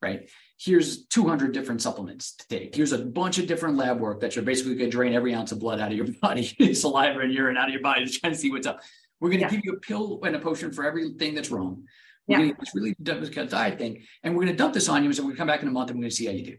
right? 0.00 0.30
Here's 0.62 1.06
200 1.06 1.52
different 1.52 1.82
supplements 1.82 2.34
to 2.36 2.46
take. 2.46 2.74
Here's 2.74 2.92
a 2.92 2.98
bunch 2.98 3.38
of 3.38 3.46
different 3.46 3.76
lab 3.76 3.98
work 3.98 4.20
that 4.20 4.36
you're 4.36 4.44
basically 4.44 4.76
going 4.76 4.90
to 4.90 4.96
drain 4.96 5.12
every 5.12 5.34
ounce 5.34 5.50
of 5.50 5.58
blood 5.58 5.80
out 5.80 5.90
of 5.90 5.96
your 5.96 6.06
body, 6.22 6.74
saliva 6.74 7.20
and 7.20 7.32
urine 7.32 7.56
out 7.56 7.68
of 7.68 7.72
your 7.72 7.82
body 7.82 8.06
to 8.06 8.12
try 8.12 8.30
to 8.30 8.36
see 8.36 8.50
what's 8.50 8.66
up. 8.66 8.80
We're 9.20 9.30
going 9.30 9.40
to 9.40 9.46
yeah. 9.46 9.50
give 9.50 9.64
you 9.64 9.72
a 9.72 9.80
pill 9.80 10.20
and 10.24 10.36
a 10.36 10.38
potion 10.38 10.72
for 10.72 10.84
everything 10.84 11.34
that's 11.34 11.50
wrong. 11.50 11.84
We're 12.26 12.38
yeah. 12.38 12.44
going 12.44 12.54
to 12.54 12.60
this 12.60 12.74
really 12.74 12.94
difficult 13.02 13.50
diet 13.50 13.78
thing, 13.78 14.04
and 14.22 14.34
we're 14.34 14.44
going 14.44 14.56
to 14.56 14.58
dump 14.58 14.74
this 14.74 14.88
on 14.88 15.02
you. 15.02 15.08
And 15.08 15.16
so 15.16 15.22
we're 15.22 15.30
going 15.30 15.36
to 15.36 15.38
come 15.38 15.48
back 15.48 15.62
in 15.62 15.68
a 15.68 15.72
month 15.72 15.90
and 15.90 15.98
we're 15.98 16.04
going 16.04 16.10
to 16.10 16.16
see 16.16 16.26
how 16.26 16.32
you 16.32 16.44
do. 16.44 16.56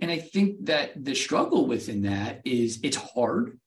And 0.00 0.10
I 0.10 0.18
think 0.18 0.66
that 0.66 1.04
the 1.04 1.14
struggle 1.14 1.66
within 1.66 2.02
that 2.02 2.42
is 2.44 2.80
it's 2.82 2.96
hard 2.96 3.58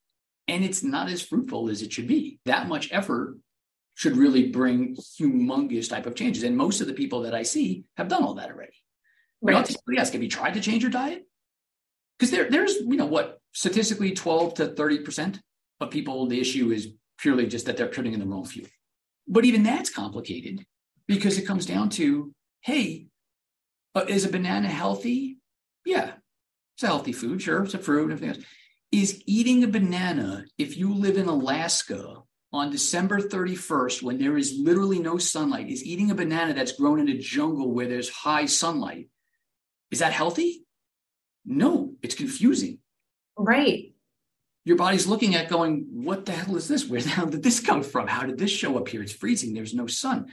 and 0.48 0.64
it's 0.64 0.84
not 0.84 1.10
as 1.10 1.22
fruitful 1.22 1.70
as 1.70 1.82
it 1.82 1.92
should 1.92 2.08
be. 2.08 2.40
That 2.46 2.68
much 2.68 2.90
effort 2.92 3.38
should 3.96 4.16
really 4.16 4.50
bring 4.50 4.96
humongous 4.96 5.90
type 5.90 6.06
of 6.06 6.16
changes. 6.16 6.44
And 6.44 6.56
most 6.56 6.82
of 6.82 6.88
the 6.88 6.94
people 6.94 7.22
that 7.22 7.34
I 7.34 7.44
see 7.44 7.86
have 7.98 8.08
done 8.08 8.24
all 8.24 8.36
that 8.36 8.50
already. 8.50 8.74
Right. 9.42 9.56
I'll 9.56 9.64
typically 9.64 9.98
ask, 9.98 10.14
have 10.14 10.24
you 10.24 10.30
tried 10.30 10.56
to 10.56 10.62
change 10.62 10.84
your 10.84 10.92
diet? 10.92 11.24
Because 12.18 12.32
there, 12.32 12.50
there's, 12.50 12.76
you 12.76 12.98
know, 12.98 13.06
what 13.06 13.40
statistically 13.54 14.12
12 14.12 14.56
to 14.56 14.68
30% 14.68 15.40
of 15.80 15.92
people, 15.92 16.26
the 16.28 16.40
issue 16.40 16.72
is 16.72 16.90
purely 17.18 17.48
just 17.48 17.66
that 17.66 17.78
they're 17.78 17.88
putting 17.88 18.14
in 18.14 18.20
the 18.20 18.26
wrong 18.26 18.46
fuel. 18.46 18.68
But 19.28 19.46
even 19.46 19.64
that's 19.64 19.90
complicated 19.90 20.66
because 21.08 21.38
it 21.38 21.46
comes 21.46 21.66
down 21.66 21.90
to, 21.92 22.34
hey, 22.62 23.08
uh, 23.96 24.06
is 24.08 24.26
a 24.26 24.30
banana 24.30 24.68
healthy? 24.68 25.38
Yeah, 25.86 26.14
it's 26.76 26.84
a 26.84 26.88
healthy 26.88 27.14
food. 27.14 27.42
Sure, 27.42 27.64
it's 27.64 27.74
a 27.74 27.80
fruit 27.80 28.04
and 28.04 28.14
everything 28.14 28.36
else. 28.36 28.46
Is 28.92 29.22
eating 29.26 29.64
a 29.64 29.68
banana, 29.68 30.46
if 30.58 30.78
you 30.78 30.94
live 30.94 31.18
in 31.18 31.28
Alaska 31.28 32.24
on 32.54 32.72
December 32.72 33.20
31st, 33.20 34.02
when 34.02 34.18
there 34.18 34.38
is 34.38 34.58
literally 34.58 35.00
no 35.00 35.18
sunlight, 35.18 35.70
is 35.70 35.84
eating 35.84 36.10
a 36.10 36.16
banana 36.16 36.54
that's 36.54 36.72
grown 36.72 37.00
in 37.00 37.10
a 37.10 37.18
jungle 37.18 37.72
where 37.72 37.88
there's 37.88 38.10
high 38.10 38.46
sunlight, 38.46 39.10
is 39.92 40.00
that 40.00 40.14
healthy? 40.14 40.66
No, 41.46 41.94
it's 42.02 42.16
confusing. 42.16 42.80
Right. 43.38 43.94
Your 44.66 44.76
body's 44.76 45.08
looking 45.08 45.36
at 45.36 45.50
going, 45.50 45.88
what 45.92 46.26
the 46.26 46.34
hell 46.34 46.58
is 46.58 46.68
this? 46.68 46.88
Where 46.88 47.02
the 47.02 47.10
hell 47.10 47.28
did 47.28 47.42
this 47.42 47.60
come 47.60 47.84
from? 47.84 48.08
How 48.08 48.26
did 48.26 48.38
this 48.38 48.52
show 48.52 48.78
up 48.78 48.90
here? 48.90 49.02
It's 49.02 49.14
freezing. 49.14 49.54
There's 49.54 49.74
no 49.74 49.88
sun. 49.88 50.28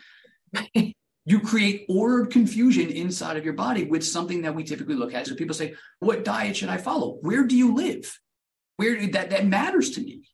you 0.75 1.40
create 1.40 1.87
ordered 1.88 2.33
confusion 2.33 2.90
inside 2.90 3.37
of 3.37 3.45
your 3.45 3.55
body 3.55 3.85
with 3.85 4.05
something 4.05 4.43
that 4.43 4.55
we 4.55 4.64
typically 4.64 4.97
look 4.97 5.14
at. 5.14 5.27
So 5.27 5.37
people 5.37 5.55
say, 5.55 5.75
what 6.01 6.25
diet 6.25 6.57
should 6.57 6.69
I 6.69 6.79
follow? 6.79 7.19
Where 7.21 7.45
do 7.45 7.57
you 7.57 7.75
live? 7.75 8.19
Where 8.77 9.07
that, 9.09 9.31
that 9.31 9.47
matters 9.47 9.90
to 9.93 10.01
me 10.01 10.25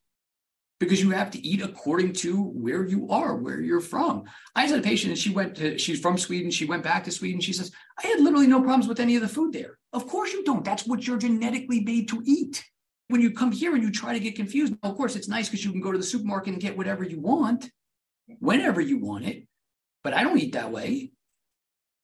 because 0.81 0.99
you 0.99 1.11
have 1.11 1.29
to 1.29 1.47
eat 1.47 1.61
according 1.61 2.11
to 2.11 2.41
where 2.41 2.83
you 2.83 3.07
are, 3.11 3.35
where 3.35 3.61
you're 3.61 3.79
from. 3.79 4.23
I 4.55 4.65
had 4.65 4.79
a 4.79 4.81
patient 4.81 5.11
and 5.11 5.19
she 5.19 5.29
went 5.29 5.55
to, 5.57 5.77
she's 5.77 5.99
from 5.99 6.17
Sweden. 6.17 6.49
She 6.49 6.65
went 6.65 6.81
back 6.81 7.03
to 7.03 7.11
Sweden. 7.11 7.39
She 7.39 7.53
says, 7.53 7.71
I 8.03 8.07
had 8.07 8.19
literally 8.19 8.47
no 8.47 8.61
problems 8.61 8.87
with 8.87 8.99
any 8.99 9.15
of 9.15 9.21
the 9.21 9.27
food 9.27 9.53
there. 9.53 9.77
Of 9.93 10.07
course 10.07 10.33
you 10.33 10.43
don't. 10.43 10.65
That's 10.65 10.87
what 10.87 11.05
you're 11.05 11.19
genetically 11.19 11.81
made 11.81 12.09
to 12.09 12.23
eat. 12.25 12.65
When 13.09 13.21
you 13.21 13.29
come 13.29 13.51
here 13.51 13.75
and 13.75 13.83
you 13.83 13.91
try 13.91 14.13
to 14.13 14.19
get 14.19 14.35
confused, 14.35 14.73
of 14.81 14.97
course, 14.97 15.15
it's 15.15 15.27
nice 15.27 15.49
because 15.49 15.63
you 15.63 15.71
can 15.71 15.81
go 15.81 15.91
to 15.91 15.99
the 15.99 16.03
supermarket 16.03 16.53
and 16.53 16.61
get 16.61 16.75
whatever 16.75 17.03
you 17.03 17.19
want, 17.19 17.69
whenever 18.39 18.81
you 18.81 18.97
want 18.97 19.25
it. 19.25 19.47
But 20.03 20.15
I 20.15 20.23
don't 20.23 20.39
eat 20.39 20.53
that 20.53 20.71
way. 20.71 21.11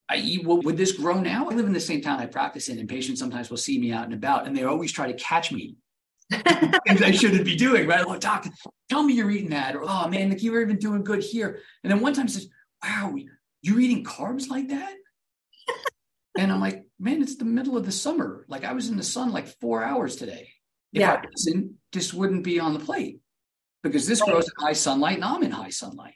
I 0.08 0.18
eat, 0.18 0.46
well, 0.46 0.62
would 0.62 0.76
this 0.76 0.92
grow 0.92 1.18
now? 1.20 1.50
I 1.50 1.54
live 1.54 1.66
in 1.66 1.72
the 1.72 1.80
same 1.80 2.00
town 2.00 2.20
I 2.20 2.26
practice 2.26 2.68
in, 2.68 2.78
and 2.78 2.88
patients 2.88 3.18
sometimes 3.18 3.50
will 3.50 3.56
see 3.56 3.76
me 3.80 3.90
out 3.90 4.04
and 4.04 4.14
about, 4.14 4.46
and 4.46 4.56
they 4.56 4.62
always 4.62 4.92
try 4.92 5.10
to 5.10 5.18
catch 5.18 5.50
me 5.50 5.78
things 6.86 7.02
I 7.02 7.10
shouldn't 7.10 7.44
be 7.44 7.56
doing, 7.56 7.86
right? 7.86 8.04
Oh, 8.06 8.18
doc, 8.18 8.46
tell 8.88 9.02
me 9.02 9.14
you're 9.14 9.30
eating 9.30 9.50
that. 9.50 9.74
Or, 9.74 9.82
oh 9.84 10.08
man, 10.08 10.30
like 10.30 10.42
you 10.42 10.52
were 10.52 10.60
even 10.60 10.78
doing 10.78 11.04
good 11.04 11.22
here. 11.22 11.60
And 11.82 11.90
then 11.90 12.00
one 12.00 12.12
time 12.12 12.28
says, 12.28 12.48
wow, 12.84 13.14
you're 13.62 13.80
eating 13.80 14.04
carbs 14.04 14.48
like 14.48 14.68
that? 14.68 14.94
and 16.38 16.52
I'm 16.52 16.60
like, 16.60 16.84
man, 16.98 17.22
it's 17.22 17.36
the 17.36 17.44
middle 17.44 17.76
of 17.76 17.86
the 17.86 17.92
summer. 17.92 18.44
Like 18.48 18.64
I 18.64 18.72
was 18.72 18.88
in 18.88 18.96
the 18.96 19.02
sun 19.02 19.32
like 19.32 19.48
four 19.60 19.82
hours 19.82 20.16
today. 20.16 20.50
If 20.92 21.00
yeah. 21.00 21.12
I 21.12 21.24
wasn't, 21.26 21.72
this 21.92 22.12
wouldn't 22.12 22.44
be 22.44 22.60
on 22.60 22.74
the 22.74 22.80
plate 22.80 23.20
because 23.82 24.06
this 24.06 24.22
grows 24.22 24.44
in 24.44 24.64
high 24.64 24.72
sunlight 24.72 25.16
and 25.16 25.24
I'm 25.24 25.42
in 25.42 25.50
high 25.50 25.70
sunlight. 25.70 26.14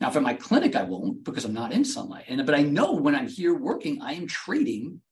Now, 0.00 0.10
for 0.10 0.22
my 0.22 0.32
clinic, 0.32 0.76
I 0.76 0.82
won't 0.84 1.24
because 1.24 1.44
I'm 1.44 1.52
not 1.52 1.72
in 1.72 1.84
sunlight. 1.84 2.24
And 2.28 2.44
but 2.46 2.54
I 2.54 2.62
know 2.62 2.92
when 2.92 3.14
I'm 3.14 3.28
here 3.28 3.54
working, 3.54 4.00
I 4.00 4.14
am 4.14 4.26
trading 4.26 5.02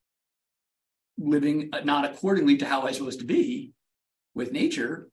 living 1.19 1.71
uh, 1.73 1.81
not 1.85 2.05
accordingly 2.05 2.57
to 2.59 2.67
how 2.67 2.87
I'm 2.87 2.95
supposed 2.95 3.21
to 3.21 3.27
be 3.27 3.73
with 4.35 4.53
nature, 4.53 5.11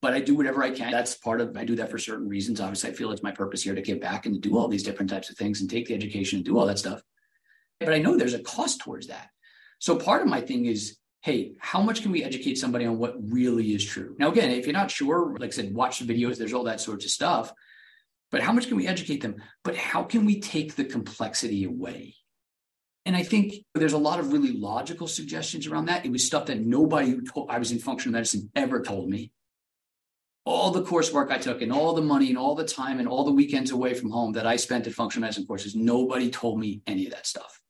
but 0.00 0.14
I 0.14 0.20
do 0.20 0.34
whatever 0.34 0.62
I 0.62 0.70
can. 0.70 0.90
That's 0.90 1.14
part 1.14 1.40
of 1.40 1.56
I 1.56 1.64
do 1.64 1.76
that 1.76 1.90
for 1.90 1.98
certain 1.98 2.28
reasons. 2.28 2.60
Obviously, 2.60 2.90
I 2.90 2.92
feel 2.92 3.12
it's 3.12 3.22
my 3.22 3.30
purpose 3.30 3.62
here 3.62 3.74
to 3.74 3.82
give 3.82 4.00
back 4.00 4.26
and 4.26 4.34
to 4.34 4.40
do 4.40 4.58
all 4.58 4.68
these 4.68 4.82
different 4.82 5.10
types 5.10 5.30
of 5.30 5.36
things 5.36 5.60
and 5.60 5.70
take 5.70 5.86
the 5.86 5.94
education 5.94 6.38
and 6.38 6.44
do 6.44 6.58
all 6.58 6.66
that 6.66 6.78
stuff. 6.78 7.02
But 7.78 7.94
I 7.94 7.98
know 7.98 8.16
there's 8.16 8.34
a 8.34 8.42
cost 8.42 8.80
towards 8.80 9.06
that. 9.06 9.28
So 9.78 9.96
part 9.96 10.22
of 10.22 10.28
my 10.28 10.40
thing 10.40 10.66
is, 10.66 10.98
hey, 11.22 11.54
how 11.58 11.82
much 11.82 12.02
can 12.02 12.10
we 12.10 12.24
educate 12.24 12.58
somebody 12.58 12.84
on 12.84 12.98
what 12.98 13.14
really 13.32 13.74
is 13.74 13.84
true? 13.84 14.16
Now, 14.18 14.30
again, 14.30 14.50
if 14.50 14.66
you're 14.66 14.72
not 14.72 14.90
sure, 14.90 15.36
like 15.38 15.50
I 15.50 15.52
said, 15.52 15.74
watch 15.74 16.00
the 16.00 16.12
videos, 16.12 16.36
there's 16.36 16.52
all 16.52 16.64
that 16.64 16.80
sorts 16.80 17.04
of 17.04 17.10
stuff. 17.10 17.52
But 18.30 18.40
how 18.40 18.52
much 18.52 18.66
can 18.66 18.76
we 18.76 18.88
educate 18.88 19.20
them? 19.20 19.36
But 19.62 19.76
how 19.76 20.02
can 20.04 20.24
we 20.24 20.40
take 20.40 20.74
the 20.74 20.84
complexity 20.84 21.64
away? 21.64 22.16
And 23.04 23.16
I 23.16 23.24
think 23.24 23.54
there's 23.74 23.94
a 23.94 23.98
lot 23.98 24.20
of 24.20 24.32
really 24.32 24.52
logical 24.52 25.08
suggestions 25.08 25.66
around 25.66 25.86
that. 25.86 26.06
It 26.06 26.12
was 26.12 26.24
stuff 26.24 26.46
that 26.46 26.60
nobody 26.60 27.10
who 27.10 27.22
told 27.22 27.50
I 27.50 27.58
was 27.58 27.72
in 27.72 27.78
functional 27.78 28.12
medicine 28.12 28.50
ever 28.54 28.80
told 28.80 29.08
me. 29.08 29.32
All 30.44 30.70
the 30.70 30.82
coursework 30.82 31.30
I 31.30 31.38
took 31.38 31.62
and 31.62 31.72
all 31.72 31.94
the 31.94 32.02
money 32.02 32.28
and 32.28 32.38
all 32.38 32.54
the 32.54 32.64
time 32.64 32.98
and 32.98 33.08
all 33.08 33.24
the 33.24 33.32
weekends 33.32 33.70
away 33.70 33.94
from 33.94 34.10
home 34.10 34.32
that 34.32 34.46
I 34.46 34.56
spent 34.56 34.86
at 34.86 34.92
functional 34.92 35.22
medicine 35.22 35.46
courses, 35.46 35.74
nobody 35.74 36.30
told 36.30 36.58
me 36.58 36.82
any 36.86 37.06
of 37.06 37.12
that 37.12 37.26
stuff. 37.26 37.60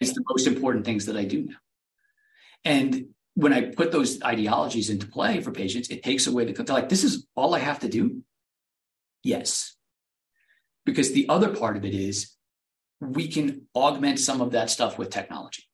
It's 0.00 0.12
the 0.12 0.24
most 0.28 0.46
important 0.46 0.84
things 0.84 1.06
that 1.06 1.16
I 1.16 1.24
do 1.24 1.44
now. 1.44 1.56
And 2.64 3.06
when 3.34 3.52
I 3.52 3.70
put 3.70 3.92
those 3.92 4.22
ideologies 4.22 4.90
into 4.90 5.06
play 5.06 5.40
for 5.40 5.50
patients, 5.52 5.90
it 5.90 6.02
takes 6.02 6.26
away 6.26 6.44
the 6.44 6.52
they're 6.52 6.74
like, 6.74 6.88
this 6.88 7.04
is 7.04 7.26
all 7.34 7.54
I 7.54 7.58
have 7.60 7.80
to 7.80 7.88
do. 7.88 8.22
Yes. 9.22 9.76
Because 10.84 11.12
the 11.12 11.28
other 11.28 11.54
part 11.54 11.76
of 11.76 11.84
it 11.84 11.94
is 11.94 12.35
we 13.00 13.28
can 13.28 13.66
augment 13.74 14.18
some 14.18 14.40
of 14.40 14.52
that 14.52 14.70
stuff 14.70 14.98
with 14.98 15.10
technology. 15.10 15.64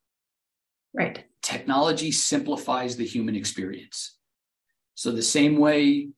Right. 0.95 1.25
Technology 1.43 2.13
simplifies 2.13 2.97
the 2.97 3.07
human 3.07 3.37
experience. 3.37 4.17
So, 4.95 5.11
the 5.11 5.23
same 5.23 5.57
way 5.57 6.11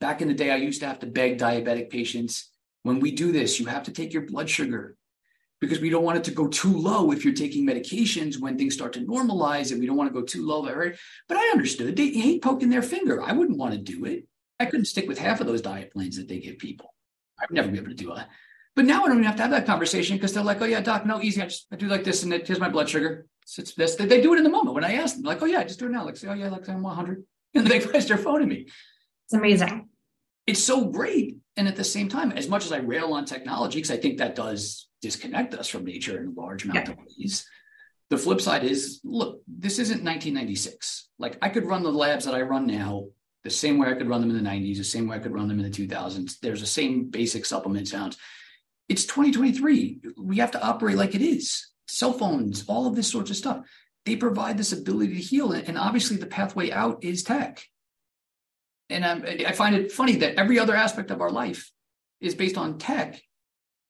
back 0.00 0.20
in 0.20 0.28
the 0.28 0.34
day, 0.34 0.50
I 0.50 0.56
used 0.56 0.80
to 0.80 0.86
have 0.86 1.00
to 1.00 1.06
beg 1.06 1.38
diabetic 1.38 1.90
patients 1.90 2.50
when 2.82 3.00
we 3.00 3.10
do 3.10 3.32
this, 3.32 3.60
you 3.60 3.66
have 3.66 3.84
to 3.84 3.92
take 3.92 4.12
your 4.12 4.22
blood 4.22 4.48
sugar 4.48 4.96
because 5.60 5.80
we 5.80 5.90
don't 5.90 6.04
want 6.04 6.16
it 6.16 6.24
to 6.24 6.30
go 6.30 6.48
too 6.48 6.72
low 6.72 7.12
if 7.12 7.24
you're 7.24 7.34
taking 7.34 7.66
medications 7.66 8.40
when 8.40 8.56
things 8.56 8.74
start 8.74 8.94
to 8.94 9.00
normalize 9.00 9.70
and 9.70 9.80
we 9.80 9.86
don't 9.86 9.96
want 9.96 10.12
to 10.12 10.18
go 10.18 10.24
too 10.24 10.46
low. 10.46 10.64
Right? 10.64 10.96
But 11.28 11.36
I 11.36 11.50
understood 11.52 11.96
they 11.96 12.10
hate 12.10 12.42
poking 12.42 12.70
their 12.70 12.82
finger. 12.82 13.22
I 13.22 13.32
wouldn't 13.32 13.58
want 13.58 13.74
to 13.74 13.78
do 13.78 14.06
it. 14.06 14.26
I 14.58 14.66
couldn't 14.66 14.86
stick 14.86 15.08
with 15.08 15.18
half 15.18 15.40
of 15.40 15.46
those 15.46 15.62
diet 15.62 15.92
plans 15.92 16.16
that 16.16 16.28
they 16.28 16.38
give 16.38 16.58
people. 16.58 16.94
I'd 17.38 17.50
never 17.50 17.68
be 17.68 17.78
able 17.78 17.88
to 17.88 17.94
do 17.94 18.14
that. 18.14 18.28
But 18.76 18.84
now 18.84 19.02
I 19.02 19.08
don't 19.08 19.18
even 19.18 19.24
have 19.24 19.36
to 19.36 19.42
have 19.42 19.50
that 19.50 19.66
conversation 19.66 20.16
because 20.16 20.32
they're 20.32 20.44
like, 20.44 20.62
oh 20.62 20.66
yeah, 20.66 20.80
doc, 20.80 21.04
no, 21.04 21.20
easy. 21.20 21.42
I 21.42 21.46
just 21.46 21.66
I 21.72 21.76
do 21.76 21.88
like 21.88 22.04
this 22.04 22.22
and 22.22 22.32
it, 22.32 22.46
here's 22.46 22.60
my 22.60 22.68
blood 22.68 22.88
sugar. 22.88 23.26
It's, 23.42 23.58
it's 23.58 23.74
this. 23.74 23.96
They 23.96 24.20
do 24.20 24.32
it 24.34 24.38
in 24.38 24.44
the 24.44 24.50
moment 24.50 24.74
when 24.74 24.84
I 24.84 24.94
ask 24.94 25.16
them, 25.16 25.24
like, 25.24 25.42
oh 25.42 25.46
yeah, 25.46 25.64
just 25.64 25.80
do 25.80 25.86
it 25.86 25.92
now. 25.92 26.04
Like, 26.04 26.16
say, 26.16 26.28
oh 26.28 26.34
yeah, 26.34 26.48
like 26.48 26.68
I'm 26.68 26.82
100, 26.82 27.24
and 27.54 27.66
they 27.66 27.80
press 27.80 28.06
their 28.06 28.18
phone 28.18 28.42
at 28.42 28.48
me. 28.48 28.66
It's 29.26 29.34
amazing. 29.34 29.88
It's 30.46 30.62
so 30.62 30.86
great, 30.86 31.38
and 31.56 31.68
at 31.68 31.76
the 31.76 31.84
same 31.84 32.08
time, 32.08 32.32
as 32.32 32.48
much 32.48 32.64
as 32.64 32.72
I 32.72 32.78
rail 32.78 33.12
on 33.12 33.24
technology, 33.24 33.78
because 33.78 33.90
I 33.90 33.96
think 33.96 34.18
that 34.18 34.34
does 34.34 34.88
disconnect 35.02 35.54
us 35.54 35.68
from 35.68 35.84
nature 35.84 36.20
in 36.20 36.28
a 36.28 36.40
large 36.40 36.64
amount 36.64 36.88
yeah. 36.88 36.92
of 36.92 36.98
ways. 36.98 37.46
The 38.08 38.18
flip 38.18 38.40
side 38.40 38.64
is, 38.64 39.00
look, 39.04 39.40
this 39.46 39.78
isn't 39.78 40.04
1996. 40.04 41.08
Like 41.18 41.38
I 41.42 41.48
could 41.48 41.64
run 41.64 41.82
the 41.82 41.92
labs 41.92 42.24
that 42.24 42.34
I 42.34 42.42
run 42.42 42.66
now 42.66 43.06
the 43.44 43.50
same 43.50 43.78
way 43.78 43.88
I 43.88 43.94
could 43.94 44.08
run 44.08 44.20
them 44.20 44.30
in 44.30 44.42
the 44.42 44.50
90s, 44.50 44.76
the 44.76 44.84
same 44.84 45.06
way 45.06 45.16
I 45.16 45.20
could 45.20 45.32
run 45.32 45.48
them 45.48 45.58
in 45.58 45.70
the 45.70 45.86
2000s. 45.86 46.38
There's 46.40 46.60
the 46.60 46.66
same 46.66 47.04
basic 47.08 47.46
supplement 47.46 47.88
sounds. 47.88 48.18
It's 48.90 49.04
2023. 49.04 50.00
We 50.18 50.38
have 50.38 50.50
to 50.50 50.62
operate 50.62 50.96
like 50.96 51.14
it 51.14 51.22
is. 51.22 51.70
Cell 51.86 52.12
phones, 52.12 52.64
all 52.66 52.88
of 52.88 52.96
this 52.96 53.08
sorts 53.08 53.30
of 53.30 53.36
stuff. 53.36 53.64
They 54.04 54.16
provide 54.16 54.58
this 54.58 54.72
ability 54.72 55.14
to 55.14 55.20
heal. 55.20 55.52
And 55.52 55.78
obviously, 55.78 56.16
the 56.16 56.26
pathway 56.26 56.72
out 56.72 57.04
is 57.04 57.22
tech. 57.22 57.62
And 58.88 59.04
I'm, 59.04 59.24
I 59.24 59.52
find 59.52 59.76
it 59.76 59.92
funny 59.92 60.16
that 60.16 60.34
every 60.34 60.58
other 60.58 60.74
aspect 60.74 61.12
of 61.12 61.20
our 61.20 61.30
life 61.30 61.70
is 62.20 62.34
based 62.34 62.58
on 62.58 62.78
tech, 62.78 63.22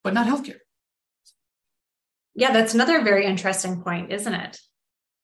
but 0.04 0.12
not 0.12 0.26
healthcare. 0.26 0.58
Yeah, 2.34 2.52
that's 2.52 2.74
another 2.74 3.02
very 3.02 3.24
interesting 3.24 3.82
point, 3.82 4.12
isn't 4.12 4.34
it? 4.34 4.58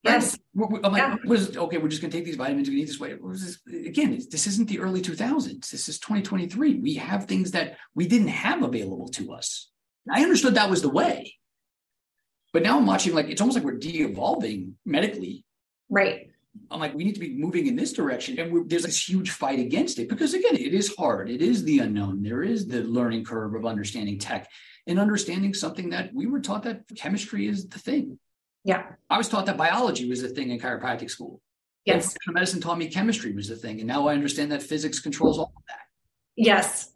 Yes. 0.03 0.39
I'm 0.59 0.93
like, 0.93 1.03
yeah. 1.03 1.17
was, 1.25 1.57
okay, 1.57 1.79
we're 1.79 1.89
just 1.89 2.01
going 2.01 2.11
to 2.11 2.17
take 2.17 2.25
these 2.25 2.37
vitamins. 2.37 2.69
We 2.69 2.81
eat 2.81 2.87
this 2.87 3.01
way. 3.01 3.15
This? 3.15 3.59
Again, 3.67 4.19
this 4.31 4.47
isn't 4.47 4.69
the 4.69 4.81
early 4.81 5.03
2000s. 5.03 5.71
This 5.71 5.89
is 5.89 5.99
2023. 5.99 6.77
We 6.77 6.95
have 6.95 7.25
things 7.25 7.51
that 7.51 7.77
we 7.95 8.07
didn't 8.07 8.29
have 8.29 8.63
available 8.63 9.09
to 9.09 9.33
us. 9.33 9.71
I 10.11 10.23
understood 10.23 10.55
that 10.55 10.71
was 10.71 10.83
the 10.83 10.89
way. 10.89 11.35
But 12.53 12.63
now 12.63 12.79
I'm 12.79 12.87
watching 12.87 13.15
like, 13.15 13.29
it's 13.29 13.41
almost 13.41 13.57
like 13.57 13.65
we're 13.65 13.79
de 13.79 14.03
evolving 14.03 14.77
medically. 14.87 15.45
Right. 15.91 16.31
I'm 16.71 16.81
like, 16.81 16.95
we 16.95 17.05
need 17.05 17.15
to 17.15 17.21
be 17.21 17.37
moving 17.37 17.67
in 17.67 17.77
this 17.77 17.93
direction. 17.93 18.39
And 18.39 18.71
there's 18.71 18.85
this 18.85 19.09
huge 19.09 19.31
fight 19.31 19.59
against 19.59 19.99
it 19.99 20.09
because, 20.09 20.33
again, 20.33 20.55
it 20.55 20.73
is 20.73 20.95
hard. 20.97 21.29
It 21.29 21.43
is 21.43 21.65
the 21.65 21.81
unknown. 21.81 22.23
There 22.23 22.43
is 22.43 22.67
the 22.67 22.83
learning 22.83 23.25
curve 23.25 23.55
of 23.55 23.67
understanding 23.67 24.19
tech 24.19 24.49
and 24.87 24.99
understanding 24.99 25.53
something 25.53 25.91
that 25.91 26.15
we 26.15 26.27
were 26.27 26.41
taught 26.41 26.63
that 26.63 26.85
chemistry 26.97 27.47
is 27.47 27.69
the 27.69 27.79
thing. 27.79 28.19
Yeah. 28.67 28.83
I 29.09 29.17
was 29.17 29.29
taught 29.29 29.47
that 29.47 29.57
biology 29.57 30.09
was 30.09 30.23
the 30.23 30.29
thing 30.29 30.51
in 30.51 30.59
chiropractic 30.59 31.09
school. 31.09 31.41
Yes. 31.85 32.17
Medicine 32.27 32.61
taught 32.61 32.79
me 32.79 32.89
chemistry 32.89 33.33
was 33.33 33.49
the 33.49 33.55
thing. 33.55 33.79
And 33.79 33.87
now 33.87 34.09
I 34.09 34.15
understand 34.15 34.51
that 34.51 34.61
physics 34.61 34.99
controls 34.99 35.39
all 35.39 35.53
of 35.57 35.63
that. 35.69 35.85
Yes. 36.35 36.91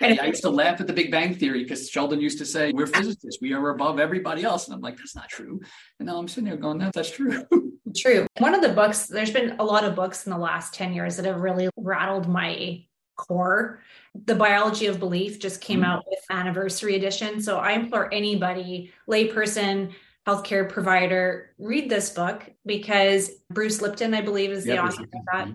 And 0.00 0.20
I 0.20 0.26
used 0.26 0.42
to 0.42 0.50
laugh 0.50 0.82
at 0.82 0.86
the 0.86 0.92
Big 0.92 1.10
Bang 1.10 1.34
Theory 1.34 1.62
because 1.62 1.88
Sheldon 1.88 2.20
used 2.20 2.36
to 2.38 2.44
say, 2.44 2.72
We're 2.72 2.86
physicists, 2.86 3.38
we 3.40 3.54
are 3.54 3.70
above 3.70 3.98
everybody 3.98 4.44
else. 4.44 4.66
And 4.66 4.74
I'm 4.74 4.82
like, 4.82 4.98
That's 4.98 5.16
not 5.16 5.30
true. 5.30 5.60
And 5.98 6.06
now 6.06 6.18
I'm 6.18 6.28
sitting 6.28 6.44
there 6.44 6.58
going, 6.58 6.78
No, 6.78 6.90
that's 6.94 7.10
true. 7.10 7.42
True. 7.96 8.26
One 8.36 8.54
of 8.54 8.60
the 8.60 8.68
books, 8.68 9.06
there's 9.06 9.30
been 9.30 9.56
a 9.58 9.64
lot 9.64 9.82
of 9.82 9.94
books 9.94 10.26
in 10.26 10.30
the 10.30 10.36
last 10.36 10.74
10 10.74 10.92
years 10.92 11.16
that 11.16 11.24
have 11.24 11.40
really 11.40 11.70
rattled 11.74 12.28
my 12.28 12.84
core. 13.16 13.80
The 14.26 14.34
Biology 14.34 14.86
of 14.86 14.98
Belief 14.98 15.40
just 15.40 15.62
came 15.62 15.80
mm-hmm. 15.80 15.90
out 15.90 16.04
with 16.06 16.18
anniversary 16.28 16.96
edition. 16.96 17.40
So 17.40 17.56
I 17.56 17.72
implore 17.72 18.12
anybody, 18.12 18.92
layperson, 19.08 19.94
healthcare 20.28 20.68
provider, 20.68 21.54
read 21.58 21.88
this 21.88 22.10
book 22.10 22.48
because 22.66 23.30
Bruce 23.50 23.80
Lipton, 23.80 24.12
I 24.12 24.20
believe, 24.20 24.50
is 24.50 24.64
the 24.64 24.74
yeah, 24.74 24.86
author 24.86 25.04
of 25.04 25.10
that. 25.32 25.48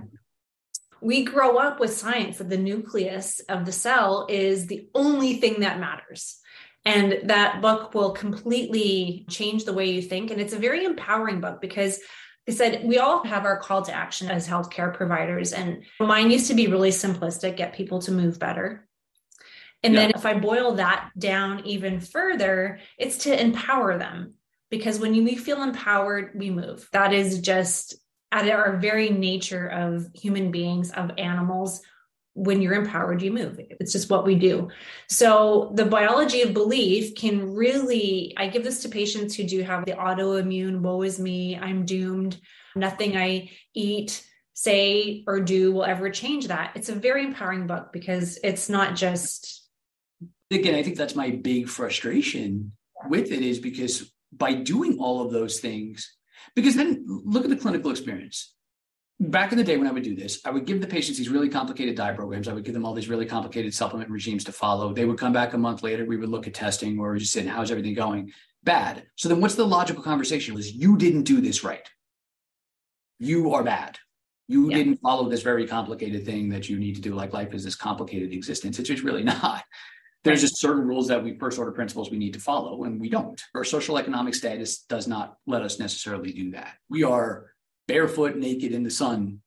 We 0.99 1.25
grow 1.25 1.57
up 1.57 1.79
with 1.79 1.93
science 1.93 2.37
that 2.37 2.49
the 2.49 2.57
nucleus 2.57 3.39
of 3.41 3.65
the 3.65 3.71
cell 3.71 4.25
is 4.29 4.67
the 4.67 4.87
only 4.95 5.35
thing 5.35 5.59
that 5.59 5.79
matters. 5.79 6.39
And 6.85 7.29
that 7.29 7.61
book 7.61 7.93
will 7.93 8.11
completely 8.11 9.25
change 9.29 9.65
the 9.65 9.73
way 9.73 9.89
you 9.91 10.01
think. 10.01 10.31
And 10.31 10.41
it's 10.41 10.53
a 10.53 10.59
very 10.59 10.85
empowering 10.85 11.39
book 11.39 11.61
because 11.61 11.99
I 12.47 12.51
said 12.51 12.83
we 12.83 12.97
all 12.97 13.23
have 13.25 13.45
our 13.45 13.59
call 13.59 13.83
to 13.83 13.93
action 13.93 14.29
as 14.29 14.47
healthcare 14.47 14.93
providers. 14.93 15.53
And 15.53 15.83
mine 15.99 16.31
used 16.31 16.47
to 16.47 16.55
be 16.55 16.67
really 16.67 16.89
simplistic 16.89 17.57
get 17.57 17.73
people 17.73 18.01
to 18.01 18.11
move 18.11 18.39
better. 18.39 18.87
And 19.83 19.93
yeah. 19.93 20.01
then 20.01 20.11
if 20.15 20.25
I 20.25 20.39
boil 20.39 20.73
that 20.75 21.11
down 21.17 21.65
even 21.65 21.99
further, 21.99 22.79
it's 22.97 23.19
to 23.19 23.41
empower 23.41 23.97
them 23.97 24.33
because 24.73 24.97
when 24.97 25.11
we 25.23 25.35
feel 25.35 25.61
empowered, 25.61 26.31
we 26.33 26.49
move. 26.49 26.89
That 26.93 27.13
is 27.13 27.41
just 27.41 27.95
at 28.31 28.49
our 28.49 28.77
very 28.77 29.11
nature 29.11 29.67
of 29.67 30.07
human 30.15 30.49
beings, 30.49 30.89
of 30.89 31.11
animals. 31.19 31.83
When 32.33 32.59
you're 32.59 32.73
empowered, 32.73 33.21
you 33.21 33.31
move. 33.31 33.59
It's 33.59 33.91
just 33.91 34.09
what 34.09 34.25
we 34.25 34.33
do. 34.33 34.71
So, 35.07 35.73
the 35.75 35.85
biology 35.85 36.41
of 36.41 36.55
belief 36.55 37.13
can 37.13 37.53
really, 37.53 38.33
I 38.35 38.47
give 38.47 38.63
this 38.63 38.81
to 38.81 38.89
patients 38.89 39.35
who 39.35 39.43
do 39.43 39.61
have 39.61 39.85
the 39.85 39.91
autoimmune, 39.91 40.79
woe 40.79 41.03
is 41.03 41.19
me, 41.19 41.55
I'm 41.55 41.85
doomed, 41.85 42.41
nothing 42.75 43.15
I 43.15 43.51
eat, 43.75 44.27
say, 44.55 45.23
or 45.27 45.39
do 45.39 45.71
will 45.71 45.83
ever 45.83 46.09
change 46.09 46.47
that. 46.47 46.71
It's 46.73 46.89
a 46.89 46.95
very 46.95 47.23
empowering 47.23 47.67
book 47.67 47.93
because 47.93 48.39
it's 48.43 48.69
not 48.69 48.95
just. 48.95 49.69
Again, 50.49 50.73
I 50.73 50.81
think 50.81 50.97
that's 50.97 51.13
my 51.13 51.29
big 51.29 51.69
frustration 51.69 52.71
with 53.07 53.31
it 53.31 53.43
is 53.43 53.59
because 53.59 54.12
by 54.37 54.53
doing 54.53 54.99
all 54.99 55.21
of 55.21 55.31
those 55.31 55.59
things, 55.59 56.15
because 56.55 56.75
then 56.75 57.05
look 57.07 57.43
at 57.43 57.49
the 57.49 57.55
clinical 57.55 57.91
experience. 57.91 58.53
Back 59.19 59.51
in 59.51 59.57
the 59.57 59.63
day 59.63 59.77
when 59.77 59.87
I 59.87 59.91
would 59.91 60.03
do 60.03 60.15
this, 60.15 60.41
I 60.43 60.49
would 60.49 60.65
give 60.65 60.81
the 60.81 60.87
patients 60.87 61.17
these 61.17 61.29
really 61.29 61.47
complicated 61.47 61.95
diet 61.95 62.17
programs. 62.17 62.47
I 62.47 62.53
would 62.53 62.65
give 62.65 62.73
them 62.73 62.85
all 62.85 62.93
these 62.93 63.09
really 63.09 63.25
complicated 63.25 63.73
supplement 63.73 64.09
regimes 64.09 64.43
to 64.45 64.51
follow. 64.51 64.93
They 64.93 65.05
would 65.05 65.19
come 65.19 65.33
back 65.33 65.53
a 65.53 65.57
month 65.57 65.83
later. 65.83 66.03
We 66.05 66.17
would 66.17 66.29
look 66.29 66.47
at 66.47 66.53
testing 66.53 66.99
or 66.99 67.15
just 67.17 67.31
saying, 67.31 67.47
how's 67.47 67.71
everything 67.71 67.93
going? 67.93 68.31
Bad. 68.63 69.05
So 69.15 69.29
then 69.29 69.39
what's 69.39 69.55
the 69.55 69.67
logical 69.67 70.03
conversation 70.03 70.55
was 70.55 70.73
you 70.73 70.97
didn't 70.97 71.23
do 71.23 71.41
this 71.41 71.63
right. 71.63 71.87
You 73.19 73.53
are 73.53 73.63
bad. 73.63 73.97
You 74.47 74.69
yeah. 74.69 74.77
didn't 74.77 74.97
follow 74.97 75.29
this 75.29 75.41
very 75.41 75.67
complicated 75.67 76.25
thing 76.25 76.49
that 76.49 76.67
you 76.67 76.77
need 76.77 76.95
to 76.95 77.01
do. 77.01 77.15
Like 77.15 77.33
life 77.33 77.53
is 77.53 77.63
this 77.63 77.75
complicated 77.75 78.33
existence. 78.33 78.79
It's 78.79 78.89
just 78.89 79.03
really 79.03 79.23
not. 79.35 79.63
There's 80.23 80.41
just 80.41 80.59
certain 80.59 80.87
rules 80.87 81.09
that 81.09 81.23
we 81.23 81.37
first 81.37 81.59
order 81.59 81.71
principles 81.71 82.09
we 82.09 82.17
need 82.17 82.33
to 82.33 82.39
follow, 82.39 82.85
and 82.85 82.99
we 82.99 83.09
don't. 83.09 83.41
Our 83.55 83.65
social 83.65 83.97
economic 83.97 84.35
status 84.35 84.79
does 84.83 85.07
not 85.07 85.37
let 85.45 85.63
us 85.63 85.79
necessarily 85.79 86.31
do 86.31 86.51
that. 86.51 86.75
We 86.89 87.03
are 87.03 87.51
barefoot, 87.87 88.37
naked 88.37 88.71
in 88.71 88.83
the 88.83 88.91
sun. 88.91 89.41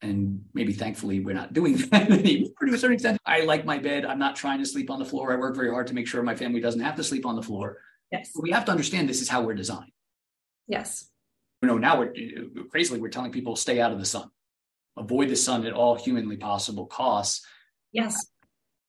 And 0.00 0.44
maybe 0.52 0.72
thankfully 0.72 1.20
we're 1.20 1.34
not 1.34 1.52
doing 1.52 1.76
that 1.92 2.10
anymore 2.10 2.50
to 2.66 2.74
a 2.74 2.78
certain 2.78 2.94
extent. 2.94 3.18
I 3.24 3.42
like 3.42 3.64
my 3.64 3.78
bed. 3.78 4.04
I'm 4.04 4.18
not 4.18 4.34
trying 4.34 4.58
to 4.58 4.66
sleep 4.66 4.90
on 4.90 4.98
the 4.98 5.04
floor. 5.04 5.32
I 5.32 5.36
work 5.36 5.54
very 5.54 5.70
hard 5.70 5.86
to 5.86 5.94
make 5.94 6.08
sure 6.08 6.22
my 6.24 6.34
family 6.34 6.60
doesn't 6.60 6.80
have 6.80 6.96
to 6.96 7.04
sleep 7.04 7.24
on 7.24 7.36
the 7.36 7.42
floor. 7.42 7.78
Yes. 8.10 8.30
we 8.38 8.50
have 8.50 8.66
to 8.66 8.70
understand 8.70 9.08
this 9.08 9.22
is 9.22 9.28
how 9.28 9.42
we're 9.42 9.54
designed. 9.54 9.90
Yes. 10.66 11.08
You 11.62 11.68
know, 11.68 11.78
now 11.78 11.98
we're 11.98 12.12
crazily 12.70 13.00
we're 13.00 13.08
telling 13.08 13.32
people 13.32 13.56
stay 13.56 13.80
out 13.80 13.92
of 13.92 13.98
the 13.98 14.04
sun, 14.04 14.28
avoid 14.98 15.28
the 15.28 15.36
sun 15.36 15.64
at 15.64 15.72
all 15.72 15.94
humanly 15.94 16.36
possible 16.36 16.86
costs. 16.86 17.46
Yes. 17.92 18.16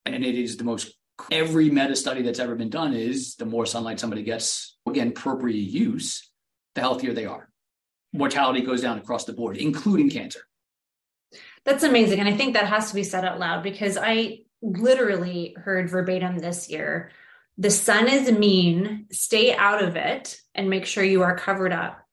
And 0.04 0.24
it 0.24 0.34
is 0.34 0.58
the 0.58 0.64
most 0.64 0.94
Every 1.30 1.70
meta 1.70 1.96
study 1.96 2.22
that's 2.22 2.38
ever 2.38 2.54
been 2.54 2.70
done 2.70 2.94
is 2.94 3.36
the 3.36 3.46
more 3.46 3.66
sunlight 3.66 4.00
somebody 4.00 4.22
gets, 4.22 4.76
again, 4.86 5.08
appropriate 5.08 5.56
use, 5.56 6.30
the 6.74 6.80
healthier 6.80 7.12
they 7.12 7.26
are. 7.26 7.48
Mortality 8.12 8.62
goes 8.62 8.80
down 8.80 8.98
across 8.98 9.24
the 9.24 9.32
board, 9.32 9.56
including 9.56 10.10
cancer. 10.10 10.40
That's 11.64 11.82
amazing. 11.82 12.20
And 12.20 12.28
I 12.28 12.36
think 12.36 12.54
that 12.54 12.66
has 12.66 12.88
to 12.90 12.94
be 12.94 13.04
said 13.04 13.24
out 13.24 13.38
loud 13.38 13.62
because 13.62 13.96
I 13.96 14.40
literally 14.60 15.56
heard 15.58 15.90
verbatim 15.90 16.38
this 16.38 16.68
year 16.70 17.10
the 17.56 17.70
sun 17.70 18.08
is 18.08 18.30
mean, 18.32 19.06
stay 19.12 19.54
out 19.54 19.82
of 19.82 19.96
it 19.96 20.40
and 20.54 20.68
make 20.68 20.86
sure 20.86 21.04
you 21.04 21.22
are 21.22 21.36
covered 21.36 21.72
up. 21.72 22.03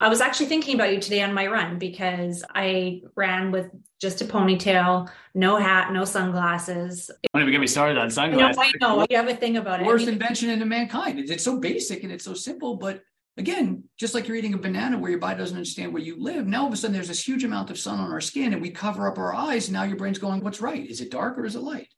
I 0.00 0.08
was 0.08 0.22
actually 0.22 0.46
thinking 0.46 0.74
about 0.76 0.94
you 0.94 1.00
today 1.00 1.20
on 1.20 1.34
my 1.34 1.46
run 1.46 1.78
because 1.78 2.42
I 2.54 3.02
ran 3.16 3.50
with 3.50 3.66
just 4.00 4.22
a 4.22 4.24
ponytail, 4.24 5.10
no 5.34 5.56
hat, 5.56 5.92
no 5.92 6.06
sunglasses. 6.06 7.10
Don't 7.34 7.42
even 7.42 7.52
get 7.52 7.60
me 7.60 7.66
started 7.66 7.98
on 7.98 8.10
sunglasses. 8.10 8.58
I 8.58 8.70
know, 8.80 8.94
I 8.94 8.96
know. 8.96 9.06
You 9.10 9.16
have 9.18 9.28
a 9.28 9.36
thing 9.36 9.58
about 9.58 9.80
it. 9.80 9.86
Worst 9.86 10.04
I 10.04 10.06
mean, 10.06 10.14
invention 10.14 10.48
in 10.48 10.66
mankind. 10.66 11.18
It's 11.18 11.44
so 11.44 11.58
basic 11.58 12.02
and 12.02 12.10
it's 12.10 12.24
so 12.24 12.32
simple, 12.32 12.76
but 12.76 13.02
again, 13.36 13.84
just 13.98 14.14
like 14.14 14.26
you're 14.26 14.38
eating 14.38 14.54
a 14.54 14.58
banana 14.58 14.98
where 14.98 15.10
your 15.10 15.20
body 15.20 15.38
doesn't 15.38 15.56
understand 15.56 15.92
where 15.92 16.02
you 16.02 16.16
live, 16.18 16.46
now 16.46 16.62
all 16.62 16.68
of 16.68 16.72
a 16.72 16.76
sudden 16.78 16.94
there's 16.94 17.08
this 17.08 17.26
huge 17.26 17.44
amount 17.44 17.68
of 17.68 17.78
sun 17.78 17.98
on 17.98 18.10
our 18.10 18.22
skin 18.22 18.54
and 18.54 18.62
we 18.62 18.70
cover 18.70 19.06
up 19.06 19.18
our 19.18 19.34
eyes. 19.34 19.68
And 19.68 19.74
now 19.74 19.82
your 19.82 19.96
brain's 19.96 20.18
going, 20.18 20.42
what's 20.42 20.62
right? 20.62 20.88
Is 20.88 21.02
it 21.02 21.10
dark 21.10 21.36
or 21.36 21.44
is 21.44 21.56
it 21.56 21.60
light? 21.60 21.88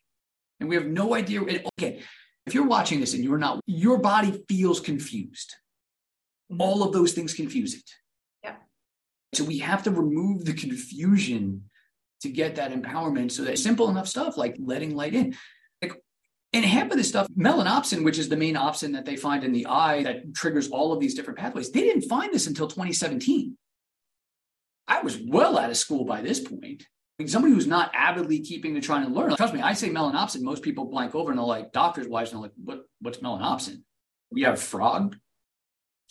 And 0.59 0.69
we 0.69 0.75
have 0.75 0.87
no 0.87 1.15
idea. 1.15 1.41
Okay, 1.41 2.03
if 2.47 2.55
you're 2.55 2.67
watching 2.67 2.99
this 2.99 3.15
and 3.15 3.23
you're 3.23 3.39
not, 3.39 3.61
your 3.67 3.99
body 3.99 4.45
feels 4.49 4.81
confused. 4.81 5.55
Mm-hmm. 6.53 6.61
All 6.61 6.83
of 6.83 6.93
those 6.93 7.13
things 7.13 7.35
confuse 7.35 7.75
it. 7.75 7.91
Yeah. 8.45 8.57
So 9.33 9.45
we 9.45 9.59
have 9.59 9.83
to 9.85 9.91
remove 9.91 10.45
the 10.45 10.53
confusion 10.53 11.65
to 12.21 12.29
get 12.29 12.57
that 12.57 12.73
empowerment 12.73 13.33
so 13.33 13.45
that 13.45 13.59
simple 13.59 13.89
enough 13.89 14.07
stuff 14.07 14.37
like 14.37 14.57
letting 14.59 14.95
light 14.95 15.15
in. 15.15 15.35
Like, 15.81 16.01
and 16.53 16.65
half 16.65 16.91
of 16.91 16.97
this 16.97 17.09
stuff, 17.09 17.27
melanopsin, 17.37 18.05
which 18.05 18.19
is 18.19 18.29
the 18.29 18.37
main 18.37 18.55
opsin 18.55 18.93
that 18.93 19.05
they 19.05 19.17
find 19.17 19.43
in 19.45 19.53
the 19.53 19.67
eye 19.67 20.03
that 20.03 20.35
triggers 20.35 20.69
all 20.69 20.93
of 20.93 21.01
these 21.01 21.15
different 21.15 21.39
pathways, 21.39 21.71
they 21.73 21.81
didn't 21.81 22.03
find 22.03 22.33
this 22.33 22.47
until 22.47 22.69
2017. 22.69 23.57
I 24.87 25.01
was 25.01 25.19
well 25.27 25.59
out 25.59 25.71
of 25.71 25.77
school 25.77 26.05
by 26.05 26.21
this 26.21 26.41
point. 26.41 26.85
I 27.19 27.23
mean, 27.23 27.29
somebody 27.29 27.55
who's 27.55 27.67
not 27.67 27.91
avidly 27.95 28.41
keeping 28.41 28.75
to 28.75 28.81
trying 28.81 29.07
to 29.07 29.13
learn, 29.13 29.35
trust 29.37 29.55
me, 29.55 29.63
I 29.63 29.73
say 29.73 29.91
melanopsin, 29.91 30.43
most 30.43 30.63
people 30.63 30.87
blank 30.87 31.15
over 31.15 31.31
and 31.31 31.39
they're 31.39 31.47
like, 31.47 31.73
doctors' 31.73 32.09
wives, 32.09 32.33
and 32.33 32.39
they're 32.39 32.49
like, 32.49 32.53
what, 32.63 32.83
what's 33.01 33.19
melanopsin? 33.19 33.83
We 34.31 34.43
have 34.43 34.61
frog 34.61 35.17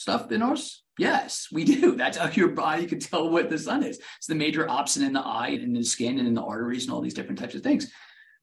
stuff 0.01 0.31
in 0.31 0.41
ours? 0.41 0.83
Yes, 0.97 1.47
we 1.51 1.63
do. 1.63 1.95
That's 1.95 2.17
how 2.17 2.29
your 2.29 2.49
body 2.49 2.85
can 2.85 2.99
tell 2.99 3.29
what 3.29 3.49
the 3.49 3.57
sun 3.57 3.83
is. 3.83 3.99
It's 4.17 4.27
the 4.27 4.35
major 4.35 4.65
opsin 4.65 5.05
in 5.05 5.13
the 5.13 5.21
eye 5.21 5.49
and 5.49 5.63
in 5.63 5.73
the 5.73 5.83
skin 5.83 6.19
and 6.19 6.27
in 6.27 6.33
the 6.33 6.43
arteries 6.43 6.85
and 6.85 6.93
all 6.93 7.01
these 7.01 7.13
different 7.13 7.39
types 7.39 7.55
of 7.55 7.61
things, 7.61 7.91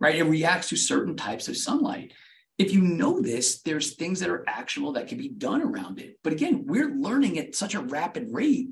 right? 0.01 0.15
It 0.15 0.25
reacts 0.25 0.71
to 0.71 0.77
certain 0.77 1.17
types 1.17 1.49
of 1.49 1.57
sunlight. 1.57 2.13
If 2.57 2.73
you 2.73 2.81
know 2.81 3.21
this, 3.21 3.63
there's 3.63 3.95
things 3.95 4.21
that 4.21 4.31
are 4.31 4.45
actionable 4.49 4.95
that 4.95 5.07
can 5.07 5.19
be 5.19 5.29
done 5.29 5.63
around 5.63 6.01
it. 6.01 6.19
But 6.25 6.33
again, 6.33 6.65
we're 6.67 6.91
learning 6.91 7.39
at 7.39 7.55
such 7.55 7.75
a 7.75 7.81
rapid 7.81 8.29
rate 8.33 8.71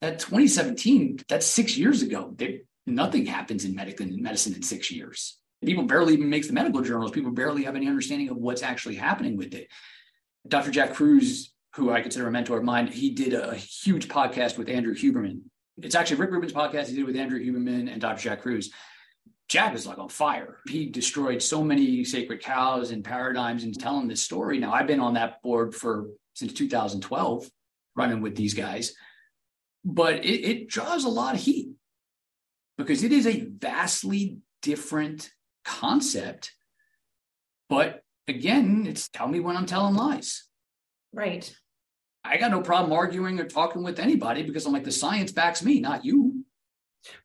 that 0.00 0.18
2017, 0.18 1.20
that's 1.28 1.46
six 1.46 1.78
years 1.78 2.02
ago. 2.02 2.34
There, 2.36 2.58
nothing 2.86 3.26
happens 3.26 3.64
in 3.64 3.76
medicine 3.76 4.54
in 4.54 4.62
six 4.62 4.90
years. 4.90 5.38
People 5.64 5.84
barely 5.84 6.14
even 6.14 6.28
make 6.28 6.44
the 6.44 6.52
medical 6.52 6.82
journals. 6.82 7.12
People 7.12 7.30
barely 7.30 7.62
have 7.64 7.76
any 7.76 7.86
understanding 7.86 8.28
of 8.28 8.36
what's 8.36 8.64
actually 8.64 8.96
happening 8.96 9.36
with 9.36 9.54
it. 9.54 9.68
Dr. 10.46 10.72
Jack 10.72 10.94
Kruse 10.94 11.51
who 11.74 11.90
I 11.90 12.02
consider 12.02 12.26
a 12.26 12.30
mentor 12.30 12.58
of 12.58 12.64
mine, 12.64 12.86
he 12.86 13.10
did 13.10 13.32
a 13.32 13.54
huge 13.54 14.08
podcast 14.08 14.58
with 14.58 14.68
Andrew 14.68 14.94
Huberman. 14.94 15.40
It's 15.78 15.94
actually 15.94 16.18
Rick 16.18 16.30
Rubin's 16.30 16.52
podcast 16.52 16.88
he 16.88 16.96
did 16.96 17.06
with 17.06 17.16
Andrew 17.16 17.40
Huberman 17.40 17.90
and 17.90 18.00
Dr. 18.00 18.22
Jack 18.22 18.42
Kruse. 18.42 18.70
Jack 19.48 19.74
is 19.74 19.86
like 19.86 19.98
on 19.98 20.08
fire. 20.08 20.58
He 20.66 20.86
destroyed 20.86 21.42
so 21.42 21.62
many 21.62 22.04
sacred 22.04 22.40
cows 22.40 22.90
and 22.90 23.04
paradigms 23.04 23.64
and 23.64 23.78
telling 23.78 24.08
this 24.08 24.22
story. 24.22 24.58
Now 24.58 24.72
I've 24.72 24.86
been 24.86 25.00
on 25.00 25.14
that 25.14 25.42
board 25.42 25.74
for 25.74 26.08
since 26.34 26.52
2012, 26.52 27.50
running 27.94 28.20
with 28.20 28.36
these 28.36 28.54
guys, 28.54 28.94
but 29.84 30.24
it, 30.24 30.44
it 30.44 30.68
draws 30.68 31.04
a 31.04 31.10
lot 31.10 31.34
of 31.34 31.40
heat 31.40 31.70
because 32.78 33.02
it 33.02 33.12
is 33.12 33.26
a 33.26 33.46
vastly 33.58 34.38
different 34.62 35.30
concept. 35.64 36.52
But 37.68 38.02
again, 38.28 38.86
it's 38.86 39.08
tell 39.08 39.28
me 39.28 39.40
when 39.40 39.56
I'm 39.56 39.66
telling 39.66 39.94
lies. 39.94 40.44
Right. 41.12 41.54
I 42.24 42.36
got 42.36 42.50
no 42.50 42.60
problem 42.60 42.92
arguing 42.92 43.40
or 43.40 43.44
talking 43.44 43.82
with 43.82 43.98
anybody 43.98 44.42
because 44.42 44.64
I'm 44.66 44.72
like, 44.72 44.84
the 44.84 44.92
science 44.92 45.32
backs 45.32 45.62
me, 45.62 45.80
not 45.80 46.04
you. 46.04 46.44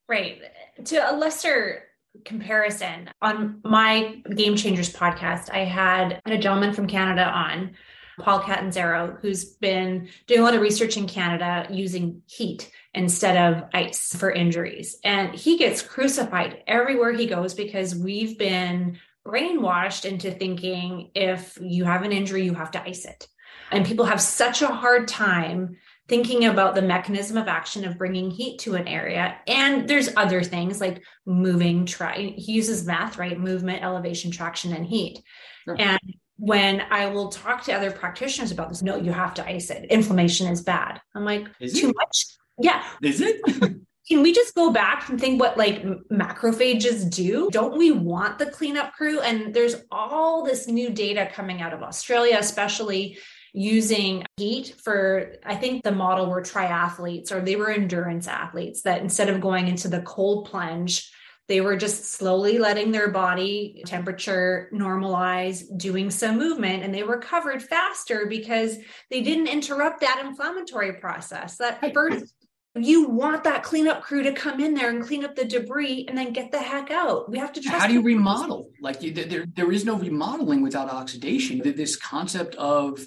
Right. 0.07 0.41
To 0.85 1.11
a 1.11 1.13
lesser 1.15 1.83
comparison, 2.25 3.09
on 3.21 3.59
my 3.63 4.21
Game 4.35 4.55
Changers 4.55 4.91
podcast, 4.91 5.51
I 5.51 5.65
had 5.65 6.21
a 6.25 6.37
gentleman 6.37 6.73
from 6.73 6.87
Canada 6.87 7.25
on, 7.25 7.75
Paul 8.19 8.39
Catanzaro, 8.39 9.17
who's 9.21 9.45
been 9.45 10.09
doing 10.25 10.39
a 10.39 10.43
lot 10.43 10.55
of 10.55 10.61
research 10.61 10.97
in 10.97 11.07
Canada 11.07 11.67
using 11.69 12.23
heat 12.25 12.71
instead 12.95 13.37
of 13.37 13.69
ice 13.73 14.15
for 14.15 14.31
injuries. 14.31 14.97
And 15.03 15.35
he 15.35 15.57
gets 15.57 15.83
crucified 15.83 16.63
everywhere 16.65 17.11
he 17.11 17.27
goes 17.27 17.53
because 17.53 17.95
we've 17.95 18.37
been 18.37 18.97
brainwashed 19.25 20.05
into 20.05 20.31
thinking 20.31 21.11
if 21.13 21.59
you 21.61 21.85
have 21.85 22.03
an 22.03 22.11
injury, 22.11 22.43
you 22.43 22.55
have 22.55 22.71
to 22.71 22.81
ice 22.81 23.05
it. 23.05 23.27
And 23.71 23.85
people 23.85 24.05
have 24.05 24.21
such 24.21 24.61
a 24.61 24.67
hard 24.67 25.07
time 25.07 25.77
thinking 26.07 26.45
about 26.45 26.73
the 26.73 26.81
mechanism 26.81 27.37
of 27.37 27.47
action 27.47 27.83
of 27.83 27.97
bringing 27.97 28.31
heat 28.31 28.59
to 28.59 28.75
an 28.75 28.87
area. 28.87 29.37
And 29.45 29.87
there's 29.87 30.09
other 30.15 30.41
things 30.41 30.79
like 30.79 31.03
moving, 31.25 31.85
try 31.85 32.33
he 32.37 32.53
uses 32.53 32.85
METH, 32.85 33.17
right? 33.17 33.37
Movement, 33.37 33.83
elevation, 33.83 34.31
traction, 34.31 34.73
and 34.73 34.85
heat. 34.85 35.21
Sure. 35.65 35.75
And 35.77 35.99
when 36.37 36.81
I 36.91 37.07
will 37.07 37.29
talk 37.29 37.63
to 37.63 37.73
other 37.73 37.91
practitioners 37.91 38.51
about 38.51 38.69
this, 38.69 38.81
no, 38.81 38.95
you 38.95 39.11
have 39.11 39.33
to 39.35 39.47
ice 39.47 39.69
it. 39.69 39.85
Inflammation 39.89 40.47
is 40.47 40.61
bad. 40.61 41.01
I'm 41.15 41.25
like, 41.25 41.47
is 41.59 41.79
too 41.79 41.89
it? 41.89 41.95
much. 41.95 42.25
Yeah. 42.59 42.83
Is 43.01 43.21
it? 43.21 43.41
Can 44.07 44.21
we 44.21 44.31
just 44.31 44.55
go 44.55 44.71
back 44.71 45.09
and 45.09 45.19
think 45.19 45.37
what 45.37 45.57
like 45.57 45.83
macrophages 46.09 47.13
do? 47.13 47.49
Don't 47.51 47.77
we 47.77 47.91
want 47.91 48.39
the 48.39 48.45
cleanup 48.45 48.93
crew? 48.93 49.19
And 49.19 49.53
there's 49.53 49.75
all 49.91 50.45
this 50.45 50.67
new 50.67 50.91
data 50.91 51.29
coming 51.33 51.61
out 51.61 51.73
of 51.73 51.83
Australia, 51.83 52.37
especially 52.39 53.17
using 53.57 54.23
heat 54.37 54.75
for, 54.77 55.33
I 55.43 55.55
think 55.55 55.83
the 55.83 55.91
model 55.91 56.29
were 56.29 56.43
triathletes 56.43 57.31
or 57.31 57.41
they 57.41 57.55
were 57.55 57.71
endurance 57.71 58.27
athletes 58.27 58.83
that 58.83 59.01
instead 59.01 59.29
of 59.29 59.41
going 59.41 59.67
into 59.67 59.87
the 59.87 60.01
cold 60.01 60.45
plunge, 60.45 61.11
they 61.47 61.61
were 61.61 61.75
just 61.75 62.11
slowly 62.11 62.59
letting 62.59 62.91
their 62.91 63.09
body 63.09 63.81
temperature 63.87 64.69
normalize, 64.71 65.63
doing 65.75 66.11
some 66.11 66.37
movement, 66.37 66.83
and 66.83 66.93
they 66.93 67.01
recovered 67.01 67.63
faster 67.63 68.27
because 68.27 68.77
they 69.09 69.21
didn't 69.21 69.47
interrupt 69.47 70.01
that 70.01 70.23
inflammatory 70.23 70.93
process. 70.93 71.57
That 71.57 71.79
first 71.93 72.35
you 72.75 73.09
want 73.09 73.43
that 73.45 73.63
cleanup 73.63 74.03
crew 74.03 74.21
to 74.21 74.33
come 74.33 74.59
in 74.59 74.75
there 74.75 74.91
and 74.91 75.03
clean 75.03 75.25
up 75.25 75.35
the 75.35 75.45
debris 75.45 76.05
and 76.07 76.15
then 76.15 76.31
get 76.31 76.51
the 76.51 76.59
heck 76.59 76.91
out. 76.91 77.27
We 77.27 77.39
have 77.39 77.53
to 77.53 77.61
trust. 77.61 77.81
How 77.81 77.87
do 77.87 77.93
you 77.93 78.03
remodel? 78.03 78.69
Like 78.81 79.01
you, 79.01 79.13
there, 79.13 79.45
there 79.55 79.71
is 79.71 79.83
no 79.83 79.95
remodeling 79.95 80.61
without 80.61 80.89
oxidation. 80.89 81.59
This 81.63 81.95
concept 81.95 82.53
of 82.55 82.99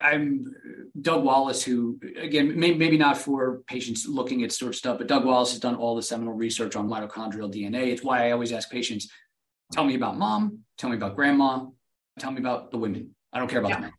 I'm 0.00 0.54
uh, 0.64 0.84
Doug 1.00 1.24
Wallace, 1.24 1.62
who 1.62 1.98
again, 2.18 2.58
may, 2.58 2.74
maybe 2.74 2.98
not 2.98 3.16
for 3.16 3.62
patients 3.66 4.06
looking 4.06 4.42
at 4.42 4.52
sort 4.52 4.70
of 4.70 4.76
stuff, 4.76 4.98
but 4.98 5.06
Doug 5.06 5.24
Wallace 5.24 5.52
has 5.52 5.60
done 5.60 5.74
all 5.74 5.96
the 5.96 6.02
seminal 6.02 6.34
research 6.34 6.76
on 6.76 6.88
mitochondrial 6.88 7.52
DNA. 7.52 7.88
It's 7.88 8.02
why 8.02 8.28
I 8.28 8.32
always 8.32 8.52
ask 8.52 8.70
patients, 8.70 9.08
tell 9.72 9.84
me 9.84 9.94
about 9.94 10.18
mom, 10.18 10.60
tell 10.76 10.90
me 10.90 10.96
about 10.96 11.16
grandma, 11.16 11.66
tell 12.18 12.30
me 12.30 12.40
about 12.40 12.70
the 12.70 12.78
women. 12.78 13.14
I 13.32 13.38
don't 13.38 13.48
care 13.48 13.60
about 13.60 13.70
yeah. 13.70 13.76
the 13.76 13.82
men. 13.82 13.92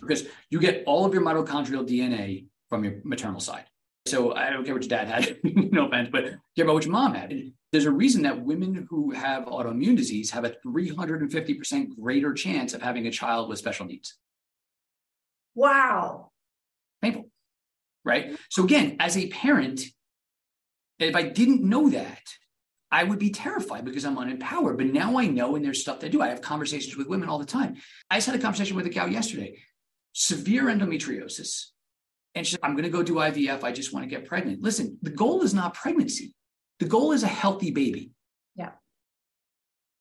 Because 0.00 0.24
you 0.50 0.60
get 0.60 0.84
all 0.86 1.04
of 1.04 1.12
your 1.12 1.22
mitochondrial 1.22 1.86
DNA 1.86 2.46
from 2.68 2.84
your 2.84 2.94
maternal 3.04 3.40
side. 3.40 3.64
So 4.06 4.34
I 4.34 4.50
don't 4.50 4.64
care 4.64 4.74
what 4.74 4.82
your 4.82 4.88
dad 4.88 5.08
had, 5.08 5.38
no 5.44 5.86
offense, 5.86 6.08
but 6.10 6.24
care 6.56 6.64
about 6.64 6.74
what 6.74 6.84
your 6.84 6.92
mom 6.92 7.14
had. 7.14 7.52
There's 7.72 7.84
a 7.84 7.90
reason 7.90 8.22
that 8.22 8.40
women 8.40 8.86
who 8.88 9.12
have 9.12 9.44
autoimmune 9.44 9.96
disease 9.96 10.30
have 10.30 10.44
a 10.44 10.56
350% 10.66 11.96
greater 12.00 12.32
chance 12.32 12.72
of 12.72 12.82
having 12.82 13.06
a 13.06 13.10
child 13.10 13.48
with 13.48 13.58
special 13.58 13.86
needs. 13.86 14.16
Wow. 15.54 16.30
Painful. 17.02 17.28
Right. 18.04 18.36
So 18.48 18.64
again, 18.64 18.96
as 18.98 19.16
a 19.16 19.28
parent, 19.28 19.82
if 20.98 21.14
I 21.16 21.22
didn't 21.22 21.62
know 21.62 21.90
that, 21.90 22.22
I 22.92 23.04
would 23.04 23.18
be 23.18 23.30
terrified 23.30 23.84
because 23.84 24.04
I'm 24.04 24.16
unempowered. 24.16 24.76
But 24.76 24.86
now 24.86 25.18
I 25.18 25.26
know, 25.26 25.54
and 25.54 25.64
there's 25.64 25.80
stuff 25.80 26.00
to 26.00 26.08
do. 26.08 26.20
I 26.20 26.28
have 26.28 26.42
conversations 26.42 26.96
with 26.96 27.06
women 27.06 27.28
all 27.28 27.38
the 27.38 27.44
time. 27.44 27.76
I 28.10 28.16
just 28.16 28.26
had 28.26 28.34
a 28.34 28.42
conversation 28.42 28.76
with 28.76 28.86
a 28.86 28.90
gal 28.90 29.08
yesterday, 29.08 29.58
severe 30.12 30.64
endometriosis. 30.64 31.66
And 32.34 32.46
she 32.46 32.52
said, 32.52 32.60
I'm 32.62 32.72
going 32.72 32.84
to 32.84 32.90
go 32.90 33.02
do 33.02 33.14
IVF. 33.14 33.62
I 33.62 33.72
just 33.72 33.92
want 33.92 34.04
to 34.04 34.10
get 34.10 34.26
pregnant. 34.26 34.62
Listen, 34.62 34.98
the 35.02 35.10
goal 35.10 35.42
is 35.42 35.54
not 35.54 35.74
pregnancy, 35.74 36.34
the 36.78 36.86
goal 36.86 37.12
is 37.12 37.22
a 37.22 37.28
healthy 37.28 37.70
baby. 37.70 38.10
Yeah. 38.56 38.70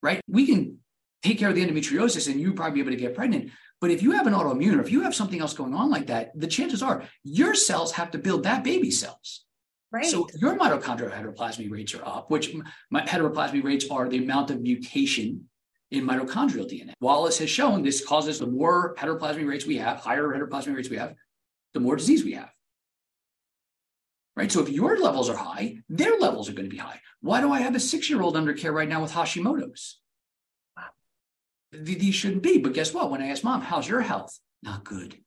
Right. 0.02 0.22
We 0.28 0.46
can 0.48 0.80
take 1.22 1.38
care 1.38 1.50
of 1.50 1.56
the 1.56 1.66
endometriosis 1.66 2.32
and 2.32 2.40
you 2.40 2.54
probably 2.54 2.76
be 2.76 2.80
able 2.82 2.98
to 2.98 3.04
get 3.04 3.16
pregnant. 3.16 3.52
But 3.82 3.92
if 3.92 4.04
you 4.04 4.12
have 4.12 4.28
an 4.28 4.34
autoimmune 4.34 4.78
or 4.78 4.82
if 4.82 4.92
you 4.92 5.02
have 5.02 5.16
something 5.16 5.40
else 5.40 5.54
going 5.54 5.74
on 5.74 5.90
like 5.90 6.08
that, 6.08 6.32
the 6.36 6.48
chances 6.48 6.84
are 6.84 7.04
your 7.24 7.56
cells 7.56 7.94
have 7.94 8.12
to 8.12 8.18
build 8.18 8.44
that 8.44 8.64
baby 8.64 8.92
cells. 8.92 9.46
Right. 9.92 10.06
So 10.06 10.28
your 10.40 10.58
mitochondrial 10.58 11.12
heteroplasmy 11.12 11.72
rates 11.72 11.96
are 11.96 12.06
up, 12.06 12.30
which 12.30 12.54
my 12.92 13.02
heteroplasmy 13.02 13.64
rates 13.64 13.86
are 13.90 14.08
the 14.08 14.18
amount 14.18 14.52
of 14.52 14.62
mutation 14.62 15.50
in 15.92 16.06
mitochondrial 16.06 16.70
DNA. 16.70 16.94
Wallace 17.00 17.40
has 17.40 17.50
shown 17.50 17.82
this 17.82 18.06
causes 18.06 18.40
the 18.40 18.48
more 18.48 18.96
heteroplasmy 18.96 19.48
rates 19.48 19.66
we 19.66 19.78
have, 19.78 19.98
higher 19.98 20.28
heteroplasmy 20.28 20.76
rates 20.76 20.90
we 20.90 20.98
have, 20.98 21.16
the 21.74 21.80
more 21.80 21.96
disease 21.96 22.24
we 22.24 22.34
have. 22.34 22.52
Right. 24.36 24.52
So 24.52 24.62
if 24.62 24.70
your 24.70 25.00
levels 25.00 25.30
are 25.30 25.36
high, 25.36 25.78
their 25.90 26.18
levels 26.20 26.50
are 26.50 26.54
going 26.54 26.70
to 26.70 26.74
be 26.74 26.78
high. 26.78 27.02
Why 27.22 27.42
do 27.42 27.52
I 27.52 27.62
have 27.62 27.76
a 27.76 27.80
six 27.80 28.10
year 28.10 28.22
old 28.22 28.38
under 28.38 28.54
care 28.54 28.72
right 28.72 28.88
now 28.88 29.02
with 29.02 29.12
Hashimoto's? 29.12 30.00
These 31.72 32.16
shouldn't 32.16 32.44
be. 32.44 32.58
But 32.58 32.74
guess 32.74 32.94
what? 32.94 33.12
When 33.12 33.22
I 33.22 33.28
ask 33.28 33.44
mom, 33.44 33.62
how's 33.62 33.88
your 33.88 34.02
health? 34.02 34.40
Not 34.64 34.84
good. 34.84 35.18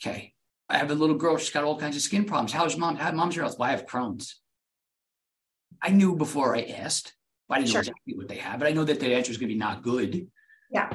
Okay. 0.00 0.32
I 0.68 0.78
have 0.78 0.90
a 0.90 0.94
little 0.94 1.16
girl, 1.16 1.36
she's 1.36 1.50
got 1.50 1.64
all 1.64 1.78
kinds 1.78 1.96
of 1.96 2.02
skin 2.02 2.24
problems. 2.24 2.52
How's 2.52 2.76
mom? 2.76 2.96
How 2.96 3.12
mom's 3.12 3.36
your 3.36 3.44
health? 3.44 3.58
Well, 3.58 3.68
I 3.68 3.72
have 3.72 3.86
Crohn's. 3.86 4.40
I 5.80 5.90
knew 5.90 6.16
before 6.16 6.56
I 6.56 6.62
asked. 6.62 7.14
I 7.48 7.58
didn't 7.58 7.68
sure. 7.68 7.76
know 7.76 7.80
exactly 7.80 8.16
what 8.16 8.28
they 8.28 8.38
have, 8.38 8.58
but 8.58 8.66
I 8.66 8.72
know 8.72 8.82
that 8.82 8.98
the 8.98 9.14
answer 9.14 9.30
is 9.30 9.38
going 9.38 9.48
to 9.48 9.54
be 9.54 9.58
not 9.58 9.82
good. 9.82 10.28
Yeah. 10.72 10.90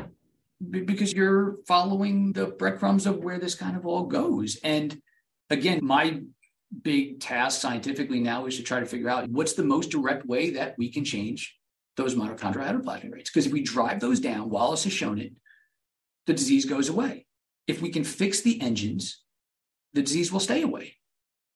because 0.70 1.14
you're 1.14 1.58
following 1.66 2.34
the 2.34 2.48
breadcrumbs 2.48 3.06
of 3.06 3.24
where 3.24 3.40
this 3.40 3.56
kind 3.56 3.78
of 3.78 3.86
all 3.86 4.04
goes. 4.04 4.58
And 4.64 5.02
again, 5.50 5.80
my 5.82 6.22
big 6.84 7.22
task 7.22 7.62
scientifically 7.62 8.20
now 8.20 8.46
is 8.46 8.58
to 8.58 8.64
try 8.64 8.82
to 8.82 8.86
figure 8.86 9.10
out 9.10 9.30
what's 9.30 9.54
the 9.54 9.64
most 9.64 9.90
direct 9.90 10.26
way 10.26 10.52
that 10.52 10.76
we 10.78 10.90
can 10.90 11.06
change 11.06 11.58
those 11.98 12.16
mitochondrial 12.16 12.68
heteroplasmy 12.68 13.12
rates. 13.12 13.30
Because 13.30 13.48
if 13.48 13.54
we 13.54 13.62
drive 13.62 14.00
those 14.00 14.20
down, 14.20 14.50
Wallace 14.50 14.84
has 14.86 14.94
shown 14.94 15.20
it, 15.20 15.34
the 16.28 16.34
disease 16.34 16.66
goes 16.66 16.90
away. 16.90 17.26
If 17.68 17.82
we 17.82 17.90
can 17.90 18.04
fix 18.04 18.42
the 18.42 18.62
engines, 18.62 19.24
the 19.94 20.02
disease 20.02 20.32
will 20.32 20.40
stay 20.40 20.62
away. 20.62 20.96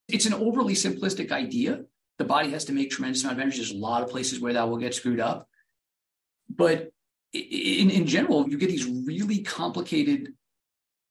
It's 0.08 0.26
an 0.26 0.34
overly 0.34 0.74
simplistic 0.74 1.32
idea. 1.32 1.82
The 2.18 2.24
body 2.24 2.50
has 2.50 2.64
to 2.66 2.72
make 2.72 2.90
tremendous 2.90 3.22
amount 3.22 3.38
of 3.38 3.42
energy. 3.42 3.58
There's 3.58 3.72
a 3.72 3.76
lot 3.76 4.02
of 4.02 4.10
places 4.10 4.40
where 4.40 4.52
that 4.52 4.68
will 4.68 4.78
get 4.78 4.94
screwed 4.94 5.20
up. 5.20 5.48
But 6.48 6.90
in, 7.32 7.90
in 7.90 8.06
general, 8.06 8.48
you 8.48 8.56
get 8.56 8.68
these 8.68 8.86
really 8.86 9.40
complicated 9.40 10.34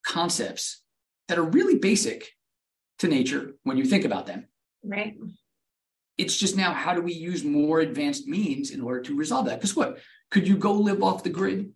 concepts 0.05 0.81
that 1.27 1.37
are 1.37 1.43
really 1.43 1.77
basic 1.77 2.31
to 2.99 3.07
nature 3.07 3.55
when 3.63 3.77
you 3.77 3.85
think 3.85 4.05
about 4.05 4.27
them. 4.27 4.47
Right. 4.83 5.15
It's 6.17 6.37
just 6.37 6.55
now 6.55 6.71
how 6.73 6.93
do 6.93 7.01
we 7.01 7.13
use 7.13 7.43
more 7.43 7.79
advanced 7.79 8.27
means 8.27 8.71
in 8.71 8.81
order 8.81 9.01
to 9.01 9.17
resolve 9.17 9.45
that? 9.47 9.59
Because 9.59 9.75
what? 9.75 9.99
Could 10.31 10.47
you 10.47 10.57
go 10.57 10.73
live 10.73 11.03
off 11.03 11.23
the 11.23 11.29
grid? 11.29 11.71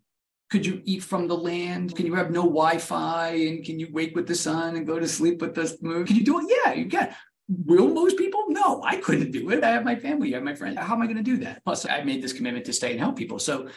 Could 0.50 0.66
you 0.66 0.82
eat 0.84 1.02
from 1.02 1.28
the 1.28 1.36
land? 1.36 1.94
Can 1.94 2.06
you 2.06 2.14
have 2.14 2.30
no 2.30 2.42
Wi-Fi 2.42 3.28
and 3.30 3.64
can 3.64 3.78
you 3.78 3.88
wake 3.92 4.16
with 4.16 4.26
the 4.26 4.34
sun 4.34 4.76
and 4.76 4.86
go 4.86 4.98
to 4.98 5.06
sleep 5.06 5.40
with 5.40 5.54
the 5.54 5.76
moon? 5.80 6.06
Can 6.06 6.16
you 6.16 6.24
do 6.24 6.40
it? 6.40 6.52
Yeah, 6.64 6.72
you 6.72 6.86
can. 6.86 7.14
Will 7.48 7.88
most 7.88 8.16
people? 8.16 8.44
No, 8.48 8.82
I 8.82 8.96
couldn't 8.96 9.30
do 9.30 9.50
it. 9.50 9.62
I 9.62 9.70
have 9.70 9.84
my 9.84 9.96
family, 9.96 10.34
I 10.34 10.38
have 10.38 10.44
my 10.44 10.54
friends. 10.54 10.78
How 10.78 10.94
am 10.94 11.02
I 11.02 11.06
going 11.06 11.16
to 11.18 11.22
do 11.22 11.38
that? 11.38 11.64
Plus, 11.64 11.86
I 11.86 12.02
made 12.02 12.22
this 12.22 12.32
commitment 12.32 12.66
to 12.66 12.72
stay 12.72 12.92
and 12.92 13.00
help 13.00 13.16
people. 13.16 13.38
So 13.38 13.68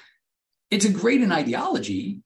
it's 0.72 0.86
a 0.86 0.92
great 0.92 1.22
in 1.22 1.32
ideology, 1.32 2.22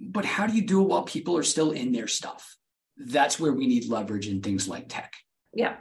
but 0.00 0.24
how 0.24 0.46
do 0.46 0.54
you 0.54 0.62
do 0.62 0.82
it 0.82 0.88
while 0.88 1.02
people 1.02 1.36
are 1.36 1.42
still 1.42 1.70
in 1.70 1.92
their 1.92 2.06
stuff? 2.06 2.56
That's 2.96 3.38
where 3.38 3.52
we 3.52 3.66
need 3.66 3.88
leverage 3.88 4.28
in 4.28 4.40
things 4.40 4.68
like 4.68 4.88
tech. 4.88 5.14
Yeah. 5.52 5.76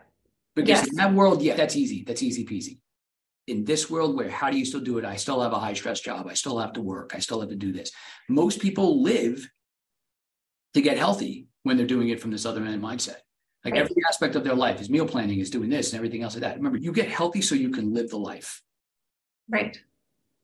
Because 0.56 0.70
Yes. 0.70 0.88
in 0.88 0.95
that 0.95 1.14
world, 1.14 1.41
yeah, 1.41 1.56
that's 1.56 1.76
easy. 1.76 2.03
That's 2.03 2.24
easy 2.24 2.45
peasy. 2.45 2.80
In 3.47 3.64
this 3.64 3.89
world 3.89 4.16
where 4.16 4.30
how 4.30 4.49
do 4.49 4.58
you 4.58 4.66
still 4.66 4.80
do 4.80 4.97
it? 4.97 5.06
I 5.06 5.18
still 5.18 5.41
have 5.41 5.53
a 5.53 5.60
high 5.60 5.74
stress 5.74 5.99
job. 5.99 6.28
I 6.28 6.34
still 6.34 6.58
have 6.58 6.74
to 6.74 6.82
work. 6.82 7.12
I 7.14 7.20
still 7.20 7.41
have 7.41 7.49
to 7.49 7.56
do 7.56 7.72
this. 7.72 7.91
Most 8.30 8.60
people 8.60 9.03
live 9.03 9.47
to 10.74 10.82
get 10.82 10.97
healthy 10.97 11.47
when 11.64 11.78
they're 11.78 11.86
doing 11.86 12.10
it 12.10 12.20
from 12.20 12.32
this 12.32 12.45
other 12.45 12.64
end 12.64 12.82
mindset. 12.82 13.18
Like 13.64 13.74
Right. 13.74 13.82
every 13.82 13.95
aspect 14.08 14.36
of 14.36 14.43
their 14.43 14.56
life 14.56 14.82
is 14.82 14.89
meal 14.89 15.08
planning, 15.08 15.39
is 15.39 15.49
doing 15.49 15.70
this 15.70 15.91
and 15.91 15.97
everything 15.97 16.24
else 16.24 16.36
like 16.36 16.41
that. 16.41 16.58
Remember, 16.58 16.78
you 16.78 16.91
get 16.91 17.10
healthy 17.10 17.41
so 17.41 17.56
you 17.56 17.70
can 17.70 17.93
live 17.93 18.10
the 18.10 18.18
life, 18.18 18.64
Right. 19.49 19.78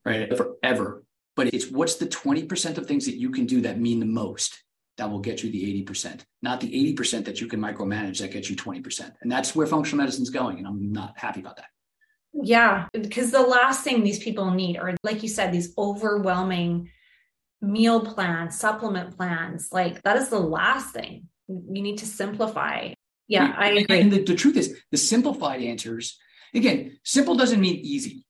right? 0.05 0.35
Forever. 0.35 1.03
But 1.35 1.53
it's 1.53 1.71
what's 1.71 1.95
the 1.95 2.07
20% 2.07 2.77
of 2.77 2.85
things 2.85 3.05
that 3.05 3.15
you 3.17 3.29
can 3.31 3.45
do 3.45 3.61
that 3.61 3.79
mean 3.79 3.99
the 3.99 4.05
most 4.05 4.63
that 4.97 5.09
will 5.09 5.19
get 5.19 5.43
you 5.43 5.51
the 5.51 5.83
80%, 5.85 6.21
not 6.41 6.59
the 6.61 6.93
80% 6.95 7.25
that 7.25 7.41
you 7.41 7.47
can 7.47 7.59
micromanage 7.59 8.19
that 8.19 8.31
gets 8.31 8.49
you 8.49 8.55
20%. 8.55 9.11
And 9.21 9.31
that's 9.31 9.55
where 9.55 9.65
functional 9.67 10.03
medicine's 10.03 10.29
going. 10.29 10.57
And 10.59 10.67
I'm 10.67 10.91
not 10.91 11.17
happy 11.17 11.39
about 11.39 11.57
that. 11.57 11.67
Yeah, 12.33 12.87
because 12.93 13.31
the 13.31 13.41
last 13.41 13.83
thing 13.83 14.03
these 14.03 14.23
people 14.23 14.51
need 14.51 14.77
are, 14.77 14.95
like 15.03 15.23
you 15.23 15.29
said, 15.29 15.51
these 15.51 15.73
overwhelming 15.77 16.89
meal 17.61 18.05
plans, 18.05 18.57
supplement 18.57 19.17
plans. 19.17 19.69
Like 19.71 20.01
that 20.03 20.17
is 20.17 20.29
the 20.29 20.39
last 20.39 20.93
thing. 20.93 21.27
You 21.47 21.81
need 21.81 21.97
to 21.99 22.05
simplify. 22.05 22.93
Yeah, 23.27 23.53
I 23.57 23.71
agree. 23.71 24.01
And 24.01 24.11
the, 24.11 24.23
the 24.23 24.35
truth 24.35 24.57
is, 24.57 24.77
the 24.91 24.97
simplified 24.97 25.61
answers, 25.61 26.17
again, 26.53 26.97
simple 27.03 27.35
doesn't 27.35 27.59
mean 27.59 27.75
easy. 27.75 28.25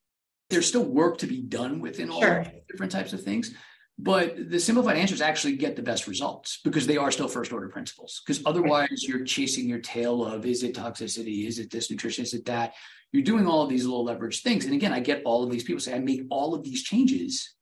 There's 0.49 0.67
still 0.67 0.83
work 0.83 1.19
to 1.19 1.27
be 1.27 1.41
done 1.41 1.79
within 1.79 2.09
all 2.09 2.21
Sure. 2.21 2.45
different 2.69 2.91
types 2.91 3.13
of 3.13 3.23
things. 3.23 3.53
But 3.99 4.49
the 4.49 4.59
simplified 4.59 4.97
answers 4.97 5.21
actually 5.21 5.57
get 5.57 5.75
the 5.75 5.83
best 5.83 6.07
results 6.07 6.59
because 6.63 6.87
they 6.87 6.97
are 6.97 7.11
still 7.11 7.27
first 7.27 7.53
order 7.53 7.69
principles. 7.69 8.21
Because 8.25 8.41
otherwise, 8.45 9.03
you're 9.03 9.23
chasing 9.25 9.69
your 9.69 9.79
tail 9.79 10.25
of 10.25 10.45
is 10.45 10.63
it 10.63 10.75
toxicity? 10.75 11.45
Is 11.47 11.59
it 11.59 11.69
this 11.69 11.91
nutrition? 11.91 12.23
Is 12.23 12.33
it 12.33 12.45
that? 12.45 12.73
You're 13.11 13.23
doing 13.23 13.45
all 13.45 13.61
of 13.61 13.69
these 13.69 13.85
little 13.85 14.03
leverage 14.03 14.41
things. 14.41 14.65
And 14.65 14.73
again, 14.73 14.93
I 14.93 15.01
get 15.01 15.21
all 15.25 15.43
of 15.43 15.51
these 15.51 15.63
people 15.63 15.81
say, 15.81 15.93
I 15.93 15.99
make 15.99 16.23
all 16.29 16.55
of 16.55 16.63
these 16.63 16.81
changes. 16.81 17.53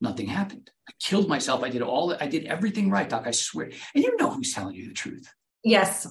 Nothing 0.00 0.28
happened. 0.28 0.70
I 0.88 0.92
killed 0.98 1.28
myself. 1.28 1.62
I 1.62 1.68
did 1.68 1.82
all, 1.82 2.16
I 2.18 2.26
did 2.26 2.46
everything 2.46 2.88
right, 2.88 3.08
doc. 3.08 3.24
I 3.26 3.32
swear. 3.32 3.70
And 3.94 4.02
you 4.04 4.16
know 4.16 4.30
who's 4.30 4.54
telling 4.54 4.76
you 4.76 4.88
the 4.88 4.94
truth 4.94 5.30
Yes, 5.62 6.06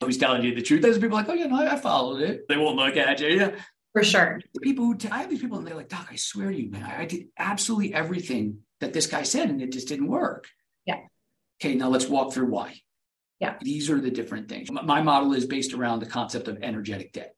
oh, 0.00 0.06
who's 0.06 0.18
telling 0.18 0.44
you 0.44 0.54
the 0.54 0.62
truth. 0.62 0.82
There's 0.82 0.98
people 0.98 1.16
like, 1.16 1.28
oh 1.28 1.32
yeah, 1.34 1.46
no, 1.46 1.56
I 1.56 1.76
followed 1.76 2.20
it. 2.22 2.46
They 2.48 2.56
won't 2.56 2.76
look 2.76 2.96
at 2.96 3.20
you. 3.20 3.28
Yeah. 3.28 3.50
for 3.92 4.04
sure. 4.04 4.40
People 4.62 4.84
who 4.84 4.96
t- 4.96 5.08
I 5.08 5.18
have 5.22 5.30
these 5.30 5.40
people 5.40 5.58
and 5.58 5.66
they're 5.66 5.74
like, 5.74 5.88
Doc, 5.88 6.08
I 6.10 6.16
swear 6.16 6.50
to 6.50 6.56
you, 6.56 6.70
man, 6.70 6.84
I 6.84 7.04
did 7.06 7.28
absolutely 7.36 7.94
everything 7.94 8.58
that 8.82 8.92
this 8.92 9.06
guy 9.06 9.22
said 9.22 9.48
and 9.48 9.62
it 9.62 9.72
just 9.72 9.88
didn't 9.88 10.08
work. 10.08 10.48
Yeah. 10.84 10.98
Okay, 11.60 11.74
now 11.74 11.88
let's 11.88 12.08
walk 12.08 12.32
through 12.32 12.50
why. 12.50 12.80
Yeah. 13.38 13.54
These 13.60 13.90
are 13.90 14.00
the 14.00 14.10
different 14.10 14.48
things. 14.48 14.70
My 14.70 15.02
model 15.02 15.32
is 15.32 15.46
based 15.46 15.72
around 15.72 16.00
the 16.00 16.06
concept 16.06 16.48
of 16.48 16.58
energetic 16.62 17.12
debt. 17.12 17.34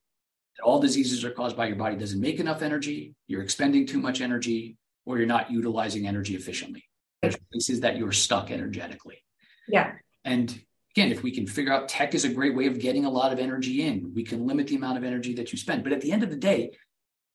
All 0.62 0.80
diseases 0.80 1.24
are 1.24 1.30
caused 1.30 1.56
by 1.56 1.66
your 1.66 1.76
body 1.76 1.96
doesn't 1.96 2.20
make 2.20 2.40
enough 2.40 2.62
energy, 2.62 3.14
you're 3.26 3.42
expending 3.42 3.86
too 3.86 3.98
much 3.98 4.20
energy, 4.20 4.76
or 5.04 5.18
you're 5.18 5.26
not 5.26 5.50
utilizing 5.50 6.06
energy 6.06 6.34
efficiently. 6.34 6.84
There's 7.22 7.36
places 7.52 7.80
that 7.80 7.96
you're 7.96 8.12
stuck 8.12 8.50
energetically. 8.50 9.22
Yeah, 9.68 9.92
And 10.24 10.50
again, 10.94 11.10
if 11.10 11.22
we 11.22 11.30
can 11.30 11.46
figure 11.46 11.72
out 11.72 11.88
tech 11.88 12.14
is 12.14 12.24
a 12.24 12.28
great 12.28 12.54
way 12.54 12.66
of 12.66 12.78
getting 12.78 13.04
a 13.04 13.10
lot 13.10 13.32
of 13.32 13.38
energy 13.38 13.82
in, 13.82 14.12
we 14.14 14.24
can 14.24 14.46
limit 14.46 14.68
the 14.68 14.76
amount 14.76 14.98
of 14.98 15.04
energy 15.04 15.34
that 15.34 15.52
you 15.52 15.58
spend. 15.58 15.82
But 15.84 15.92
at 15.92 16.00
the 16.00 16.12
end 16.12 16.22
of 16.22 16.30
the 16.30 16.36
day, 16.36 16.70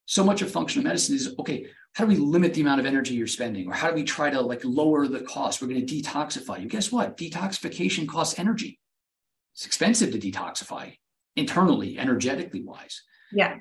so 0.09 0.23
much 0.23 0.41
of 0.41 0.49
functional 0.49 0.83
medicine 0.83 1.15
is 1.15 1.35
okay, 1.37 1.67
how 1.93 2.03
do 2.03 2.07
we 2.07 2.15
limit 2.15 2.55
the 2.55 2.61
amount 2.61 2.79
of 2.79 2.87
energy 2.87 3.13
you're 3.13 3.27
spending? 3.27 3.67
Or 3.67 3.73
how 3.73 3.89
do 3.89 3.93
we 3.93 4.03
try 4.03 4.31
to 4.31 4.41
like 4.41 4.61
lower 4.65 5.07
the 5.07 5.19
cost? 5.19 5.61
We're 5.61 5.67
going 5.67 5.85
to 5.85 6.01
detoxify 6.01 6.59
you. 6.59 6.67
Guess 6.67 6.91
what? 6.91 7.15
Detoxification 7.15 8.07
costs 8.07 8.39
energy. 8.39 8.79
It's 9.53 9.67
expensive 9.67 10.11
to 10.11 10.17
detoxify 10.17 10.97
internally, 11.35 11.99
energetically 11.99 12.63
wise. 12.63 13.03
yeah, 13.31 13.57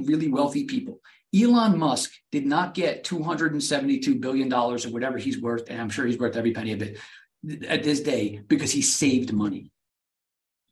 Really 0.00 0.26
wealthy 0.26 0.64
people. 0.64 1.00
Elon 1.32 1.78
Musk 1.78 2.10
did 2.32 2.44
not 2.44 2.74
get 2.74 3.04
$272 3.04 4.20
billion 4.20 4.52
or 4.52 4.76
whatever 4.88 5.16
he's 5.16 5.40
worth, 5.40 5.70
and 5.70 5.80
I'm 5.80 5.90
sure 5.90 6.06
he's 6.06 6.18
worth 6.18 6.34
every 6.34 6.54
penny 6.54 6.72
of 6.72 6.82
it 6.82 6.98
at 7.68 7.84
this 7.84 8.00
day 8.00 8.40
because 8.48 8.72
he 8.72 8.82
saved 8.82 9.32
money. 9.32 9.70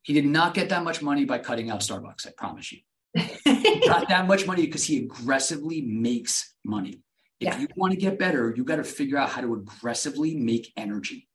He 0.03 0.15
did 0.15 0.27
not 0.27 0.53
get 0.53 0.71
that 0.71 0.83
much 0.83 1.01
money 1.01 1.25
by 1.25 1.39
cutting 1.39 1.71
out 1.71 1.81
Starbucks, 1.81 2.27
I 2.27 2.33
promise 2.37 2.73
you. 2.73 2.81
Got 3.87 4.09
that 4.09 4.27
much 4.27 4.47
money 4.47 4.67
because 4.67 4.85
he 4.85 4.99
aggressively 4.99 5.83
makes 5.83 6.55
money. 6.65 7.03
If 7.41 7.49
Yeah. 7.49 7.59
you 7.61 7.69
want 7.77 7.93
to 7.93 7.99
get 7.99 8.19
better, 8.19 8.53
you 8.57 8.65
got 8.65 8.77
to 8.77 8.85
figure 8.85 9.19
out 9.19 9.31
how 9.31 9.41
to 9.41 9.55
aggressively 9.55 10.37
make 10.37 10.73
energy 10.77 11.29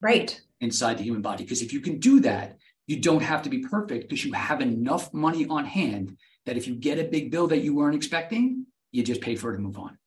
right. 0.00 0.40
inside 0.60 0.98
the 0.98 1.04
human 1.04 1.22
body. 1.22 1.44
Because 1.44 1.62
if 1.62 1.72
you 1.72 1.80
can 1.80 1.98
do 1.98 2.20
that, 2.20 2.58
you 2.86 3.00
don't 3.00 3.22
have 3.22 3.42
to 3.42 3.50
be 3.50 3.58
perfect 3.58 4.08
because 4.08 4.24
you 4.24 4.32
have 4.32 4.60
enough 4.60 5.12
money 5.12 5.46
on 5.48 5.64
hand 5.64 6.16
that 6.46 6.56
if 6.56 6.68
you 6.68 6.74
get 6.76 6.98
a 6.98 7.04
big 7.04 7.30
bill 7.30 7.48
that 7.48 7.58
you 7.58 7.74
weren't 7.74 7.96
expecting, 7.96 8.66
you 8.92 9.02
just 9.02 9.20
pay 9.20 9.34
for 9.34 9.50
it 9.52 9.56
and 9.56 9.64
move 9.64 9.78
on. 9.78 9.98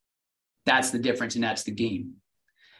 That's 0.65 0.89
the 0.91 0.99
difference, 0.99 1.35
and 1.35 1.43
that's 1.43 1.63
the 1.63 1.71
game. 1.71 2.13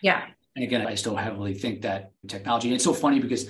Yeah, 0.02 0.28
And 0.56 0.64
again, 0.64 0.86
I 0.88 0.96
still 0.96 1.16
heavily 1.16 1.54
think 1.54 1.82
that 1.82 2.12
technology, 2.28 2.70
and 2.70 2.76
it's 2.76 2.84
so 2.84 2.94
funny 2.94 3.20
because 3.20 3.50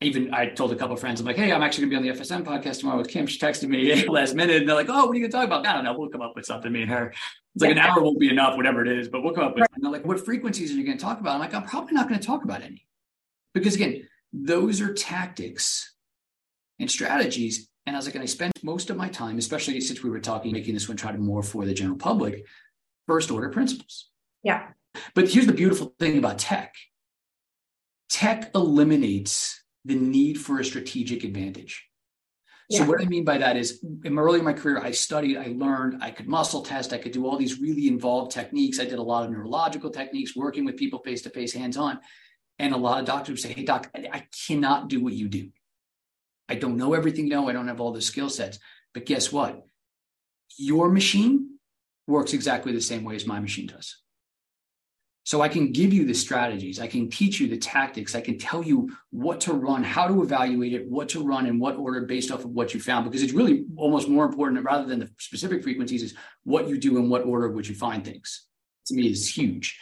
even 0.00 0.32
I 0.32 0.46
told 0.46 0.72
a 0.72 0.76
couple 0.76 0.94
of 0.94 1.00
friends, 1.00 1.20
I'm 1.20 1.26
like, 1.26 1.36
hey, 1.36 1.52
I'm 1.52 1.62
actually 1.62 1.88
gonna 1.88 2.00
be 2.00 2.08
on 2.08 2.16
the 2.16 2.22
FSM 2.22 2.44
podcast 2.44 2.80
tomorrow 2.80 2.98
with 2.98 3.08
Kim. 3.08 3.26
She 3.26 3.38
texted 3.38 3.68
me 3.68 4.06
last 4.08 4.34
minute 4.34 4.56
and 4.56 4.68
they're 4.68 4.76
like, 4.76 4.88
oh, 4.88 5.06
what 5.06 5.10
are 5.10 5.18
you 5.18 5.28
gonna 5.28 5.32
talk 5.32 5.46
about? 5.46 5.66
I 5.66 5.74
don't 5.74 5.84
know. 5.84 5.98
We'll 5.98 6.08
come 6.08 6.22
up 6.22 6.36
with 6.36 6.46
something, 6.46 6.70
me 6.70 6.82
and 6.82 6.90
her. 6.90 7.12
It's 7.54 7.62
like 7.62 7.72
an 7.72 7.78
hour 7.78 8.00
won't 8.00 8.20
be 8.20 8.28
enough, 8.28 8.56
whatever 8.56 8.82
it 8.82 8.88
is, 8.96 9.08
but 9.08 9.22
we'll 9.22 9.34
come 9.34 9.44
up 9.44 9.56
with 9.56 9.66
And 9.74 9.82
they're 9.84 9.90
like, 9.90 10.06
what 10.06 10.24
frequencies 10.24 10.70
are 10.70 10.74
you 10.74 10.84
gonna 10.84 10.98
talk 10.98 11.20
about? 11.20 11.34
I'm 11.34 11.40
like, 11.40 11.54
I'm 11.54 11.64
probably 11.64 11.94
not 11.94 12.08
gonna 12.08 12.22
talk 12.22 12.44
about 12.44 12.62
any. 12.62 12.86
Because 13.54 13.74
again, 13.74 14.06
those 14.32 14.80
are 14.80 14.94
tactics 14.94 15.94
and 16.78 16.88
strategies. 16.88 17.68
And 17.86 17.96
I 17.96 17.98
was 17.98 18.06
like, 18.06 18.14
and 18.14 18.22
I 18.22 18.26
spend 18.26 18.52
most 18.62 18.90
of 18.90 18.96
my 18.96 19.08
time, 19.08 19.38
especially 19.38 19.80
since 19.80 20.04
we 20.04 20.10
were 20.10 20.20
talking, 20.20 20.52
making 20.52 20.74
this 20.74 20.86
one 20.86 20.96
try 20.96 21.10
to 21.10 21.18
more 21.18 21.42
for 21.42 21.64
the 21.64 21.74
general 21.74 21.96
public, 21.96 22.44
first 23.06 23.30
order 23.30 23.48
principles. 23.48 24.10
yeah, 24.44 24.68
But 25.14 25.28
here's 25.28 25.46
the 25.46 25.52
beautiful 25.52 25.94
thing 25.98 26.18
about 26.18 26.38
tech 26.38 26.74
tech 28.10 28.50
eliminates 28.54 29.57
the 29.88 29.94
need 29.94 30.38
for 30.38 30.60
a 30.60 30.64
strategic 30.64 31.24
advantage. 31.24 31.88
So, 32.70 32.78
Yeah. 32.80 32.88
what 32.88 33.00
I 33.00 33.06
mean 33.06 33.24
by 33.24 33.38
that 33.38 33.56
is, 33.56 33.82
in 34.04 34.18
early 34.18 34.40
in 34.40 34.44
my 34.44 34.52
career, 34.52 34.78
I 34.78 34.90
studied, 34.90 35.38
I 35.38 35.54
learned, 35.56 36.02
I 36.02 36.10
could 36.10 36.28
muscle 36.28 36.60
test, 36.62 36.92
I 36.92 36.98
could 36.98 37.12
do 37.12 37.26
all 37.26 37.38
these 37.38 37.58
really 37.58 37.88
involved 37.88 38.30
techniques. 38.30 38.78
I 38.78 38.84
did 38.84 38.98
a 38.98 39.02
lot 39.02 39.24
of 39.24 39.30
neurological 39.30 39.90
techniques, 39.90 40.36
working 40.36 40.66
with 40.66 40.76
people 40.76 40.98
face 40.98 41.22
to 41.22 41.30
face, 41.30 41.54
hands 41.54 41.78
on. 41.78 42.00
And 42.58 42.74
a 42.74 42.76
lot 42.76 43.00
of 43.00 43.06
doctors 43.06 43.32
would 43.32 43.40
say, 43.40 43.54
Hey, 43.54 43.64
doc, 43.64 43.90
I 43.94 44.26
cannot 44.46 44.88
do 44.88 45.02
what 45.02 45.14
you 45.14 45.28
do. 45.28 45.50
I 46.50 46.56
don't 46.56 46.76
know 46.76 46.92
everything, 46.92 47.28
no, 47.28 47.48
I 47.48 47.52
don't 47.54 47.68
have 47.68 47.80
all 47.80 47.92
the 47.92 48.02
skill 48.02 48.28
sets. 48.28 48.58
But 48.92 49.06
guess 49.06 49.32
what? 49.32 49.66
Your 50.58 50.90
machine 50.90 51.58
works 52.06 52.34
exactly 52.34 52.72
the 52.72 52.82
same 52.82 53.04
way 53.04 53.16
as 53.16 53.26
my 53.26 53.40
machine 53.40 53.68
does. 53.68 53.96
So 55.28 55.42
I 55.42 55.48
can 55.48 55.72
give 55.72 55.92
you 55.92 56.06
the 56.06 56.14
strategies, 56.14 56.80
I 56.80 56.86
can 56.86 57.10
teach 57.10 57.38
you 57.38 57.48
the 57.48 57.58
tactics, 57.58 58.14
I 58.14 58.22
can 58.22 58.38
tell 58.38 58.64
you 58.64 58.96
what 59.10 59.42
to 59.42 59.52
run, 59.52 59.84
how 59.84 60.08
to 60.08 60.22
evaluate 60.22 60.72
it, 60.72 60.88
what 60.88 61.10
to 61.10 61.22
run 61.22 61.44
in 61.44 61.58
what 61.58 61.76
order 61.76 62.00
based 62.06 62.30
off 62.30 62.46
of 62.46 62.52
what 62.52 62.72
you 62.72 62.80
found, 62.80 63.04
because 63.04 63.22
it's 63.22 63.34
really 63.34 63.66
almost 63.76 64.08
more 64.08 64.24
important 64.24 64.64
rather 64.64 64.86
than 64.86 65.00
the 65.00 65.10
specific 65.18 65.62
frequencies 65.62 66.02
is 66.02 66.14
what 66.44 66.66
you 66.66 66.78
do 66.78 66.96
in 66.96 67.10
what 67.10 67.26
order 67.26 67.50
would 67.50 67.68
you 67.68 67.74
find 67.74 68.06
things. 68.06 68.46
To 68.86 68.94
me, 68.94 69.10
is 69.10 69.28
huge. 69.28 69.78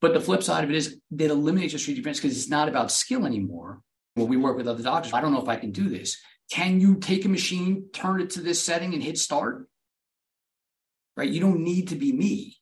But 0.00 0.14
the 0.14 0.20
flip 0.20 0.44
side 0.44 0.62
of 0.62 0.70
it 0.70 0.76
is 0.76 1.00
that 1.10 1.32
eliminates 1.32 1.72
your 1.72 1.80
strategic 1.80 2.04
defense 2.04 2.20
because 2.20 2.38
it's 2.38 2.48
not 2.48 2.68
about 2.68 2.92
skill 2.92 3.26
anymore. 3.26 3.80
When 4.14 4.28
we 4.28 4.36
work 4.36 4.56
with 4.56 4.68
other 4.68 4.84
doctors, 4.84 5.12
I 5.12 5.20
don't 5.20 5.32
know 5.32 5.42
if 5.42 5.48
I 5.48 5.56
can 5.56 5.72
do 5.72 5.88
this. 5.88 6.16
Can 6.52 6.78
you 6.78 6.94
take 6.94 7.24
a 7.24 7.28
machine, 7.28 7.88
turn 7.92 8.20
it 8.20 8.30
to 8.30 8.40
this 8.40 8.62
setting, 8.62 8.94
and 8.94 9.02
hit 9.02 9.18
start? 9.18 9.66
Right? 11.16 11.28
You 11.28 11.40
don't 11.40 11.64
need 11.64 11.88
to 11.88 11.96
be 11.96 12.12
me. 12.12 12.58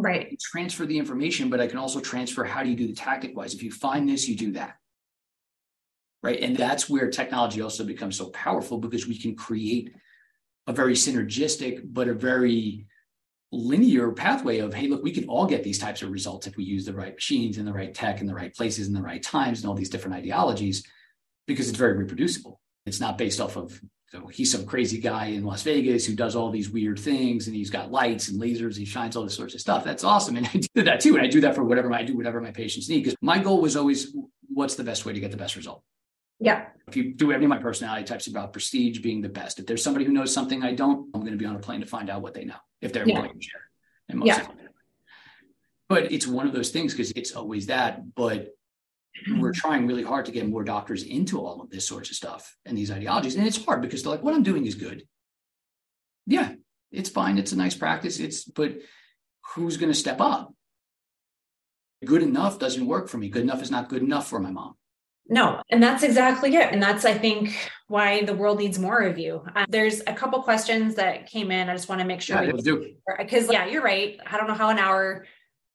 Right. 0.00 0.38
transfer 0.40 0.86
the 0.86 0.96
information, 0.96 1.50
but 1.50 1.60
I 1.60 1.66
can 1.66 1.78
also 1.78 1.98
transfer 1.98 2.44
how 2.44 2.62
do 2.62 2.70
you 2.70 2.76
do 2.76 2.86
the 2.86 2.94
tactic 2.94 3.36
wise. 3.36 3.52
If 3.52 3.64
you 3.64 3.72
find 3.72 4.08
this, 4.08 4.28
you 4.28 4.36
do 4.36 4.52
that. 4.52 4.76
Right. 6.22 6.40
And 6.40 6.56
that's 6.56 6.88
where 6.88 7.10
technology 7.10 7.60
also 7.60 7.84
becomes 7.84 8.16
so 8.16 8.30
powerful 8.30 8.78
because 8.78 9.08
we 9.08 9.18
can 9.18 9.34
create 9.34 9.92
a 10.68 10.72
very 10.72 10.94
synergistic, 10.94 11.80
but 11.84 12.08
a 12.08 12.14
very 12.14 12.86
linear 13.50 14.12
pathway 14.12 14.58
of, 14.58 14.72
hey, 14.72 14.86
look, 14.86 15.02
we 15.02 15.10
can 15.10 15.24
all 15.28 15.46
get 15.46 15.64
these 15.64 15.78
types 15.78 16.02
of 16.02 16.10
results 16.10 16.46
if 16.46 16.56
we 16.56 16.64
use 16.64 16.84
the 16.84 16.92
right 16.92 17.14
machines 17.14 17.58
and 17.58 17.66
the 17.66 17.72
right 17.72 17.94
tech 17.94 18.20
in 18.20 18.26
the 18.26 18.34
right 18.34 18.54
places 18.54 18.86
and 18.86 18.96
the 18.96 19.02
right 19.02 19.22
times 19.22 19.60
and 19.60 19.68
all 19.68 19.74
these 19.74 19.90
different 19.90 20.16
ideologies 20.16 20.84
because 21.46 21.68
it's 21.68 21.78
very 21.78 21.96
reproducible. 21.96 22.60
It's 22.86 23.00
not 23.00 23.18
based 23.18 23.40
off 23.40 23.56
of 23.56 23.80
so 24.10 24.26
he's 24.28 24.50
some 24.50 24.64
crazy 24.64 24.98
guy 24.98 25.26
in 25.26 25.44
Las 25.44 25.62
Vegas 25.62 26.06
who 26.06 26.14
does 26.14 26.34
all 26.34 26.50
these 26.50 26.70
weird 26.70 26.98
things 26.98 27.46
and 27.46 27.54
he's 27.54 27.68
got 27.68 27.92
lights 27.92 28.28
and 28.28 28.40
lasers, 28.40 28.76
he 28.76 28.86
shines 28.86 29.16
all 29.16 29.24
this 29.24 29.34
sorts 29.34 29.54
of 29.54 29.60
stuff. 29.60 29.84
That's 29.84 30.02
awesome. 30.02 30.36
And 30.36 30.46
I 30.54 30.60
do 30.74 30.82
that 30.84 31.00
too. 31.00 31.16
And 31.16 31.26
I 31.26 31.28
do 31.28 31.42
that 31.42 31.54
for 31.54 31.62
whatever 31.62 31.92
I 31.92 32.02
do, 32.02 32.16
whatever 32.16 32.40
my 32.40 32.50
patients 32.50 32.88
need. 32.88 33.04
Because 33.04 33.16
my 33.20 33.38
goal 33.38 33.60
was 33.60 33.76
always 33.76 34.16
what's 34.48 34.76
the 34.76 34.84
best 34.84 35.04
way 35.04 35.12
to 35.12 35.20
get 35.20 35.30
the 35.30 35.36
best 35.36 35.56
result? 35.56 35.82
Yeah. 36.40 36.68
If 36.86 36.96
you 36.96 37.12
do 37.12 37.32
any 37.32 37.44
of 37.44 37.50
my 37.50 37.58
personality 37.58 38.04
types 38.04 38.28
about 38.28 38.52
prestige 38.52 39.00
being 39.00 39.20
the 39.20 39.28
best, 39.28 39.58
if 39.58 39.66
there's 39.66 39.82
somebody 39.82 40.06
who 40.06 40.12
knows 40.12 40.32
something 40.32 40.62
I 40.62 40.72
don't, 40.72 41.10
I'm 41.12 41.20
going 41.20 41.32
to 41.32 41.38
be 41.38 41.44
on 41.44 41.56
a 41.56 41.58
plane 41.58 41.80
to 41.80 41.86
find 41.86 42.08
out 42.08 42.22
what 42.22 42.32
they 42.32 42.44
know 42.44 42.56
if 42.80 42.94
they're 42.94 43.06
yeah. 43.06 43.20
willing 43.20 43.38
to 43.38 43.42
share. 43.42 43.60
And 44.08 44.20
most 44.20 44.28
yeah. 44.28 44.46
But 45.88 46.12
it's 46.12 46.26
one 46.26 46.46
of 46.46 46.54
those 46.54 46.70
things 46.70 46.94
because 46.94 47.10
it's 47.12 47.32
always 47.32 47.66
that. 47.66 48.14
But 48.14 48.54
we're 49.38 49.52
trying 49.52 49.86
really 49.86 50.02
hard 50.02 50.26
to 50.26 50.32
get 50.32 50.48
more 50.48 50.64
doctors 50.64 51.02
into 51.02 51.40
all 51.40 51.60
of 51.60 51.70
this 51.70 51.86
sorts 51.86 52.10
of 52.10 52.16
stuff 52.16 52.56
and 52.64 52.76
these 52.76 52.90
ideologies. 52.90 53.34
And 53.36 53.46
it's 53.46 53.64
hard 53.64 53.82
because 53.82 54.02
they're 54.02 54.12
like, 54.12 54.22
what 54.22 54.34
I'm 54.34 54.42
doing 54.42 54.66
is 54.66 54.74
good. 54.74 55.06
Yeah, 56.26 56.54
it's 56.92 57.10
fine. 57.10 57.38
It's 57.38 57.52
a 57.52 57.56
nice 57.56 57.74
practice. 57.74 58.20
It's, 58.20 58.44
but 58.44 58.78
who's 59.54 59.76
going 59.76 59.92
to 59.92 59.98
step 59.98 60.20
up? 60.20 60.54
Good 62.04 62.22
enough 62.22 62.58
doesn't 62.58 62.86
work 62.86 63.08
for 63.08 63.18
me. 63.18 63.28
Good 63.28 63.42
enough 63.42 63.62
is 63.62 63.70
not 63.70 63.88
good 63.88 64.02
enough 64.02 64.28
for 64.28 64.38
my 64.38 64.50
mom. 64.50 64.74
No, 65.30 65.62
and 65.70 65.82
that's 65.82 66.02
exactly 66.02 66.54
it. 66.54 66.72
And 66.72 66.82
that's, 66.82 67.04
I 67.04 67.12
think, 67.12 67.54
why 67.88 68.24
the 68.24 68.34
world 68.34 68.58
needs 68.58 68.78
more 68.78 69.00
of 69.00 69.18
you. 69.18 69.44
Uh, 69.54 69.66
there's 69.68 70.00
a 70.06 70.14
couple 70.14 70.40
questions 70.42 70.94
that 70.94 71.26
came 71.26 71.50
in. 71.50 71.68
I 71.68 71.74
just 71.74 71.88
want 71.88 72.00
to 72.00 72.06
make 72.06 72.22
sure 72.22 72.42
yeah, 72.42 72.52
because 73.18 73.50
yeah, 73.50 73.66
you're 73.66 73.82
right. 73.82 74.18
I 74.26 74.38
don't 74.38 74.46
know 74.46 74.54
how 74.54 74.70
an 74.70 74.78
hour 74.78 75.26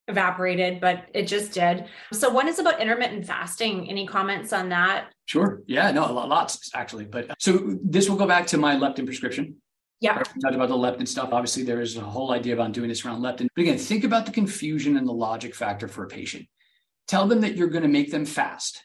evaporated, 0.07 0.79
but 0.81 1.05
it 1.13 1.27
just 1.27 1.51
did. 1.53 1.85
So 2.11 2.29
one 2.29 2.47
is 2.47 2.59
about 2.59 2.81
intermittent 2.81 3.25
fasting. 3.25 3.89
Any 3.89 4.05
comments 4.05 4.53
on 4.53 4.69
that? 4.69 5.13
Sure. 5.25 5.61
Yeah, 5.67 5.91
no, 5.91 6.11
lots 6.11 6.71
actually. 6.75 7.05
But 7.05 7.33
so 7.39 7.77
this 7.83 8.09
will 8.09 8.17
go 8.17 8.27
back 8.27 8.47
to 8.47 8.57
my 8.57 8.75
leptin 8.75 9.05
prescription. 9.05 9.55
Yeah. 10.01 10.17
We 10.17 10.41
talked 10.41 10.55
about 10.55 10.67
the 10.67 10.75
leptin 10.75 11.07
stuff. 11.07 11.29
Obviously, 11.31 11.63
there 11.63 11.79
is 11.79 11.95
a 11.95 12.01
whole 12.01 12.33
idea 12.33 12.53
about 12.53 12.73
doing 12.73 12.89
this 12.89 13.05
around 13.05 13.21
leptin. 13.21 13.47
But 13.55 13.61
again, 13.61 13.77
think 13.77 14.03
about 14.03 14.25
the 14.25 14.33
confusion 14.33 14.97
and 14.97 15.07
the 15.07 15.13
logic 15.13 15.55
factor 15.55 15.87
for 15.87 16.03
a 16.03 16.07
patient. 16.07 16.45
Tell 17.07 17.25
them 17.25 17.41
that 17.41 17.55
you're 17.55 17.69
going 17.69 17.83
to 17.83 17.89
make 17.89 18.11
them 18.11 18.25
fast. 18.25 18.83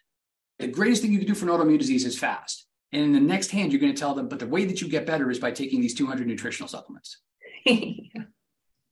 The 0.61 0.69
greatest 0.69 1.03
thing 1.03 1.13
you 1.13 1.19
can 1.19 1.27
do 1.27 1.35
for 1.35 1.47
an 1.47 1.53
autoimmune 1.53 1.79
disease 1.79 2.05
is 2.05 2.17
fast. 2.17 2.67
And 2.93 3.03
in 3.03 3.13
the 3.13 3.21
next 3.21 3.51
hand, 3.51 3.73
you're 3.73 3.81
going 3.81 3.93
to 3.93 3.99
tell 3.99 4.15
them, 4.15 4.29
but 4.29 4.39
the 4.39 4.47
way 4.47 4.65
that 4.65 4.81
you 4.81 4.89
get 4.89 5.07
better 5.07 5.31
is 5.31 5.39
by 5.39 5.51
taking 5.51 5.81
these 5.81 5.95
200 5.95 6.27
nutritional 6.27 6.69
supplements. 6.69 7.21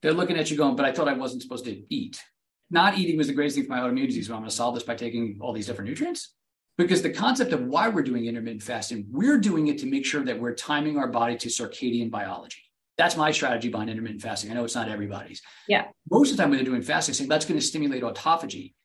they're 0.07 0.15
looking 0.15 0.37
at 0.37 0.49
you 0.49 0.55
going, 0.55 0.77
but 0.77 0.85
I 0.85 0.93
thought 0.93 1.09
I 1.09 1.13
wasn't 1.13 1.41
supposed 1.41 1.65
to 1.65 1.83
eat. 1.93 2.23
Not 2.71 2.97
eating 2.97 3.17
was 3.17 3.27
the 3.27 3.33
greatest 3.33 3.57
thing 3.57 3.65
for 3.65 3.71
my 3.71 3.81
autoimmune 3.81 4.07
disease. 4.07 4.29
But 4.29 4.35
I'm 4.35 4.39
going 4.39 4.49
to 4.49 4.55
solve 4.55 4.73
this 4.73 4.83
by 4.83 4.95
taking 4.95 5.37
all 5.41 5.51
these 5.51 5.65
different 5.65 5.89
nutrients. 5.89 6.33
Because 6.77 7.01
the 7.01 7.09
concept 7.09 7.51
of 7.51 7.65
why 7.65 7.89
we're 7.89 8.03
doing 8.03 8.25
intermittent 8.25 8.63
fasting, 8.63 9.05
we're 9.11 9.37
doing 9.37 9.67
it 9.67 9.79
to 9.79 9.85
make 9.85 10.05
sure 10.05 10.23
that 10.23 10.39
we're 10.39 10.53
timing 10.53 10.97
our 10.97 11.09
body 11.09 11.35
to 11.35 11.49
circadian 11.49 12.09
biology. 12.09 12.61
That's 12.97 13.17
my 13.17 13.31
strategy 13.31 13.67
behind 13.67 13.89
intermittent 13.89 14.21
fasting. 14.21 14.49
I 14.49 14.53
know 14.53 14.63
it's 14.63 14.75
not 14.75 14.87
everybody's. 14.87 15.41
Yeah. 15.67 15.87
Most 16.09 16.31
of 16.31 16.37
the 16.37 16.43
time 16.43 16.51
when 16.51 16.59
they're 16.59 16.65
doing 16.65 16.83
fasting, 16.83 17.13
saying 17.13 17.29
that's 17.29 17.45
going 17.45 17.59
to 17.59 17.65
stimulate 17.65 18.03
autophagy. 18.03 18.75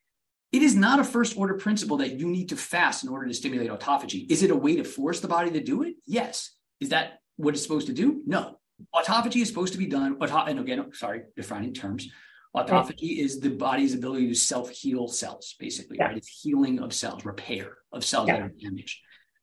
It 0.51 0.63
is 0.63 0.75
not 0.75 0.99
a 0.99 1.05
first 1.05 1.37
order 1.37 1.55
principle 1.55 1.99
that 1.99 2.19
you 2.19 2.27
need 2.27 2.49
to 2.49 2.57
fast 2.57 3.05
in 3.05 3.11
order 3.11 3.29
to 3.29 3.35
stimulate 3.35 3.71
autophagy. 3.71 4.29
Is 4.29 4.43
it 4.43 4.51
a 4.51 4.57
way 4.57 4.75
to 4.75 4.83
force 4.83 5.21
the 5.21 5.29
body 5.29 5.53
to 5.53 5.63
do 5.63 5.85
it? 5.85 5.95
Yes. 6.05 6.51
Is 6.81 6.89
that 6.89 7.21
what 7.37 7.55
it's 7.55 7.63
supposed 7.63 7.87
to 7.87 7.93
do? 7.93 8.23
No. 8.27 8.59
Autophagy 8.95 9.43
is 9.43 9.49
supposed 9.49 9.73
to 9.73 9.79
be 9.79 9.87
done. 9.87 10.17
Auto- 10.21 10.45
and 10.45 10.59
again, 10.59 10.93
sorry, 10.93 11.23
defining 11.37 11.73
terms. 11.75 12.09
Autophagy 12.57 13.19
is 13.19 13.41
the 13.41 13.49
body's 13.49 13.95
ability 13.95 14.29
to 14.29 14.35
self 14.35 14.71
heal 14.71 15.09
cells, 15.09 15.55
basically, 15.59 15.97
yeah. 15.99 16.07
right? 16.07 16.17
It's 16.17 16.43
healing 16.43 16.81
of 16.81 16.93
cells, 16.93 17.25
repair 17.25 17.79
of 17.93 18.05
cells 18.05 18.29
yeah. 18.29 18.37
that 18.37 18.43
are 18.43 18.49
damaged. 18.49 19.01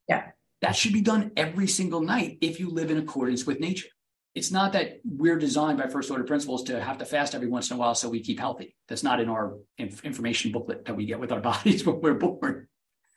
Yeah. 0.07 0.27
That 0.61 0.75
should 0.75 0.93
be 0.93 1.01
done 1.01 1.31
every 1.35 1.67
single 1.67 2.01
night 2.01 2.37
if 2.41 2.59
you 2.59 2.69
live 2.69 2.91
in 2.91 2.97
accordance 2.97 3.45
with 3.45 3.59
nature. 3.59 3.87
It's 4.35 4.51
not 4.51 4.73
that 4.73 4.99
we're 5.03 5.39
designed 5.39 5.79
by 5.79 5.87
first 5.87 6.11
order 6.11 6.23
principles 6.23 6.63
to 6.65 6.79
have 6.79 6.99
to 6.99 7.05
fast 7.05 7.33
every 7.33 7.47
once 7.47 7.71
in 7.71 7.77
a 7.77 7.79
while 7.79 7.95
so 7.95 8.09
we 8.09 8.19
keep 8.19 8.39
healthy. 8.39 8.75
That's 8.87 9.03
not 9.03 9.19
in 9.19 9.27
our 9.27 9.57
inf- 9.77 10.05
information 10.05 10.51
booklet 10.51 10.85
that 10.85 10.95
we 10.95 11.05
get 11.05 11.19
with 11.19 11.31
our 11.31 11.41
bodies 11.41 11.85
when 11.85 11.99
we're 12.01 12.13
born. 12.13 12.67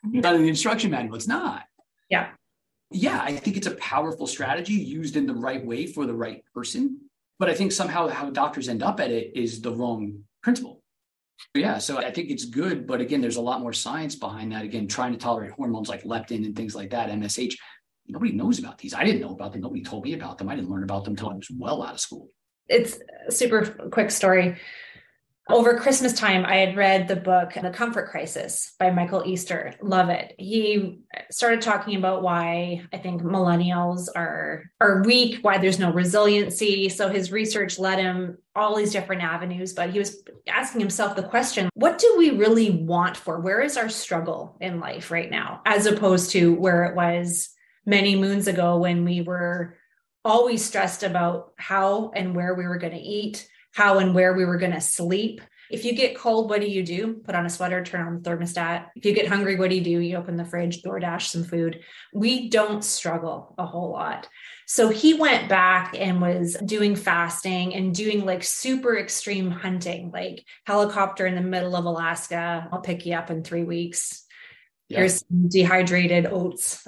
Not 0.03 0.35
in 0.35 0.41
the 0.41 0.49
instruction 0.49 0.89
manual. 0.89 1.15
It's 1.15 1.27
not. 1.27 1.63
Yeah 2.09 2.31
yeah, 2.93 3.21
I 3.21 3.35
think 3.35 3.57
it's 3.57 3.67
a 3.67 3.75
powerful 3.75 4.27
strategy 4.27 4.73
used 4.73 5.15
in 5.15 5.25
the 5.25 5.33
right 5.33 5.65
way 5.65 5.87
for 5.87 6.05
the 6.05 6.13
right 6.13 6.43
person. 6.53 6.99
But 7.39 7.49
I 7.49 7.55
think 7.55 7.71
somehow 7.71 8.07
how 8.07 8.29
doctors 8.29 8.69
end 8.69 8.83
up 8.83 8.99
at 8.99 9.11
it 9.11 9.31
is 9.35 9.61
the 9.61 9.71
wrong 9.71 10.23
principle. 10.41 10.81
Yeah, 11.55 11.77
so 11.79 11.97
I 11.97 12.11
think 12.11 12.29
it's 12.29 12.45
good, 12.45 12.87
but 12.87 13.01
again, 13.01 13.21
there's 13.21 13.35
a 13.35 13.41
lot 13.41 13.61
more 13.61 13.73
science 13.73 14.15
behind 14.15 14.51
that. 14.51 14.63
Again, 14.63 14.87
trying 14.87 15.11
to 15.11 15.17
tolerate 15.17 15.51
hormones 15.51 15.89
like 15.89 16.03
leptin 16.03 16.45
and 16.45 16.55
things 16.55 16.75
like 16.75 16.91
that, 16.91 17.09
MSH. 17.09 17.55
Nobody 18.07 18.33
knows 18.33 18.59
about 18.59 18.77
these. 18.77 18.93
I 18.93 19.03
didn't 19.03 19.21
know 19.21 19.31
about 19.31 19.51
them. 19.53 19.61
Nobody 19.61 19.83
told 19.83 20.03
me 20.03 20.13
about 20.13 20.37
them. 20.37 20.49
I 20.49 20.55
didn't 20.55 20.69
learn 20.69 20.83
about 20.83 21.03
them 21.03 21.13
until 21.13 21.29
I 21.29 21.35
was 21.35 21.49
well 21.57 21.83
out 21.83 21.93
of 21.93 21.99
school. 21.99 22.29
It's 22.67 22.97
a 23.27 23.31
super 23.31 23.89
quick 23.91 24.11
story. 24.11 24.57
Over 25.49 25.77
Christmas 25.77 26.13
time, 26.13 26.45
I 26.45 26.55
had 26.55 26.77
read 26.77 27.09
the 27.09 27.17
book, 27.17 27.53
The 27.53 27.69
Comfort 27.69 28.09
Crisis 28.09 28.75
by 28.79 28.91
Michael 28.91 29.23
Easter. 29.25 29.73
Love 29.81 30.07
it. 30.07 30.33
He 30.39 31.01
started 31.31 31.61
talking 31.61 31.97
about 31.97 32.23
why 32.23 32.85
I 32.93 32.97
think 32.97 33.21
millennials 33.21 34.07
are, 34.15 34.63
are 34.79 35.03
weak, 35.03 35.39
why 35.41 35.57
there's 35.57 35.79
no 35.79 35.91
resiliency. 35.91 36.87
So 36.87 37.09
his 37.09 37.29
research 37.29 37.77
led 37.77 37.99
him 37.99 38.37
all 38.55 38.77
these 38.77 38.93
different 38.93 39.21
avenues, 39.21 39.73
but 39.73 39.89
he 39.89 39.99
was 39.99 40.23
asking 40.47 40.79
himself 40.79 41.17
the 41.17 41.23
question 41.23 41.69
what 41.73 41.99
do 41.99 42.15
we 42.17 42.31
really 42.31 42.71
want 42.71 43.17
for? 43.17 43.41
Where 43.41 43.59
is 43.59 43.75
our 43.75 43.89
struggle 43.89 44.55
in 44.61 44.79
life 44.79 45.11
right 45.11 45.29
now, 45.29 45.61
as 45.65 45.87
opposed 45.87 46.31
to 46.31 46.53
where 46.53 46.85
it 46.85 46.95
was 46.95 47.49
many 47.85 48.15
moons 48.15 48.47
ago 48.47 48.77
when 48.77 49.03
we 49.03 49.19
were 49.19 49.75
always 50.23 50.63
stressed 50.63 51.03
about 51.03 51.51
how 51.57 52.11
and 52.15 52.33
where 52.33 52.53
we 52.53 52.65
were 52.65 52.77
going 52.77 52.93
to 52.93 52.99
eat 52.99 53.49
how 53.73 53.99
and 53.99 54.15
where 54.15 54.33
we 54.33 54.45
were 54.45 54.57
going 54.57 54.71
to 54.71 54.81
sleep. 54.81 55.41
If 55.71 55.85
you 55.85 55.93
get 55.93 56.15
cold, 56.15 56.49
what 56.49 56.61
do 56.61 56.67
you 56.67 56.83
do? 56.83 57.15
Put 57.25 57.33
on 57.33 57.45
a 57.45 57.49
sweater, 57.49 57.83
turn 57.83 58.05
on 58.05 58.21
the 58.21 58.29
thermostat. 58.29 58.87
If 58.95 59.05
you 59.05 59.13
get 59.13 59.27
hungry, 59.27 59.55
what 59.55 59.71
do 59.71 59.75
you 59.75 59.83
do? 59.83 59.99
You 59.99 60.17
open 60.17 60.37
the 60.37 60.45
fridge, 60.45 60.83
DoorDash 60.83 61.23
some 61.23 61.43
food. 61.43 61.79
We 62.13 62.49
don't 62.49 62.83
struggle 62.83 63.55
a 63.57 63.65
whole 63.65 63.91
lot. 63.91 64.27
So 64.67 64.89
he 64.89 65.15
went 65.15 65.49
back 65.49 65.95
and 65.97 66.21
was 66.21 66.55
doing 66.63 66.95
fasting 66.95 67.73
and 67.73 67.95
doing 67.95 68.23
like 68.23 68.43
super 68.43 68.97
extreme 68.97 69.49
hunting, 69.49 70.11
like 70.11 70.45
helicopter 70.65 71.25
in 71.25 71.35
the 71.35 71.41
middle 71.41 71.75
of 71.75 71.85
Alaska. 71.85 72.67
I'll 72.71 72.81
pick 72.81 73.05
you 73.05 73.15
up 73.15 73.31
in 73.31 73.43
three 73.43 73.63
weeks. 73.63 74.23
Yeah. 74.89 74.99
Here's 74.99 75.23
dehydrated 75.23 76.27
oats 76.27 76.85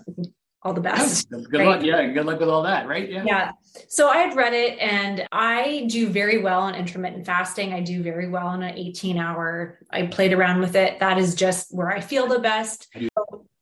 all 0.65 0.73
the 0.73 0.81
best. 0.81 1.29
Good 1.29 1.53
right? 1.53 1.67
luck. 1.67 1.83
Yeah. 1.83 2.07
Good 2.07 2.25
luck 2.25 2.39
with 2.39 2.49
all 2.49 2.63
that. 2.63 2.87
Right. 2.87 3.09
Yeah. 3.09 3.23
Yeah. 3.23 3.51
So 3.87 4.09
I 4.09 4.17
had 4.17 4.35
read 4.35 4.53
it 4.53 4.79
and 4.79 5.27
I 5.31 5.87
do 5.89 6.09
very 6.09 6.41
well 6.41 6.61
on 6.61 6.73
intermittent 6.73 7.25
fasting. 7.25 7.71
I 7.71 7.81
do 7.81 8.01
very 8.01 8.27
well 8.27 8.47
on 8.47 8.63
an 8.63 8.75
18 8.75 9.17
hour. 9.19 9.79
I 9.91 10.07
played 10.07 10.33
around 10.33 10.59
with 10.59 10.75
it. 10.75 10.99
That 10.99 11.19
is 11.19 11.35
just 11.35 11.73
where 11.73 11.91
I 11.91 12.01
feel 12.01 12.27
the 12.27 12.39
best. 12.39 12.87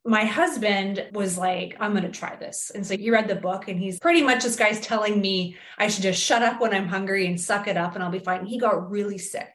my 0.06 0.24
husband 0.24 1.06
was 1.12 1.38
like, 1.38 1.76
I'm 1.80 1.91
going 1.91 2.04
to 2.04 2.10
try 2.10 2.36
this. 2.38 2.72
And 2.74 2.88
so 2.88 2.95
he 2.95 3.12
read 3.12 3.28
the 3.28 3.36
book 3.36 3.68
and 3.68 3.80
he's 3.80 3.99
pretty 3.99 4.22
much 4.24 4.43
this 4.43 4.56
guy's 4.56 4.80
telling 4.80 5.20
me 5.20 5.58
I 5.78 5.89
should 5.89 6.04
just 6.04 6.22
shut 6.22 6.41
up 6.41 6.62
when 6.62 6.74
I'm 6.74 6.88
hungry 6.88 7.28
and 7.28 7.39
suck 7.39 7.68
it 7.68 7.76
up 7.76 7.95
and 7.95 8.04
I'll 8.04 8.12
be 8.12 8.20
fine. 8.20 8.45
He 8.45 8.58
got 8.58 8.89
really 8.89 9.18
sick. 9.18 9.49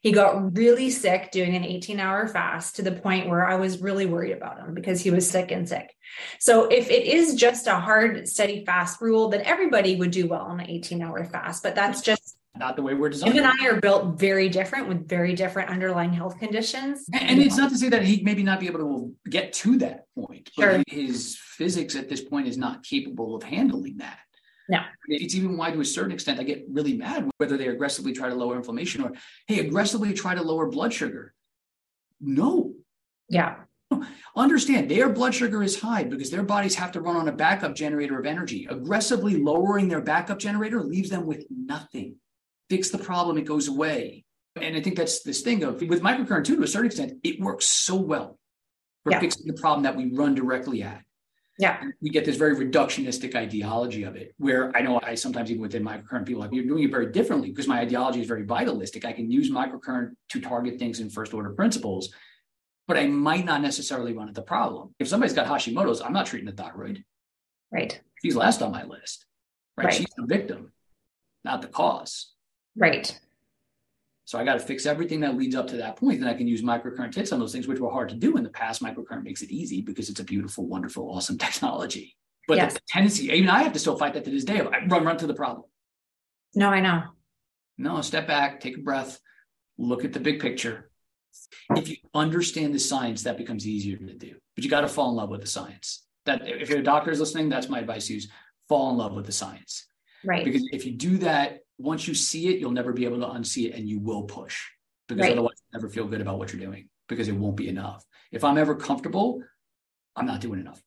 He 0.00 0.12
got 0.12 0.56
really 0.56 0.90
sick 0.90 1.30
doing 1.32 1.56
an 1.56 1.64
18 1.64 1.98
hour 1.98 2.28
fast 2.28 2.76
to 2.76 2.82
the 2.82 2.92
point 2.92 3.28
where 3.28 3.46
I 3.46 3.56
was 3.56 3.80
really 3.80 4.06
worried 4.06 4.36
about 4.36 4.58
him 4.58 4.74
because 4.74 5.00
he 5.00 5.10
was 5.10 5.28
sick 5.28 5.50
and 5.50 5.68
sick. 5.68 5.92
So, 6.38 6.66
if 6.66 6.90
it 6.90 7.04
is 7.04 7.34
just 7.34 7.66
a 7.66 7.76
hard, 7.76 8.28
steady 8.28 8.64
fast 8.64 9.00
rule, 9.00 9.28
then 9.28 9.42
everybody 9.42 9.96
would 9.96 10.10
do 10.10 10.28
well 10.28 10.42
on 10.42 10.60
an 10.60 10.68
18 10.68 11.02
hour 11.02 11.24
fast. 11.24 11.62
But 11.62 11.74
that's 11.74 12.00
just 12.00 12.38
not 12.58 12.76
the 12.76 12.82
way 12.82 12.94
we're 12.94 13.08
designed. 13.08 13.34
Him 13.34 13.44
and 13.44 13.60
I 13.60 13.66
are 13.66 13.80
built 13.80 14.18
very 14.18 14.48
different 14.48 14.88
with 14.88 15.08
very 15.08 15.34
different 15.34 15.70
underlying 15.70 16.12
health 16.12 16.38
conditions. 16.38 17.04
And, 17.12 17.40
it's 17.40 17.56
not 17.56 17.70
to 17.70 17.78
say 17.78 17.88
that 17.88 18.02
he 18.02 18.22
maybe 18.22 18.42
not 18.42 18.60
be 18.60 18.66
able 18.66 18.80
to 18.80 19.30
get 19.30 19.52
to 19.54 19.78
that 19.78 20.06
point. 20.14 20.50
Sure. 20.58 20.82
his 20.88 21.38
physics 21.40 21.96
at 21.96 22.08
this 22.08 22.20
point 22.20 22.48
is 22.48 22.58
not 22.58 22.82
capable 22.82 23.36
of 23.36 23.42
handling 23.42 23.98
that. 23.98 24.18
No. 24.68 24.80
It's 25.08 25.34
even 25.34 25.56
why, 25.56 25.70
to 25.70 25.80
a 25.80 25.84
certain 25.84 26.12
extent, 26.12 26.38
I 26.38 26.42
get 26.42 26.66
really 26.70 26.96
mad 26.96 27.30
whether 27.38 27.56
they 27.56 27.68
aggressively 27.68 28.12
try 28.12 28.28
to 28.28 28.34
lower 28.34 28.56
inflammation 28.56 29.02
or, 29.02 29.12
hey, 29.46 29.60
aggressively 29.60 30.12
try 30.12 30.34
to 30.34 30.42
lower 30.42 30.68
blood 30.70 30.92
sugar. 30.92 31.34
No. 32.20 32.74
Yeah. 33.28 33.56
Understand 34.36 34.90
their 34.90 35.08
blood 35.08 35.34
sugar 35.34 35.62
is 35.62 35.80
high 35.80 36.04
because 36.04 36.30
their 36.30 36.42
bodies 36.42 36.74
have 36.74 36.92
to 36.92 37.00
run 37.00 37.16
on 37.16 37.28
a 37.28 37.32
backup 37.32 37.74
generator 37.74 38.18
of 38.20 38.26
energy. 38.26 38.66
Aggressively 38.68 39.36
lowering 39.42 39.88
their 39.88 40.02
backup 40.02 40.38
generator 40.38 40.82
leaves 40.82 41.08
them 41.08 41.24
with 41.24 41.46
nothing. 41.50 42.16
Fix 42.68 42.90
the 42.90 42.98
problem, 42.98 43.38
it 43.38 43.46
goes 43.46 43.68
away. 43.68 44.26
And 44.60 44.76
I 44.76 44.82
think 44.82 44.96
that's 44.96 45.22
this 45.22 45.40
thing 45.40 45.62
of 45.62 45.80
with 45.80 46.02
microcurrent 46.02 46.44
too, 46.44 46.56
to 46.56 46.62
a 46.62 46.66
certain 46.66 46.86
extent, 46.88 47.12
it 47.22 47.40
works 47.40 47.66
so 47.66 47.94
well 47.96 48.38
for 49.04 49.12
Yeah. 49.12 49.20
fixing 49.20 49.46
the 49.46 49.58
problem 49.58 49.84
that 49.84 49.96
we 49.96 50.12
run 50.12 50.34
directly 50.34 50.82
at. 50.82 51.02
Yeah. 51.58 51.82
We 52.00 52.10
get 52.10 52.24
this 52.24 52.36
very 52.36 52.54
reductionistic 52.54 53.34
ideology 53.34 54.04
of 54.04 54.14
it, 54.14 54.32
where 54.38 54.74
I 54.76 54.80
know 54.80 55.00
I 55.02 55.16
sometimes 55.16 55.50
even 55.50 55.60
within 55.60 55.84
microcurrent 55.84 56.24
people, 56.24 56.40
like, 56.40 56.52
you're 56.52 56.64
doing 56.64 56.84
it 56.84 56.90
very 56.92 57.10
differently 57.10 57.50
because 57.50 57.66
my 57.66 57.80
ideology 57.80 58.20
is 58.20 58.28
very 58.28 58.44
vitalistic. 58.44 59.04
I 59.04 59.12
can 59.12 59.28
use 59.28 59.50
microcurrent 59.50 60.12
to 60.30 60.40
target 60.40 60.78
things 60.78 61.00
in 61.00 61.10
first 61.10 61.34
order 61.34 61.50
principles, 61.50 62.14
but 62.86 62.96
I 62.96 63.08
might 63.08 63.44
not 63.44 63.60
necessarily 63.60 64.12
run 64.12 64.28
at 64.28 64.36
the 64.36 64.42
problem. 64.42 64.94
If 65.00 65.08
somebody's 65.08 65.34
got 65.34 65.48
Hashimoto's, 65.48 66.00
I'm 66.00 66.12
not 66.12 66.26
treating 66.26 66.46
the 66.46 66.52
thyroid. 66.52 67.04
Right. 67.72 68.00
She's 68.22 68.36
last 68.36 68.62
on 68.62 68.70
my 68.70 68.84
list, 68.84 69.26
right? 69.76 69.86
Right. 69.86 69.94
She's 69.94 70.06
the 70.16 70.26
victim, 70.26 70.72
not 71.44 71.60
the 71.60 71.68
cause. 71.68 72.34
Right. 72.76 73.18
So 74.28 74.38
I 74.38 74.44
got 74.44 74.52
to 74.52 74.60
fix 74.60 74.84
everything 74.84 75.20
that 75.20 75.38
leads 75.38 75.54
up 75.54 75.68
to 75.68 75.78
that 75.78 75.96
point. 75.96 76.20
Then 76.20 76.28
I 76.28 76.34
can 76.34 76.46
use 76.46 76.60
microcurrent 76.60 77.12
to 77.12 77.20
hit 77.20 77.28
some 77.28 77.40
those 77.40 77.50
things, 77.50 77.66
which 77.66 77.78
were 77.78 77.90
hard 77.90 78.10
to 78.10 78.14
do 78.14 78.36
in 78.36 78.42
the 78.42 78.50
past. 78.50 78.82
Microcurrent 78.82 79.22
makes 79.22 79.40
it 79.40 79.50
easy 79.50 79.80
because 79.80 80.10
it's 80.10 80.20
a 80.20 80.24
beautiful, 80.24 80.66
wonderful, 80.66 81.08
awesome 81.08 81.38
technology. 81.46 82.14
But 82.46 82.58
Yes. 82.58 82.74
the 82.74 82.80
tendency, 82.86 83.30
even 83.32 83.48
I 83.48 83.62
have 83.62 83.72
to 83.72 83.78
still 83.78 83.96
fight 83.96 84.12
that 84.12 84.26
to 84.26 84.30
this 84.30 84.44
day. 84.44 84.60
I 84.60 84.84
run, 84.84 85.02
run 85.02 85.16
to 85.16 85.26
the 85.26 85.32
problem. 85.32 85.64
No, 86.54 86.68
I 86.68 86.80
know. 86.80 87.04
No, 87.78 88.02
step 88.02 88.26
back, 88.26 88.60
take 88.60 88.76
a 88.76 88.82
breath, 88.82 89.18
look 89.78 90.04
at 90.04 90.12
the 90.12 90.20
big 90.20 90.40
picture. 90.40 90.90
If 91.74 91.88
you 91.88 91.96
understand 92.12 92.74
the 92.74 92.80
science, 92.80 93.22
that 93.22 93.38
becomes 93.38 93.66
easier 93.66 93.96
to 93.96 94.12
do. 94.12 94.34
But 94.54 94.62
you 94.62 94.68
got 94.68 94.82
to 94.82 94.88
fall 94.88 95.08
in 95.08 95.16
love 95.16 95.30
with 95.30 95.40
the 95.40 95.46
science. 95.46 96.04
That 96.26 96.46
if 96.46 96.68
your 96.68 96.82
doctor 96.82 97.10
is 97.10 97.18
listening, 97.18 97.48
that's 97.48 97.70
my 97.70 97.78
advice: 97.78 98.08
to 98.08 98.14
use 98.14 98.28
fall 98.68 98.90
in 98.90 98.98
love 98.98 99.14
with 99.14 99.24
the 99.24 99.32
science. 99.32 99.86
Right. 100.22 100.44
Because 100.44 100.68
if 100.70 100.84
you 100.84 100.92
do 100.92 101.16
that, 101.18 101.60
once 101.78 102.08
you 102.08 102.14
see 102.14 102.48
it, 102.48 102.58
you'll 102.58 102.70
never 102.72 102.92
be 102.92 103.04
able 103.04 103.20
to 103.20 103.26
unsee 103.26 103.66
it 103.68 103.74
and 103.74 103.88
you 103.88 103.98
will 104.00 104.24
push 104.24 104.58
because 105.06 105.22
Right. 105.22 105.32
otherwise 105.32 105.54
you 105.58 105.78
never 105.78 105.88
feel 105.88 106.06
good 106.06 106.20
about 106.20 106.38
what 106.38 106.52
you're 106.52 106.60
doing 106.60 106.88
because 107.08 107.28
it 107.28 107.32
won't 107.32 107.56
be 107.56 107.68
enough. 107.68 108.04
If 108.32 108.44
I'm 108.44 108.58
ever 108.58 108.74
comfortable, 108.74 109.42
I'm 110.16 110.26
not 110.26 110.40
doing 110.40 110.60
enough. 110.60 110.82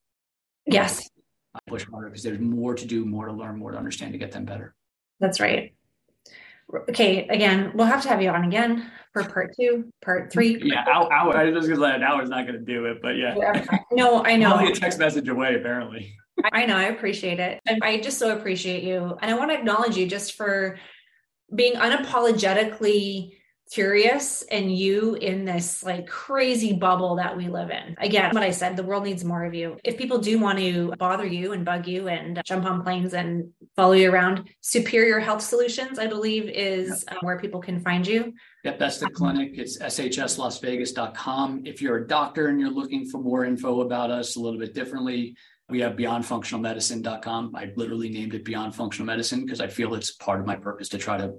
Yes, 0.65 1.09
I 1.55 1.59
push 1.67 1.85
harder 1.89 2.09
because 2.09 2.23
there's 2.23 2.39
more 2.39 2.75
to 2.75 2.85
do, 2.85 3.05
more 3.05 3.25
to 3.27 3.33
learn, 3.33 3.57
more 3.57 3.71
to 3.71 3.77
understand 3.77 4.11
to 4.13 4.19
get 4.19 4.31
them 4.31 4.45
better. 4.45 4.75
that's 5.19 5.39
right. 5.39 5.73
Okay, 6.89 7.27
again, 7.27 7.71
we'll 7.75 7.85
have 7.87 8.01
to 8.03 8.07
have 8.09 8.21
you 8.21 8.29
on 8.29 8.45
again 8.45 8.89
for 9.11 9.23
part 9.25 9.53
two, 9.59 9.91
part 10.01 10.31
three. 10.31 10.57
Yeah, 10.63 10.85
hour, 10.89 11.11
hour, 11.11 11.35
I 11.35 11.49
was 11.49 11.67
gonna 11.67 11.81
say 11.81 11.95
an 11.95 12.03
hour's 12.03 12.29
not 12.29 12.45
gonna 12.45 12.59
do 12.59 12.85
it, 12.85 12.99
but 13.01 13.17
yeah. 13.17 13.35
whatever. 13.35 13.79
No, 13.91 14.23
I 14.23 14.35
know. 14.41 14.53
Only 14.57 14.71
a 14.71 14.75
text 14.75 14.97
message 14.97 15.27
away, 15.27 15.55
apparently. 15.55 16.15
I 16.51 16.65
know. 16.65 16.75
I 16.75 16.83
appreciate 16.83 17.39
it. 17.39 17.59
And 17.65 17.83
I 17.83 17.99
just 17.99 18.17
so 18.17 18.35
appreciate 18.35 18.83
you. 18.83 19.17
And 19.21 19.31
I 19.31 19.37
want 19.37 19.51
to 19.51 19.57
acknowledge 19.57 19.97
you 19.97 20.07
just 20.07 20.33
for 20.33 20.77
being 21.53 21.73
unapologetically 21.73 23.33
curious 23.71 24.41
and 24.51 24.75
you 24.75 25.15
in 25.15 25.45
this 25.45 25.81
like 25.81 26.05
crazy 26.05 26.73
bubble 26.73 27.15
that 27.15 27.35
we 27.37 27.47
live 27.47 27.69
in. 27.69 27.95
Again, 27.99 28.33
what 28.33 28.43
I 28.43 28.51
said, 28.51 28.75
the 28.75 28.83
world 28.83 29.05
needs 29.05 29.23
more 29.23 29.45
of 29.45 29.53
you. 29.53 29.77
If 29.85 29.97
people 29.97 30.17
do 30.17 30.37
want 30.39 30.59
to 30.59 30.93
bother 30.99 31.25
you 31.25 31.53
and 31.53 31.63
bug 31.63 31.87
you 31.87 32.09
and 32.09 32.41
jump 32.45 32.65
on 32.65 32.83
planes 32.83 33.13
and 33.13 33.51
follow 33.77 33.93
you 33.93 34.11
around, 34.11 34.49
Superior 34.59 35.19
Health 35.19 35.41
Solutions, 35.41 35.99
I 35.99 36.07
believe, 36.07 36.49
is 36.49 37.05
uh, 37.07 37.15
where 37.21 37.39
people 37.39 37.61
can 37.61 37.79
find 37.79 38.05
you. 38.05 38.33
Yep, 38.65 38.77
that's 38.77 38.97
the 38.99 39.09
clinic. 39.09 39.51
It's 39.53 39.79
shslasvegas.com. 39.79 41.61
If 41.65 41.81
you're 41.81 41.97
a 41.97 42.07
doctor 42.07 42.47
and 42.47 42.59
you're 42.59 42.69
looking 42.69 43.07
for 43.07 43.19
more 43.19 43.45
info 43.45 43.81
about 43.81 44.11
us 44.11 44.35
a 44.35 44.39
little 44.41 44.59
bit 44.59 44.73
differently, 44.73 45.35
we 45.71 45.79
have 45.79 45.93
beyondfunctionalmedicine.com. 45.95 47.55
I 47.55 47.71
literally 47.75 48.09
named 48.09 48.33
it 48.35 48.43
Beyond 48.45 48.75
Functional 48.75 49.07
Medicine 49.07 49.43
because 49.45 49.61
I 49.61 49.67
feel 49.67 49.95
it's 49.95 50.11
part 50.11 50.39
of 50.39 50.45
my 50.45 50.55
purpose 50.57 50.89
to 50.89 50.97
try 50.97 51.17
to 51.17 51.33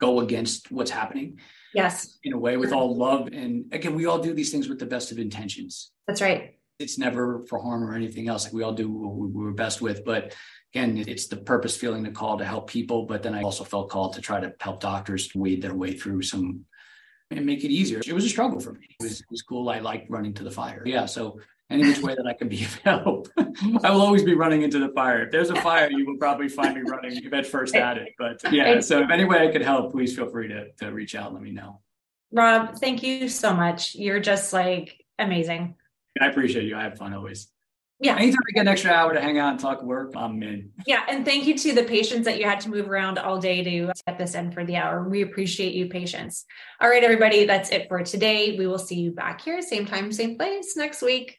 go 0.00 0.20
against 0.20 0.70
what's 0.70 0.90
happening 0.90 1.38
Yes, 1.74 2.18
in 2.22 2.32
a 2.34 2.38
way 2.38 2.56
with 2.56 2.72
all 2.72 2.96
love. 2.96 3.28
And 3.32 3.72
again, 3.72 3.94
we 3.94 4.06
all 4.06 4.18
do 4.18 4.32
these 4.34 4.52
things 4.52 4.68
with 4.68 4.78
the 4.78 4.86
best 4.86 5.10
of 5.10 5.18
intentions. 5.18 5.90
that's 6.06 6.20
right. 6.20 6.58
It's 6.80 6.98
never 6.98 7.40
for 7.48 7.60
harm 7.62 7.84
or 7.84 7.94
anything 7.94 8.28
else. 8.28 8.44
Like 8.44 8.52
we 8.52 8.62
all 8.64 8.72
do 8.74 8.90
what 8.90 9.14
we- 9.14 9.28
we're 9.28 9.52
best 9.52 9.80
with. 9.80 10.04
But 10.04 10.34
again, 10.74 10.98
it's 10.98 11.28
the 11.28 11.36
purpose 11.36 11.76
feeling 11.76 12.02
the 12.02 12.10
call 12.10 12.36
to 12.38 12.44
help 12.44 12.68
people. 12.68 13.06
But 13.06 13.22
then 13.22 13.32
I 13.32 13.42
also 13.42 13.62
felt 13.64 13.90
called 13.90 14.14
to 14.14 14.20
try 14.20 14.40
to 14.40 14.52
help 14.60 14.80
doctors 14.80 15.32
wade 15.34 15.62
their 15.62 15.74
way 15.74 15.92
through 15.94 16.22
some 16.22 16.64
and 17.30 17.46
make 17.46 17.64
it 17.64 17.70
easier. 17.70 18.02
It 18.06 18.12
was 18.12 18.24
a 18.24 18.28
struggle 18.28 18.58
for 18.60 18.72
me. 18.72 18.86
It 19.00 19.02
was, 19.04 19.20
it 19.20 19.26
was 19.30 19.42
cool. 19.42 19.68
I 19.68 19.78
liked 19.78 20.10
running 20.10 20.34
to 20.34 20.44
the 20.44 20.50
fire. 20.50 20.82
Yeah. 20.84 21.06
So 21.06 21.40
any 21.74 21.88
which 21.88 22.00
way 22.00 22.14
that 22.14 22.26
I 22.26 22.32
can 22.32 22.48
be 22.48 22.64
of 22.64 22.74
help, 22.80 23.28
I 23.38 23.90
will 23.90 24.00
always 24.00 24.22
be 24.22 24.34
running 24.34 24.62
into 24.62 24.78
the 24.78 24.88
fire. 24.88 25.24
If 25.24 25.32
there's 25.32 25.50
a 25.50 25.60
fire, 25.60 25.90
you 25.90 26.06
will 26.06 26.16
probably 26.16 26.48
find 26.48 26.74
me 26.74 26.82
running 26.82 27.22
head 27.30 27.46
first 27.46 27.74
at 27.74 27.98
it. 27.98 28.14
But 28.18 28.40
yeah, 28.52 28.80
so 28.80 29.00
if 29.00 29.10
any 29.10 29.24
way 29.24 29.46
I 29.46 29.52
could 29.52 29.62
help, 29.62 29.92
please 29.92 30.14
feel 30.16 30.28
free 30.28 30.48
to, 30.48 30.72
to 30.72 30.92
reach 30.92 31.14
out 31.14 31.26
and 31.26 31.34
let 31.34 31.42
me 31.42 31.50
know. 31.50 31.80
Rob, 32.32 32.76
thank 32.76 33.02
you 33.02 33.28
so 33.28 33.54
much. 33.54 33.94
You're 33.94 34.20
just 34.20 34.52
like 34.52 35.04
amazing. 35.18 35.76
I 36.20 36.26
appreciate 36.26 36.64
you. 36.64 36.76
I 36.76 36.82
have 36.82 36.96
fun 36.96 37.12
always. 37.12 37.48
Yeah. 38.00 38.16
Anytime 38.16 38.40
I 38.48 38.52
get 38.52 38.60
an 38.62 38.68
extra 38.68 38.90
hour 38.90 39.14
to 39.14 39.20
hang 39.20 39.38
out 39.38 39.52
and 39.52 39.60
talk 39.60 39.82
work, 39.82 40.12
I'm 40.16 40.42
in. 40.42 40.70
Yeah, 40.84 41.04
and 41.08 41.24
thank 41.24 41.46
you 41.46 41.56
to 41.56 41.72
the 41.72 41.84
patients 41.84 42.24
that 42.24 42.38
you 42.38 42.44
had 42.44 42.60
to 42.62 42.68
move 42.68 42.90
around 42.90 43.18
all 43.18 43.38
day 43.38 43.62
to 43.62 43.92
get 44.06 44.18
this 44.18 44.34
in 44.34 44.50
for 44.50 44.64
the 44.64 44.76
hour. 44.76 45.08
We 45.08 45.22
appreciate 45.22 45.74
you 45.74 45.86
patience. 45.86 46.44
All 46.80 46.88
right, 46.88 47.04
everybody, 47.04 47.46
that's 47.46 47.70
it 47.70 47.88
for 47.88 48.02
today. 48.02 48.58
We 48.58 48.66
will 48.66 48.80
see 48.80 48.96
you 48.96 49.12
back 49.12 49.40
here, 49.40 49.62
same 49.62 49.86
time, 49.86 50.12
same 50.12 50.36
place 50.36 50.76
next 50.76 51.02
week. 51.02 51.38